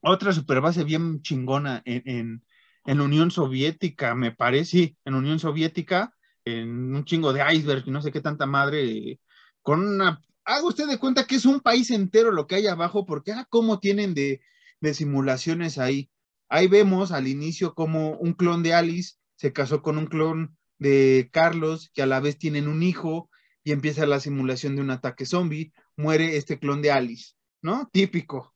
[0.00, 2.44] otra superbase bien chingona en, en,
[2.84, 6.14] en Unión Soviética, me parece, sí, en Unión Soviética,
[6.44, 9.20] en un chingo de iceberg no sé qué tanta madre,
[9.62, 10.20] con una...
[10.44, 13.46] Haga usted de cuenta que es un país entero lo que hay abajo, porque ah,
[13.48, 14.40] cómo tienen de,
[14.80, 16.10] de simulaciones ahí.
[16.48, 21.28] Ahí vemos al inicio como un clon de Alice se casó con un clon de
[21.32, 23.28] Carlos, que a la vez tienen un hijo,
[23.64, 27.88] y empieza la simulación de un ataque zombie, muere este clon de Alice, ¿no?
[27.92, 28.54] Típico.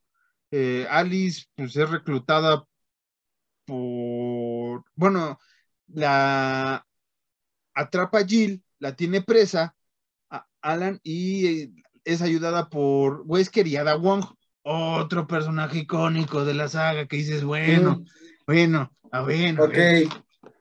[0.51, 2.65] Eh, Alice pues es reclutada
[3.65, 5.39] por, bueno,
[5.87, 6.85] la
[7.77, 9.75] atrapa a Jill, la tiene presa,
[10.29, 11.71] a Alan, y eh,
[12.03, 14.25] es ayudada por Wesker y Ada Wong,
[14.63, 18.03] otro personaje icónico de la saga que dices, bueno,
[18.45, 19.77] bueno, a ver, Ok.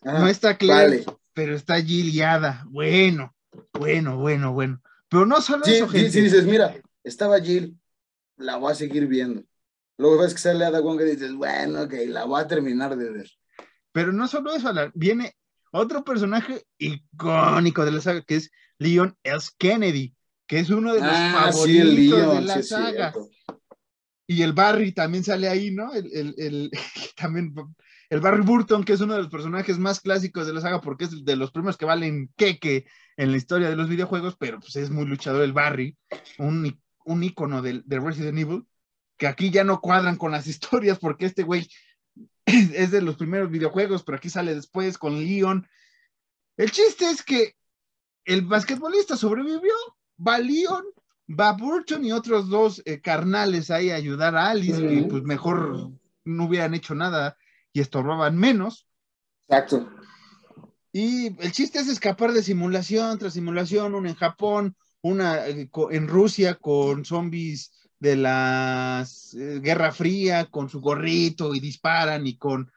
[0.04, 1.04] Ajá, no está Vale.
[1.32, 3.34] pero está Jill y Ada, bueno,
[3.72, 4.80] bueno, bueno, bueno.
[5.08, 6.10] Pero no solo Sí, eso, gente.
[6.10, 7.78] sí, dices, mira, estaba Jill,
[8.36, 9.42] la voy a seguir viendo.
[9.98, 13.10] Luego ves que sale Ada Wong y dices, bueno, ok, la voy a terminar de
[13.10, 13.30] ver.
[13.92, 15.34] Pero no solo eso, Alan, viene
[15.76, 19.50] otro personaje icónico de la saga, que es Leon S.
[19.58, 20.14] Kennedy,
[20.46, 23.14] que es uno de los Ah, favoritos Leon, de la sí saga.
[24.28, 25.92] Y el Barry también sale ahí, ¿no?
[25.94, 26.70] El, el, el-
[27.16, 27.54] también,
[28.10, 31.04] el Barry Burton, que es uno de los personajes más clásicos de la saga, porque
[31.04, 32.86] es de los primeros que valen queque
[33.16, 35.96] en la historia de los videojuegos, pero pues es muy luchador el Barry,
[36.38, 38.64] un, un ícono del- de, Resident Evil,
[39.16, 41.68] que aquí ya no cuadran con las historias, porque este güey
[42.74, 45.68] es de los primeros videojuegos, pero aquí sale después con Leon.
[46.56, 47.54] El chiste es que
[48.24, 49.74] el basquetbolista sobrevivió,
[50.26, 50.84] va Leon,
[51.28, 55.08] va Burton y otros dos eh, carnales ahí a ayudar a Alice, que Ujú.
[55.08, 55.90] pues mejor
[56.24, 57.36] no hubieran hecho nada
[57.72, 58.88] y estorbaban menos.
[59.48, 59.90] Exacto.
[60.92, 66.08] Y el chiste es escapar de simulación tras simulación, una en Japón, una eh, en
[66.08, 67.72] Rusia con zombies
[68.06, 69.04] de la
[69.34, 72.70] Guerra Fría, con su gorrito y disparan y con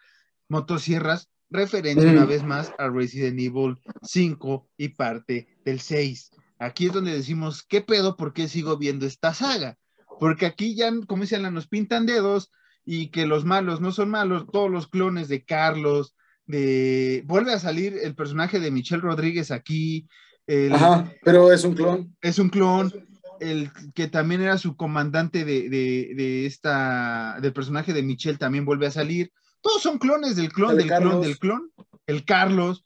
[0.47, 1.29] motosierras.
[1.51, 2.15] Referencia Mm.
[2.15, 6.31] una vez más a Resident Evil 5 y parte del 6.
[6.57, 8.17] Aquí es donde decimos, ¿qué pedo?
[8.17, 9.77] ¿Por qué sigo viendo esta saga?
[10.19, 12.51] Porque aquí ya, como dicen, nos pintan dedos
[12.85, 16.15] y que los malos no son malos, todos los clones de Carlos,
[16.47, 17.23] de...
[17.27, 20.07] Vuelve a salir el personaje de Michelle Rodríguez aquí,
[20.47, 22.15] el- Ajá, pero es un clon.
[22.21, 22.91] es un clon,
[23.39, 28.65] el que también era su comandante de, de- de esta, del personaje de Michelle también
[28.65, 29.31] vuelve a salir.
[29.61, 31.71] Todos son clones del clon, del clon, del clon.
[32.07, 32.85] El Carlos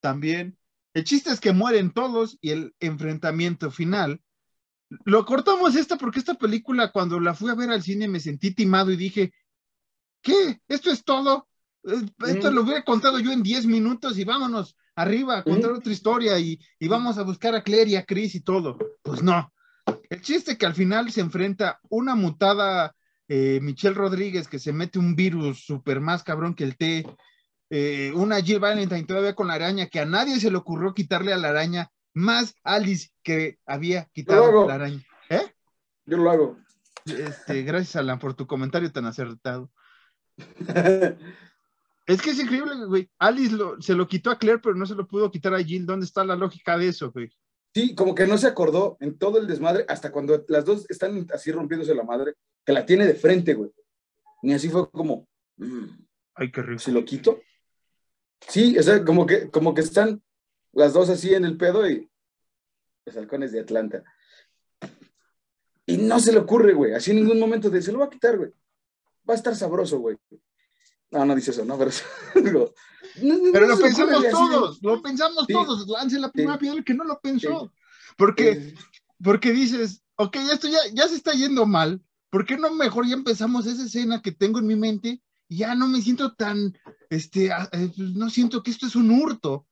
[0.00, 0.56] también.
[0.94, 4.20] El chiste es que mueren todos y el enfrentamiento final.
[5.04, 8.52] Lo cortamos esta porque esta película, cuando la fui a ver al cine, me sentí
[8.54, 9.32] timado y dije,
[10.22, 10.60] ¿qué?
[10.68, 11.48] ¿Esto es todo?
[11.84, 12.54] Eh, Esto Mm.
[12.54, 15.76] lo hubiera contado yo en 10 minutos y vámonos arriba a contar Mm.
[15.76, 18.78] otra historia y, y vamos a buscar a Claire y a Chris y todo.
[19.02, 19.52] Pues no.
[20.10, 22.94] El chiste que al final se enfrenta una mutada
[23.28, 27.04] eh, Michelle Rodríguez que se mete un virus súper más cabrón que el té.
[27.70, 31.32] eh, una Jill Valentine todavía con la araña que a nadie se le ocurrió quitarle
[31.32, 35.02] a la araña, más Alice que había quitado la araña.
[35.28, 35.52] ¿Eh?
[36.06, 36.56] Yo lo hago.
[37.04, 39.70] Este, gracias, Alan, por tu comentario tan acertado.
[42.08, 43.10] Es que es increíble, güey.
[43.18, 45.84] Alice lo- se lo quitó a Claire, pero no se lo pudo quitar a Jill.
[45.86, 47.32] ¿Dónde está la lógica de eso, güey?
[47.76, 51.26] Sí, como que no se acordó en todo el desmadre, hasta cuando las dos están
[51.30, 52.32] así rompiéndose la madre,
[52.64, 53.70] que la tiene de frente, güey.
[54.40, 55.28] Ni así fue como,
[55.58, 55.84] mm,
[56.36, 56.78] Ay, qué rico.
[56.78, 57.42] ¿se lo quito?
[58.48, 60.22] Sí, o sea, como que, como que están
[60.72, 62.10] las dos así en el pedo y
[63.04, 64.04] los halcones de Atlanta.
[65.84, 68.10] Y no se le ocurre, güey, así en ningún momento de, se lo va a
[68.10, 68.52] quitar, güey.
[69.28, 70.16] Va a estar sabroso, güey.
[71.10, 71.76] No, no dice eso, ¿no?
[71.76, 71.90] Pero,
[72.42, 72.72] digo,
[73.52, 75.52] Pero no lo pensamos todos, lo pensamos Sí.
[75.52, 75.86] todos.
[75.88, 76.60] Lance la primera Sí.
[76.60, 77.72] piedra que no lo pensó.
[77.72, 77.80] Sí.
[78.16, 78.74] Porque,
[79.22, 83.14] porque dices, ok, esto ya, ya se está yendo mal, ¿por qué no mejor ya
[83.14, 86.76] empezamos esa escena que tengo en mi mente y ya no me siento tan,
[87.10, 89.66] este, eh, pues, no siento que esto es un hurto?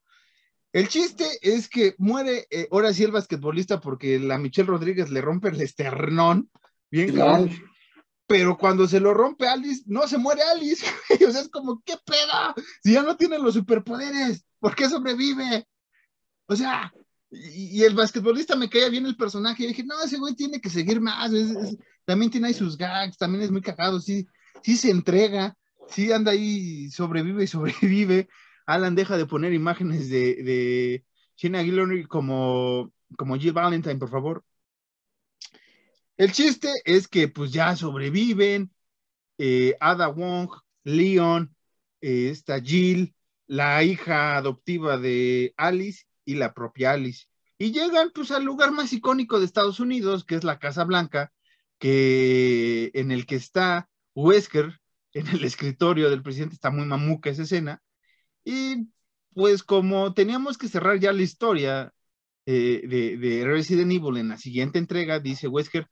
[0.72, 5.20] El chiste es que muere eh, ahora sí el basquetbolista porque la Michelle Rodríguez le
[5.20, 6.50] rompe el esternón,
[6.90, 7.50] bien cabrón.
[8.26, 10.84] Pero cuando se lo rompe Alice, no se muere Alice.
[11.28, 12.54] o sea, es como, ¿qué pedo?
[12.82, 15.66] Si ya no tiene los superpoderes, ¿por qué sobrevive?
[16.46, 16.92] O sea,
[17.30, 19.64] y, el basquetbolista me caía bien el personaje.
[19.64, 21.30] Y dije, no, ese güey tiene que seguir más.
[22.04, 24.00] también tiene ahí sus gags, también es muy cagado.
[24.00, 24.26] Sí,
[24.62, 25.56] sí se entrega,
[25.88, 28.28] sí anda ahí, sobrevive y sobrevive.
[28.66, 31.04] Alan deja de poner imágenes de, de
[31.36, 31.62] Sheena
[32.08, 34.44] como, como Jill Valentine, por favor.
[36.16, 38.72] El chiste es que pues ya sobreviven
[39.38, 40.50] eh, Ada Wong,
[40.84, 41.54] Leon,
[42.00, 43.14] eh, esta Jill,
[43.46, 47.26] la hija adoptiva de Alice y la propia Alice.
[47.58, 51.32] Y llegan pues al lugar más icónico de Estados Unidos, que es la Casa Blanca,
[51.78, 54.80] que, en el que está Wesker,
[55.14, 57.82] en el escritorio del presidente, está muy mamuca esa escena.
[58.44, 58.88] Y
[59.34, 61.94] pues como teníamos que cerrar ya la historia
[62.46, 65.88] eh, de, de, Resident Evil en la siguiente entrega, dice Wesker,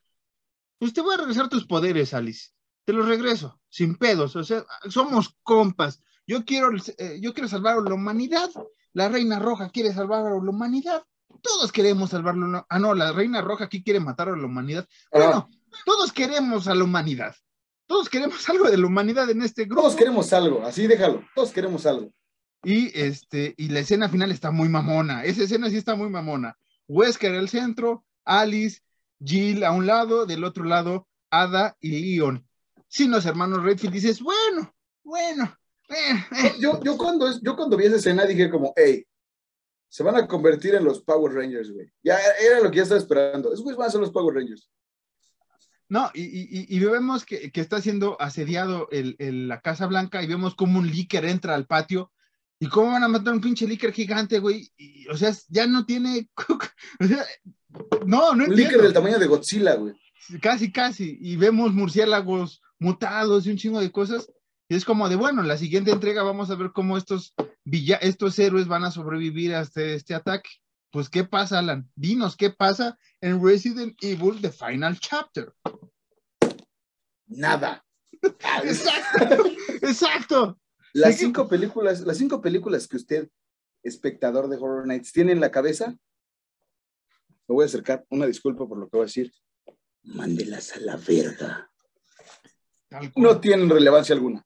[0.82, 2.50] pues te voy a regresar tus poderes, Alice.
[2.84, 4.34] Te los regreso, sin pedos.
[4.34, 6.02] O sea, somos compas.
[6.26, 8.50] Yo quiero, eh, yo quiero salvar a la humanidad
[8.94, 11.02] la Reina Roja quiere salvar a la humanidad.
[11.40, 12.66] Todos queremos salvarlo.
[12.68, 14.86] Ah, no, la Reina Roja aquí quiere matar a la humanidad.
[15.12, 15.18] Ah.
[15.18, 15.50] Bueno,
[15.84, 17.34] todos queremos a la humanidad.
[17.86, 19.82] Todos queremos algo de la humanidad en este grupo.
[19.82, 21.24] Todos queremos algo, así déjalo.
[21.34, 22.12] Todos queremos algo.
[22.64, 25.24] Y este, y la escena final está muy mamona.
[25.24, 26.56] Esa escena sí está muy mamona.
[26.86, 28.80] Wesker al centro, Alice,
[29.24, 32.46] Jill a un lado, del otro lado, Ada y Leon.
[32.88, 35.56] Si los hermanos Redfield dices, bueno, bueno,
[36.58, 39.04] yo, yo, cuando, yo cuando vi esa escena dije como, hey,
[39.88, 41.90] se van a convertir en los Power Rangers, güey.
[42.02, 43.52] Ya era lo que ya estaba esperando.
[43.52, 44.70] Esos güeyes van a ser los Power Rangers.
[45.88, 50.22] No, y, y, y vemos que, que, está siendo asediado el, el, la Casa Blanca
[50.22, 52.10] y vemos como un líker entra al patio.
[52.58, 54.72] ¿Y cómo van a matar un pinche líker gigante, güey?
[55.10, 56.30] o sea, ya no tiene...
[58.06, 59.94] no, no Un líker del tamaño de Godzilla, güey.
[60.40, 61.18] Casi, casi.
[61.20, 64.30] Y vemos murciélagos mutados y un chingo de cosas.
[64.68, 67.34] Y es como de, bueno, en la siguiente entrega vamos a ver cómo estos,
[68.00, 70.50] estos héroes van a sobrevivir a este, este ataque.
[70.90, 71.90] Pues, ¿qué pasa, Alan?
[71.94, 75.52] Dinos, ¿qué pasa en Resident Evil The Final Chapter?
[77.26, 77.84] Nada.
[78.62, 79.44] exacto,
[79.80, 80.58] exacto.
[80.92, 83.30] Las cinco películas, las cinco películas que usted,
[83.82, 85.96] espectador de Horror Nights, tiene en la cabeza,
[87.52, 89.30] me voy a acercar, una disculpa por lo que voy a decir,
[90.04, 91.70] mándelas a la verga.
[93.14, 94.44] No tienen relevancia alguna.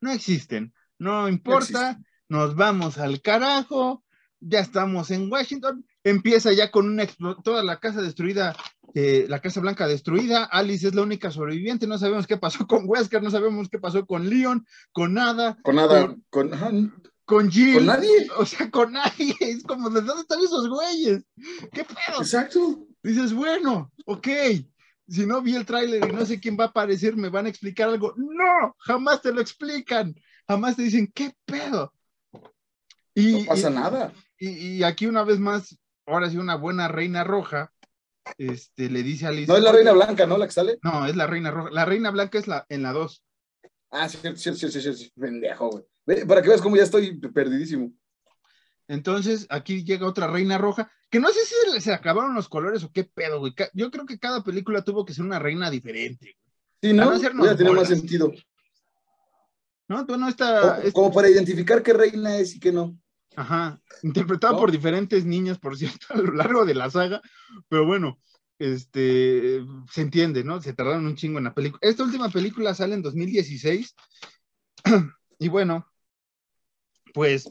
[0.00, 4.04] No existen, no importa, nos vamos al carajo,
[4.40, 7.06] ya estamos en Washington, empieza ya con una
[7.44, 8.56] toda la casa destruida,
[8.94, 12.88] eh, la Casa Blanca destruida, Alice es la única sobreviviente, no sabemos qué pasó con
[12.88, 15.58] Wesker, no sabemos qué pasó con Leon, con nada.
[15.62, 17.02] Con nada, con, con,
[17.50, 17.74] Jill.
[17.74, 18.28] Con nadie.
[18.36, 19.34] O sea, con nadie.
[19.40, 21.22] Es como, ¿de dónde están esos güeyes?
[21.72, 22.20] ¿Qué pedo?
[22.20, 22.86] Exacto.
[23.02, 24.28] Dices, bueno, ok,
[25.08, 27.48] si no vi el tráiler y no sé quién va a aparecer, me van a
[27.48, 28.14] explicar algo.
[28.16, 30.14] No, jamás te lo explican.
[30.46, 31.92] Jamás te dicen, ¿qué pedo?
[33.14, 34.12] Y, no pasa nada.
[34.38, 37.72] Y, aquí una vez más, ahora sí, una buena reina roja,
[38.36, 39.50] este, le dice a Alice.
[39.50, 40.38] No es la reina blanca, ¿no?
[40.38, 40.78] La que sale.
[40.82, 41.70] No, es la reina roja.
[41.70, 43.22] La reina blanca es la en la 2.
[43.90, 46.26] Ah, sí, sí, sí, sí, sí, pendejo, güey.
[46.26, 47.92] Para que veas cómo ya estoy perdidísimo.
[48.86, 52.90] Entonces, aquí llega otra reina roja, que no sé si se, acabaron los colores o
[52.90, 53.54] qué pedo, güey.
[53.74, 56.36] Yo creo que cada película tuvo que ser una reina diferente.
[56.82, 57.16] Sí, ¿no?
[57.18, 58.32] Ya tiene más sentido.
[59.88, 60.06] ¿No?
[60.06, 60.80] Tú no está...
[60.92, 62.98] Como, para identificar qué reina es y qué no.
[63.36, 63.80] Ajá.
[64.02, 67.20] Interpretada por diferentes niñas, por cierto, a lo largo de la saga.
[67.68, 68.18] Pero bueno,
[68.58, 70.60] este, se entiende, ¿no?
[70.60, 71.80] Se tardaron un chingo en la película.
[71.82, 73.94] Esta última película sale en 2016.
[75.38, 75.86] y bueno,
[77.14, 77.48] pues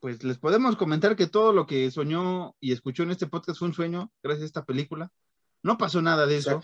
[0.00, 3.68] pues les podemos comentar que todo lo que soñó y escuchó en este podcast fue
[3.68, 5.10] un sueño gracias a esta película.
[5.62, 6.62] No pasó nada de eso.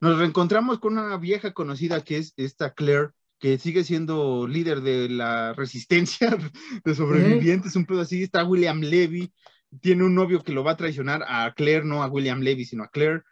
[0.00, 3.10] Nos reencontramos con una vieja conocida que es esta Claire,
[3.40, 6.36] que sigue siendo líder de la resistencia
[6.84, 8.22] de sobrevivientes, un pedo así.
[8.22, 9.32] Está William Levy,
[9.80, 12.84] tiene un novio que lo va a traicionar a Claire, no a William Levy, sino
[12.84, 13.22] a Claire.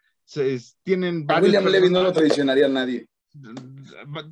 [0.83, 3.09] tienen a William Levy no lo traicionaría a nadie.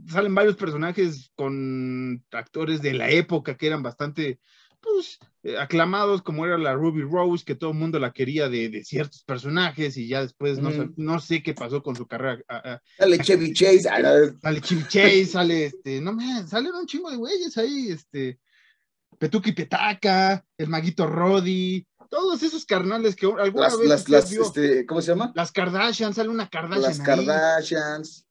[0.08, 4.40] Salen varios personajes con actores de la época que eran bastante
[4.80, 8.84] pues, eh, aclamados como era la Ruby Rose, que todo el mundo la quería de,
[8.84, 12.42] ciertos personajes y ya después no, no, sé qué pasó con su carrera.
[12.98, 13.82] sale Chevy Chase.
[13.82, 18.38] Sale Chevy Chase, sale este, no me, salen un chingo de güeyes ahí, este,
[19.18, 24.30] Petuki Petaka, el maguito Roddy, Todos esos carnales que alguna Las, vez las, usted las,
[24.30, 24.42] vio.
[24.42, 25.32] este, ¿cómo se llama?
[25.34, 27.04] Las Kardashian, sale una Kardashian Las ahí.
[27.06, 28.26] Kardashians.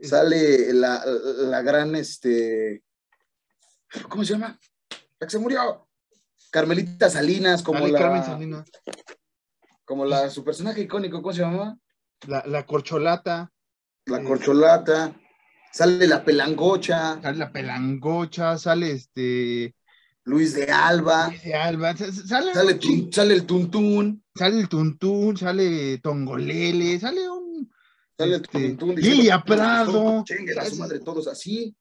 [0.00, 2.82] Es- Sale la, la gran, este,
[4.08, 4.58] ¿cómo se llama?
[5.20, 5.88] La que se murió.
[6.50, 8.68] Carmelita Salinas, como la, Carmen Salinas,
[9.84, 11.76] como la, su personaje icónico, ¿cómo se llamaba?
[12.26, 13.52] la, la corcholata,
[14.06, 14.24] La Sí.
[14.24, 15.14] corcholata.
[15.72, 19.76] Sale la pelangocha, sale la pelangocha, sale este
[20.28, 21.54] Luis de Alba, de
[22.12, 27.70] sale, sale, Tun- el Tuntún, sale el Tuntún, sale Tongolele, sale un
[28.16, 28.94] sale el este, Tuntún.
[28.96, 30.22] Lilia Prado.
[30.24, 31.74] Chinguen a su madre todos así.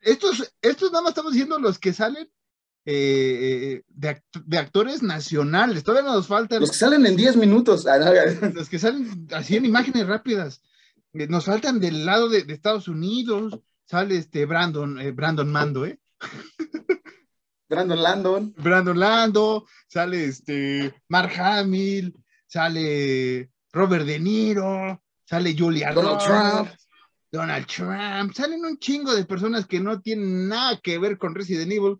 [0.00, 2.28] Estos, estos nada más estamos diciendo los que salen
[2.86, 2.92] eh,
[3.76, 5.84] eh, de, act- de actores nacionales.
[5.84, 7.86] Todavía nos faltan Los que salen en 10 minutos.
[7.86, 7.98] Ah,
[8.54, 10.62] los que salen así en imágenes rápidas.
[11.12, 13.58] Eh, Nos faltan del lado de, de Estados Unidos.
[13.84, 15.98] Sale este Brandon, eh, Brandon Mando, ¿eh?
[17.70, 18.54] Brandon Landon.
[18.58, 22.12] Brandon Lando, sale este Mark Hamill,
[22.44, 26.68] sale Robert De Niro, sale Julia Donald Trump.
[27.30, 31.70] Donald Trump, salen un chingo de personas que no tienen nada que ver con Resident
[31.70, 31.96] Evil,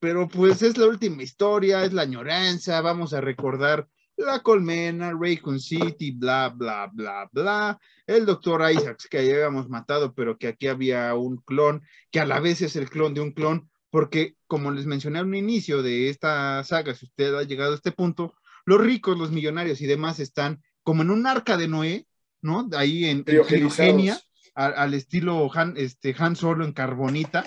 [0.00, 3.86] pero pues es la última historia, es la añoranza, vamos a recordar
[4.16, 10.38] la colmena, Raycon City, bla, bla, bla, bla, el doctor Isaacs que habíamos matado, pero
[10.38, 13.68] que aquí había un clon, que a la vez es el clon de un clon,
[13.94, 17.92] porque como les mencioné al inicio de esta saga, si usted ha llegado a este
[17.92, 18.34] punto,
[18.66, 22.08] los ricos, los millonarios y demás están como en un arca de Noé,
[22.42, 22.68] ¿no?
[22.76, 23.76] Ahí en, en Criogenizados.
[23.76, 24.20] criogenia,
[24.56, 27.44] a- al estilo Han, este, Han Solo en carbonita,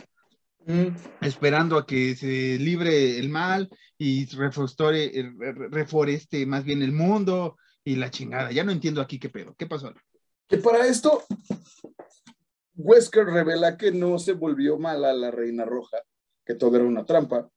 [0.66, 0.96] Mm.
[1.20, 6.94] esperando a que se libre el mal y refostore, eh, re- reforeste más bien el
[6.94, 8.54] mundo y la chingada.
[8.54, 9.54] Ya no entiendo aquí qué pedo.
[9.58, 9.94] ¿Qué pasó?
[10.48, 11.24] Que para esto,
[12.76, 15.98] Wesker revela que no se volvió mala la Reina Roja,
[16.48, 17.52] que todo era una trampa.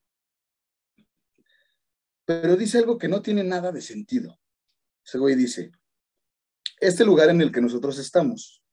[2.24, 4.36] Pero dice algo que no tiene nada de sentido.
[5.06, 5.70] Ese güey dice,
[6.80, 8.64] este lugar en el que nosotros estamos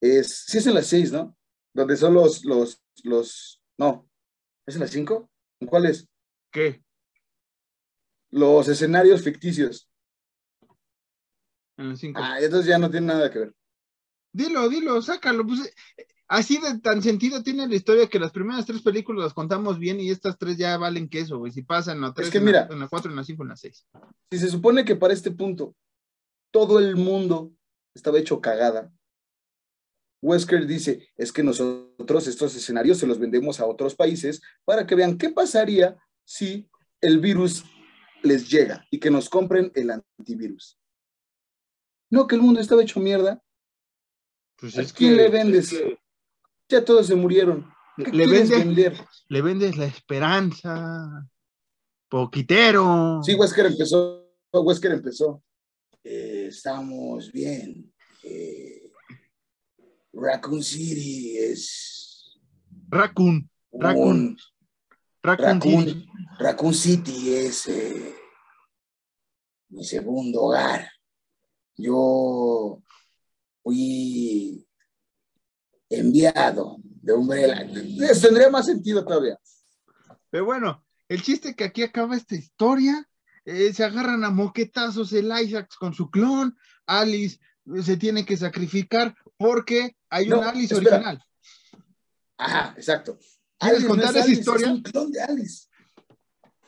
[0.00, 1.36] es, sí es en las seis, ¿no?
[1.74, 4.08] Donde son los, los, los, no,
[4.64, 5.28] ¿es en las cinco?
[5.58, 6.08] ¿En cuál es?
[6.52, 6.84] ¿Qué?
[8.30, 9.90] Los escenarios ficticios.
[11.76, 12.20] En los cinco.
[12.22, 13.54] Ah, entonces ya no tiene nada que ver.
[14.32, 15.44] Dilo, dilo, sácalo.
[15.44, 19.34] Pues, eh, así de tan sentido tiene la historia que las primeras tres películas las
[19.34, 21.52] contamos bien y estas tres ya valen queso, güey.
[21.52, 22.66] Si pasan en la tres, que en, mira.
[22.66, 23.86] la, en la cuatro, en la cinco, en la seis.
[24.30, 25.74] Si se supone que para este punto
[26.52, 27.52] todo el mundo
[27.94, 28.92] estaba hecho cagada,
[30.22, 34.94] Wesker dice, es que nosotros estos escenarios se los vendemos a otros países para que
[34.94, 36.70] vean qué pasaría si
[37.00, 37.64] el virus
[38.22, 40.78] les llega y que nos compren el antivirus.
[42.10, 43.42] No, que el mundo estaba hecho mierda.
[44.56, 45.74] Pues ¿A quién le vendes?
[46.70, 47.68] Ya todos se murieron.
[47.96, 49.04] ¿Qué le, quieres vende- vender?
[49.28, 51.28] le vendes la esperanza.
[52.08, 53.20] Poquitero.
[53.22, 54.26] Sí, Wesker empezó.
[54.52, 55.42] Wesker empezó.
[56.04, 57.92] Eh, estamos bien.
[58.22, 58.90] Eh,
[60.12, 62.38] Raccoon City es
[62.88, 63.48] Raccoon.
[63.72, 64.08] Raccoon.
[64.08, 64.36] un-
[65.22, 65.76] Raccoon City.
[65.76, 66.06] Raccoon,
[66.38, 68.14] Raccoon City es eh,
[69.68, 70.88] mi segundo hogar.
[71.76, 72.82] Yo
[73.62, 74.66] fui
[75.90, 77.62] enviado de Umbrella.
[78.08, 79.38] Eso tendría más sentido todavía.
[80.30, 83.06] Pero bueno, el chiste que aquí acaba esta historia,
[83.44, 86.56] eh, se agarran a moquetazos el Isaacs con su clon,
[86.86, 87.38] Alice
[87.74, 90.96] eh, se tiene que sacrificar porque hay No, un Alice espera.
[90.96, 91.24] original.
[92.38, 93.18] Ajá, exacto.
[93.58, 94.66] ¿Quieres Alice contar es esa Alice, historia?
[94.68, 95.66] Es un clon de Alice.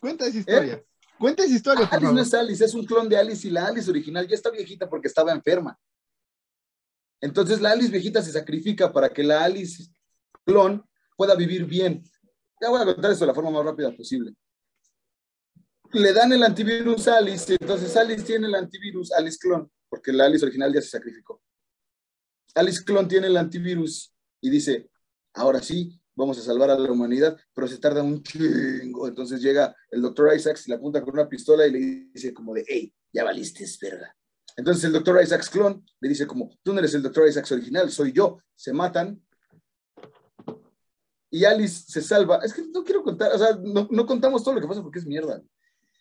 [0.00, 0.82] Cuenta esa historia.
[1.18, 2.14] Cuenta esa historia, por Alice favor.
[2.16, 4.88] no es Alice, es un clon de Alice y la Alice original ya está viejita
[4.88, 5.78] porque estaba enferma.
[7.22, 9.90] Entonces la Alice viejita se sacrifica para que la Alice
[10.44, 10.84] clon
[11.16, 12.02] pueda vivir bien.
[12.60, 14.34] Ya voy a contar esto de la forma más rápida posible.
[15.92, 20.24] Le dan el antivirus a Alice, entonces Alice tiene el antivirus, Alice clon, porque la
[20.24, 21.40] Alice original ya se sacrificó.
[22.54, 24.90] Alice clon tiene el antivirus y dice,
[25.34, 29.06] ahora sí, vamos a salvar a la humanidad, pero se tarda un chingo.
[29.06, 31.78] Entonces llega el doctor Isaacs y le apunta con una pistola y le
[32.12, 34.16] dice como de, hey, ya valiste, es verga.
[34.56, 37.90] Entonces el doctor Isaacs clon le dice como, tú no eres el doctor Isaacs original,
[37.90, 38.38] soy yo.
[38.54, 39.20] Se matan.
[41.30, 42.40] Y Alice se salva.
[42.44, 44.98] Es que no quiero contar, o sea, no, no contamos todo lo que pasa porque
[44.98, 45.42] es mierda.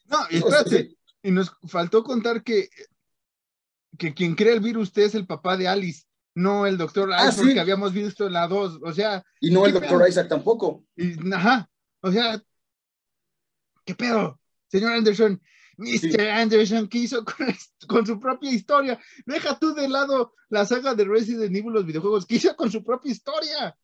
[0.09, 0.97] No, espérate.
[1.23, 2.67] Y nos faltó contar que,
[3.97, 6.03] que quien crea el virus usted es el papá de Alice,
[6.35, 7.53] no el doctor Ah, Iceberg sí.
[7.53, 8.79] que habíamos visto en la 2.
[8.83, 10.07] O sea, Y no ¿Qué el doctor pedo?
[10.07, 10.83] Isaac tampoco.
[10.97, 11.69] y, ajá,
[12.01, 12.41] o sea,
[13.85, 14.37] ¿qué pedo?
[14.67, 15.41] Señor Anderson,
[15.81, 16.11] Mr.
[16.11, 16.17] Sí.
[16.17, 17.47] Anderson, ¿qué hizo con,
[17.87, 18.99] con su propia historia?
[19.25, 22.83] Deja tú de lado la saga de Resident Evil, los videojuegos, ¿qué hizo con su
[22.83, 23.75] propia historia?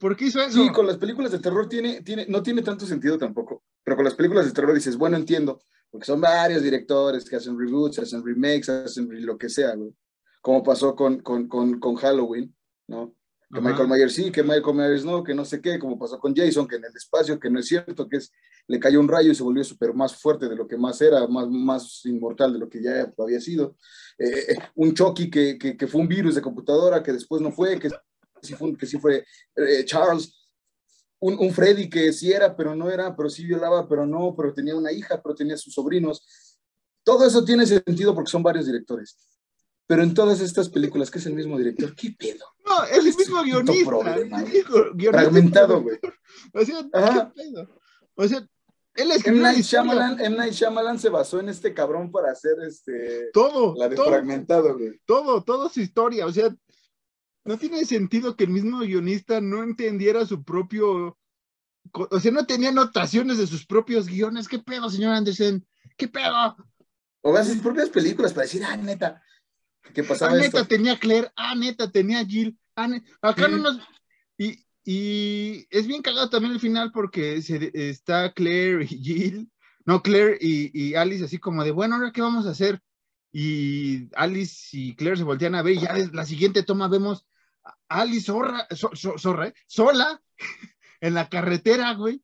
[0.00, 0.62] ¿Por qué hizo eso?
[0.62, 3.62] Sí, con las películas de terror tiene, tiene, no tiene tanto sentido tampoco.
[3.84, 5.62] Pero con las películas de terror dices, bueno, entiendo.
[5.90, 9.94] Porque son varios directores que hacen reboots, hacen remakes, hacen lo que sea, güey.
[10.40, 12.54] Como pasó con, con, con, con Halloween,
[12.88, 13.14] ¿no?
[13.52, 16.34] Que Michael Myers sí, que Michael Myers no, que no sé qué, como pasó con
[16.34, 18.32] Jason, que en el espacio, que no es cierto, que es,
[18.66, 21.26] le cayó un rayo y se volvió súper más fuerte de lo que más era,
[21.28, 23.76] más, más inmortal de lo que ya había sido.
[24.18, 27.52] Eh, eh, un Chucky que, que, que, fue un virus de computadora, que después no
[27.52, 27.90] fue, que
[28.42, 29.24] sí fue, que sí fue
[29.56, 30.34] eh, Charles.
[31.20, 34.52] Un, un, Freddy que sí era, pero no era, pero sí violaba, pero no, pero
[34.52, 36.58] tenía una hija, pero tenía sus sobrinos.
[37.02, 39.16] Todo eso tiene sentido porque son varios directores.
[39.86, 42.53] Pero en todas estas películas, que es el mismo director, ¿qué pedo?
[42.64, 43.90] No, es el mismo guionista.
[43.90, 45.98] Problema, guionista Fragmentado, güey.
[46.52, 47.68] O sea, ¿qué pedo?
[48.14, 48.46] O sea,
[48.94, 49.40] él M.
[49.40, 49.64] Night.
[49.64, 50.36] Shyamalan, M.
[50.36, 54.78] Night Shyamalan se basó en este cabrón para hacer este, Todo, la de todo, fragmentado,
[54.78, 55.00] güey.
[55.04, 56.26] todo, toda su historia.
[56.26, 56.54] O sea,
[57.44, 61.18] no tiene sentido que el mismo guionista no entendiera su propio.
[61.92, 64.48] O sea, no tenía anotaciones de sus propios guiones.
[64.48, 65.66] ¿Qué pedo, señor Anderson?
[65.96, 66.56] ¿Qué pedo?
[67.20, 69.22] O veas sus propias películas para decir, ah, neta,
[69.92, 70.66] ¿qué Ah, pasaba neta, esto?
[70.66, 71.30] tenía Claire.
[71.36, 72.58] Ah, neta, tenía Jill.
[72.76, 73.78] Ah, ne- Acá no nos.
[74.38, 79.50] Y, y es bien cagado también el final porque se, está Claire y Jill.
[79.86, 82.80] No, Claire y, y Alice, así como de, bueno, ¿ahora qué vamos a hacer?
[83.32, 87.26] Y Alice y Claire se voltean a ver y ya en la siguiente toma vemos
[87.64, 89.54] a Alice zorra, so- so- zorra, ¿eh?
[89.66, 90.22] sola
[91.00, 92.22] en la carretera, güey,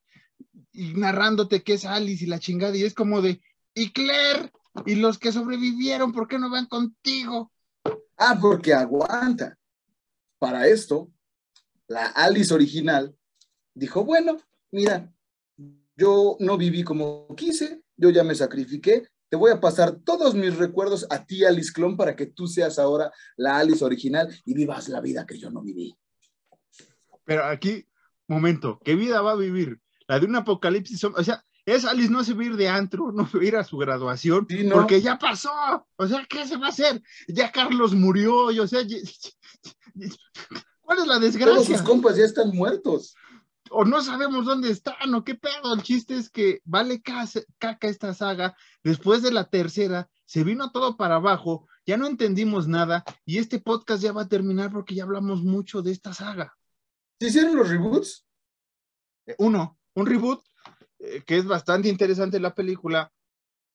[0.72, 3.40] y narrándote que es Alice y la chingada, y es como de,
[3.74, 4.52] y Claire,
[4.86, 7.52] y los que sobrevivieron, ¿por qué no van contigo?
[8.16, 9.56] Ah, porque aguanta.
[10.38, 11.10] Para esto,
[11.86, 13.14] la Alice original
[13.74, 14.38] dijo, bueno,
[14.70, 15.12] mira,
[15.96, 20.56] yo no viví como quise, yo ya me sacrifiqué, te voy a pasar todos mis
[20.56, 24.88] recuerdos a ti, Alice Clon, para que tú seas ahora la Alice original y vivas
[24.88, 25.94] la vida que yo no viví.
[27.24, 27.86] Pero aquí,
[28.26, 29.80] momento, ¿qué vida va a vivir?
[30.08, 31.44] La de un apocalipsis, o sea,
[31.74, 33.64] es Alice no se va a ir de antro, no se va a ir a
[33.64, 34.76] su graduación, Sí, ¿no?
[34.76, 35.50] porque ya pasó.
[35.96, 37.02] O sea, ¿qué se va a hacer?
[37.28, 38.80] Ya Carlos murió, y, o sea,
[40.80, 41.78] ¿cuál es la Todos desgracia?
[41.78, 43.14] sus compas ya están muertos.
[43.72, 45.74] o no sabemos dónde están, o qué pedo.
[45.74, 48.56] El chiste es que vale caca esta saga.
[48.82, 53.60] Después de la tercera, se vino todo para abajo, ya no entendimos nada, y este
[53.60, 56.56] podcast ya va a terminar porque ya hablamos mucho de esta saga.
[57.20, 58.26] ¿Se hicieron los reboots?
[59.26, 60.42] Eh, Uno, un reboot,
[61.00, 63.10] eh, que es bastante interesante la película.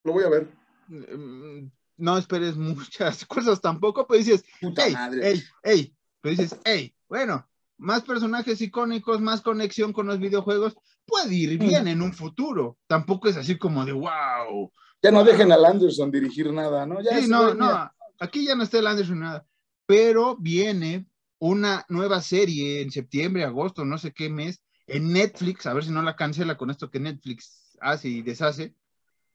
[0.04, 0.48] Lo voy a ver.
[0.88, 5.22] Mm, No esperes muchas cosas tampoco, pero dices, Puta hey, madre.
[5.24, 7.48] hey, hey, pero dices, hey, bueno,
[7.78, 10.76] más personajes icónicos, más conexión con los videojuegos,
[11.06, 12.78] puede ir bien en un futuro.
[12.88, 14.72] Tampoco es así como de wow.
[15.02, 17.02] Ya no dejen al Anderson dirigir nada, ¿no?
[17.02, 19.46] Ya Sí, no, no, aquí ya no está el Anderson nada.
[19.86, 21.06] Pero viene
[21.38, 25.92] una nueva serie en septiembre, agosto, no sé qué mes, en Netflix, a ver si
[25.92, 28.76] no la cancela con esto que Netflix hace y deshace,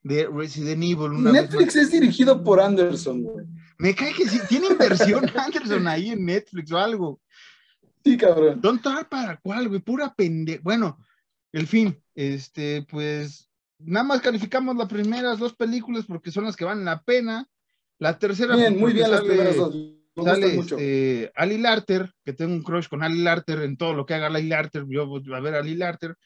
[0.02, 1.12] de Resident Evil.
[1.12, 3.46] Una Netflix es dirigido por Anderson, güey.
[3.78, 7.20] Me cae que sí, tiene inversión Anderson ahí en Netflix o algo.
[8.04, 8.60] Sí, cabrón.
[8.60, 9.80] ¿Dónde está para cuál, güey?
[9.80, 10.60] Pura pende.
[10.62, 10.98] Bueno,
[11.52, 16.64] el fin, este, pues, nada más calificamos las primeras dos películas porque son las que
[16.64, 17.48] valen la pena.
[17.98, 18.56] La tercera.
[18.56, 19.74] Bien, muy bien las primeras dos.
[20.16, 24.14] Sale este, Ali Larter, que tengo un crush con Ali Larter en todo lo que
[24.14, 24.84] haga Ali Larter.
[24.88, 26.16] Yo voy a ver a Ali Larter.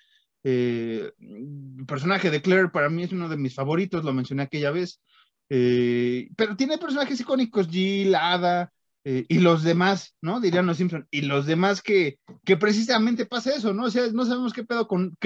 [0.43, 4.71] Eh, el personaje de Claire para mí es uno de mis favoritos, lo mencioné aquella
[4.71, 5.01] vez.
[5.49, 8.73] Eh, pero tiene personajes icónicos, Jill, Ada
[9.05, 10.41] eh, y los demás, ¿no?
[10.41, 11.07] Dirían los Simpson.
[11.11, 13.85] Y los demás que, que precisamente pasa eso, ¿no?
[13.85, 15.17] O sea, no sabemos qué pedo con.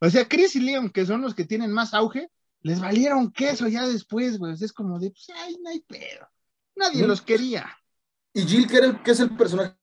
[0.00, 2.28] O sea, Chris y Leon, que son los que tienen más auge,
[2.62, 4.54] les valieron queso ya después, güey.
[4.54, 6.26] Es como de, pues, ay, no hay pedo.
[6.76, 7.68] Nadie los quería.
[8.38, 9.74] Y Jill, que, era el, que es el personaje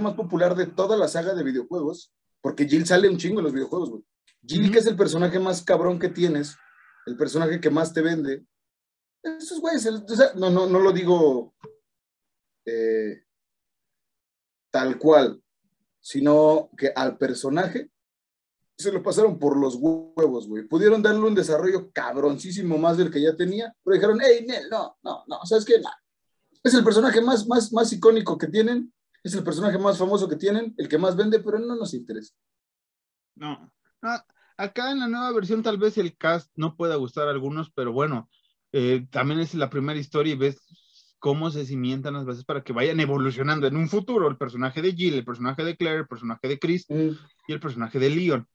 [0.00, 3.52] más popular de toda la saga de videojuegos, porque Jill sale un chingo en los
[3.52, 4.04] videojuegos, güey.
[4.44, 6.56] Jill, que es el personaje más cabrón que tienes,
[7.06, 8.44] el personaje que más te vende.
[9.22, 11.54] Esos güeyes, el- o sea, no, no, no lo digo
[12.66, 13.22] eh,
[14.72, 15.40] tal cual,
[16.00, 17.88] sino que al personaje
[18.76, 20.66] se lo pasaron por los huevos, güey.
[20.66, 24.96] Pudieron darle un desarrollo cabroncísimo más del que ya tenía, pero dijeron, hey, Nel, no,
[25.04, 25.78] no, no, ¿sabes qué?
[25.78, 25.90] No.
[26.62, 28.92] Es el personaje más, más, más icónico que tienen,
[29.22, 32.34] es el personaje más famoso que tienen, el que más vende, pero no nos interesa.
[33.34, 33.72] No,
[34.02, 34.10] no,
[34.56, 37.92] acá en la nueva versión tal vez el cast no pueda gustar a algunos, pero
[37.92, 38.28] bueno,
[38.72, 40.58] eh, también es la primera historia y ves
[41.18, 44.92] cómo se cimientan las bases para que vayan evolucionando en un futuro el personaje de
[44.92, 47.10] Jill, el personaje de Claire, el personaje de Chris Mm.
[47.48, 48.46] y el personaje de Leon.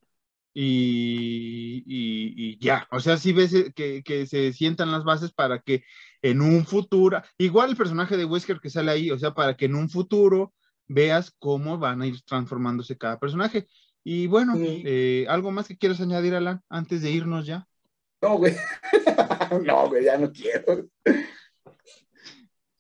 [0.58, 5.34] Y, y- y ya, o sea, sí ves eh, que, que se sientan las bases
[5.34, 5.84] para que
[6.22, 9.66] en un futuro, igual el personaje de Wesker que sale ahí, o sea, para que
[9.66, 10.54] en un futuro
[10.88, 13.68] veas cómo van a ir transformándose cada personaje.
[14.02, 17.68] Y bueno, eh, ¿algo más que quieras añadir, Alan, antes de irnos ya?
[18.22, 18.56] No, güey.
[19.66, 20.88] no, güey, ya no quiero.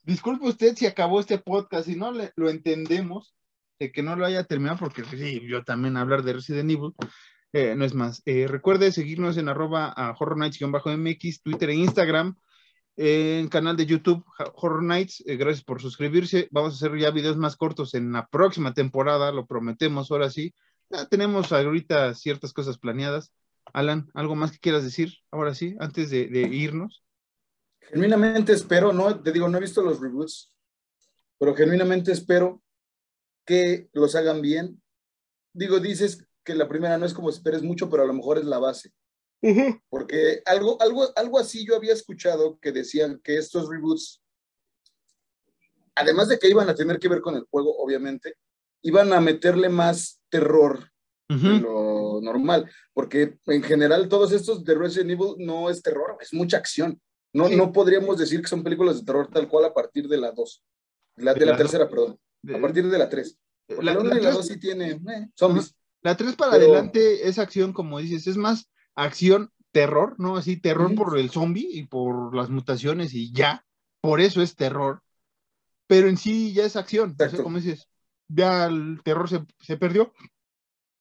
[0.03, 3.35] Disculpe usted si acabó este podcast y no le, lo entendemos,
[3.79, 6.93] de que no lo haya terminado, porque sí, yo también hablar de Resident Evil.
[7.57, 8.21] Eh, no es más.
[8.25, 12.35] Eh, recuerde seguirnos en arroba a Horror Nights-MX, Twitter e Instagram,
[12.97, 14.25] en canal de YouTube
[14.55, 15.23] Horror Nights.
[15.25, 16.49] Eh, gracias por suscribirse.
[16.51, 20.53] Vamos a hacer ya videos más cortos en la próxima temporada, lo prometemos ahora sí.
[20.89, 23.31] Ya tenemos ahorita ciertas cosas planeadas.
[23.71, 27.05] Alan, ¿algo más que quieras decir ahora sí, antes de, de irnos?
[27.79, 30.51] Genuinamente espero, no, te digo, no he visto los reboots,
[31.39, 32.61] pero genuinamente espero
[33.45, 34.81] que los hagan bien.
[35.53, 38.45] Digo, dices que la primera no es como esperes mucho, pero a lo mejor es
[38.45, 38.91] la base.
[39.89, 44.23] Porque algo, algo, algo así yo había escuchado que decían que estos reboots,
[45.93, 48.35] además de que iban a tener que ver con el juego, obviamente,
[48.81, 50.89] iban a meterle más terror
[51.27, 56.33] de lo normal, porque en general todos estos de Resident Evil no es terror, es
[56.33, 57.01] mucha acción.
[57.33, 60.31] No, no podríamos decir que son películas de terror tal cual a partir de la
[60.31, 60.63] 2,
[61.17, 62.19] la, de la, tercera, perdón,
[62.53, 63.39] a partir de la 3.
[63.67, 65.75] La, la 1 y la 2 sí tiene eh, zombies.
[66.05, 70.37] La 3 para adelante es acción, como dices, es más acción, terror, ¿no?
[70.37, 73.65] Así, terror por el zombie y por las mutaciones y ya,
[74.01, 75.01] por eso es terror.
[75.87, 77.89] Pero en sí ya es acción, o sea, como dices,
[78.27, 80.13] ya el terror se, se perdió.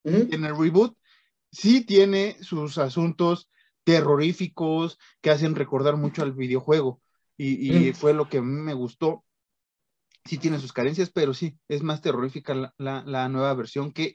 [0.04, 0.96] En el reboot
[1.52, 3.50] sí tiene sus asuntos
[3.84, 7.02] terroríficos que hacen recordar mucho al videojuego
[7.36, 9.22] y, fue lo que a mí me gustó.
[10.24, 14.14] Sí tiene sus carencias, pero sí, es más terrorífica la, la, la nueva versión que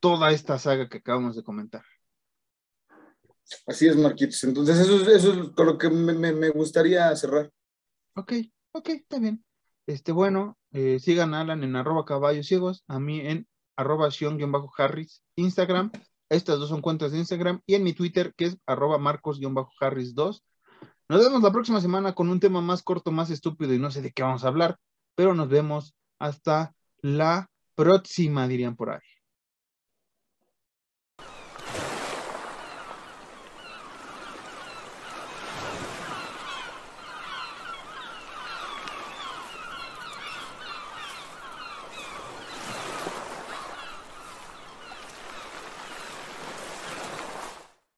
[0.00, 1.82] toda esta saga que acabamos de comentar.
[3.66, 4.44] Así es, Marquitos.
[4.44, 7.50] Entonces, eso, eso es con lo que me, me, gustaría cerrar.
[8.14, 8.32] Ok,
[8.72, 9.44] ok, está bien.
[9.86, 14.10] Este, bueno, eh, sigan a Alan en arroba caballos ciegos, a mí en arroba
[14.76, 15.90] harris Instagram.
[16.28, 20.42] Estas dos son cuentas de Instagram y en mi Twitter, que es arroba marcos-harris2.
[21.08, 24.02] Nos vemos la próxima semana con un tema más corto, más estúpido y no sé
[24.02, 24.78] de qué vamos a hablar,
[25.14, 29.17] pero nos vemos hasta la próxima, dirían por ahí.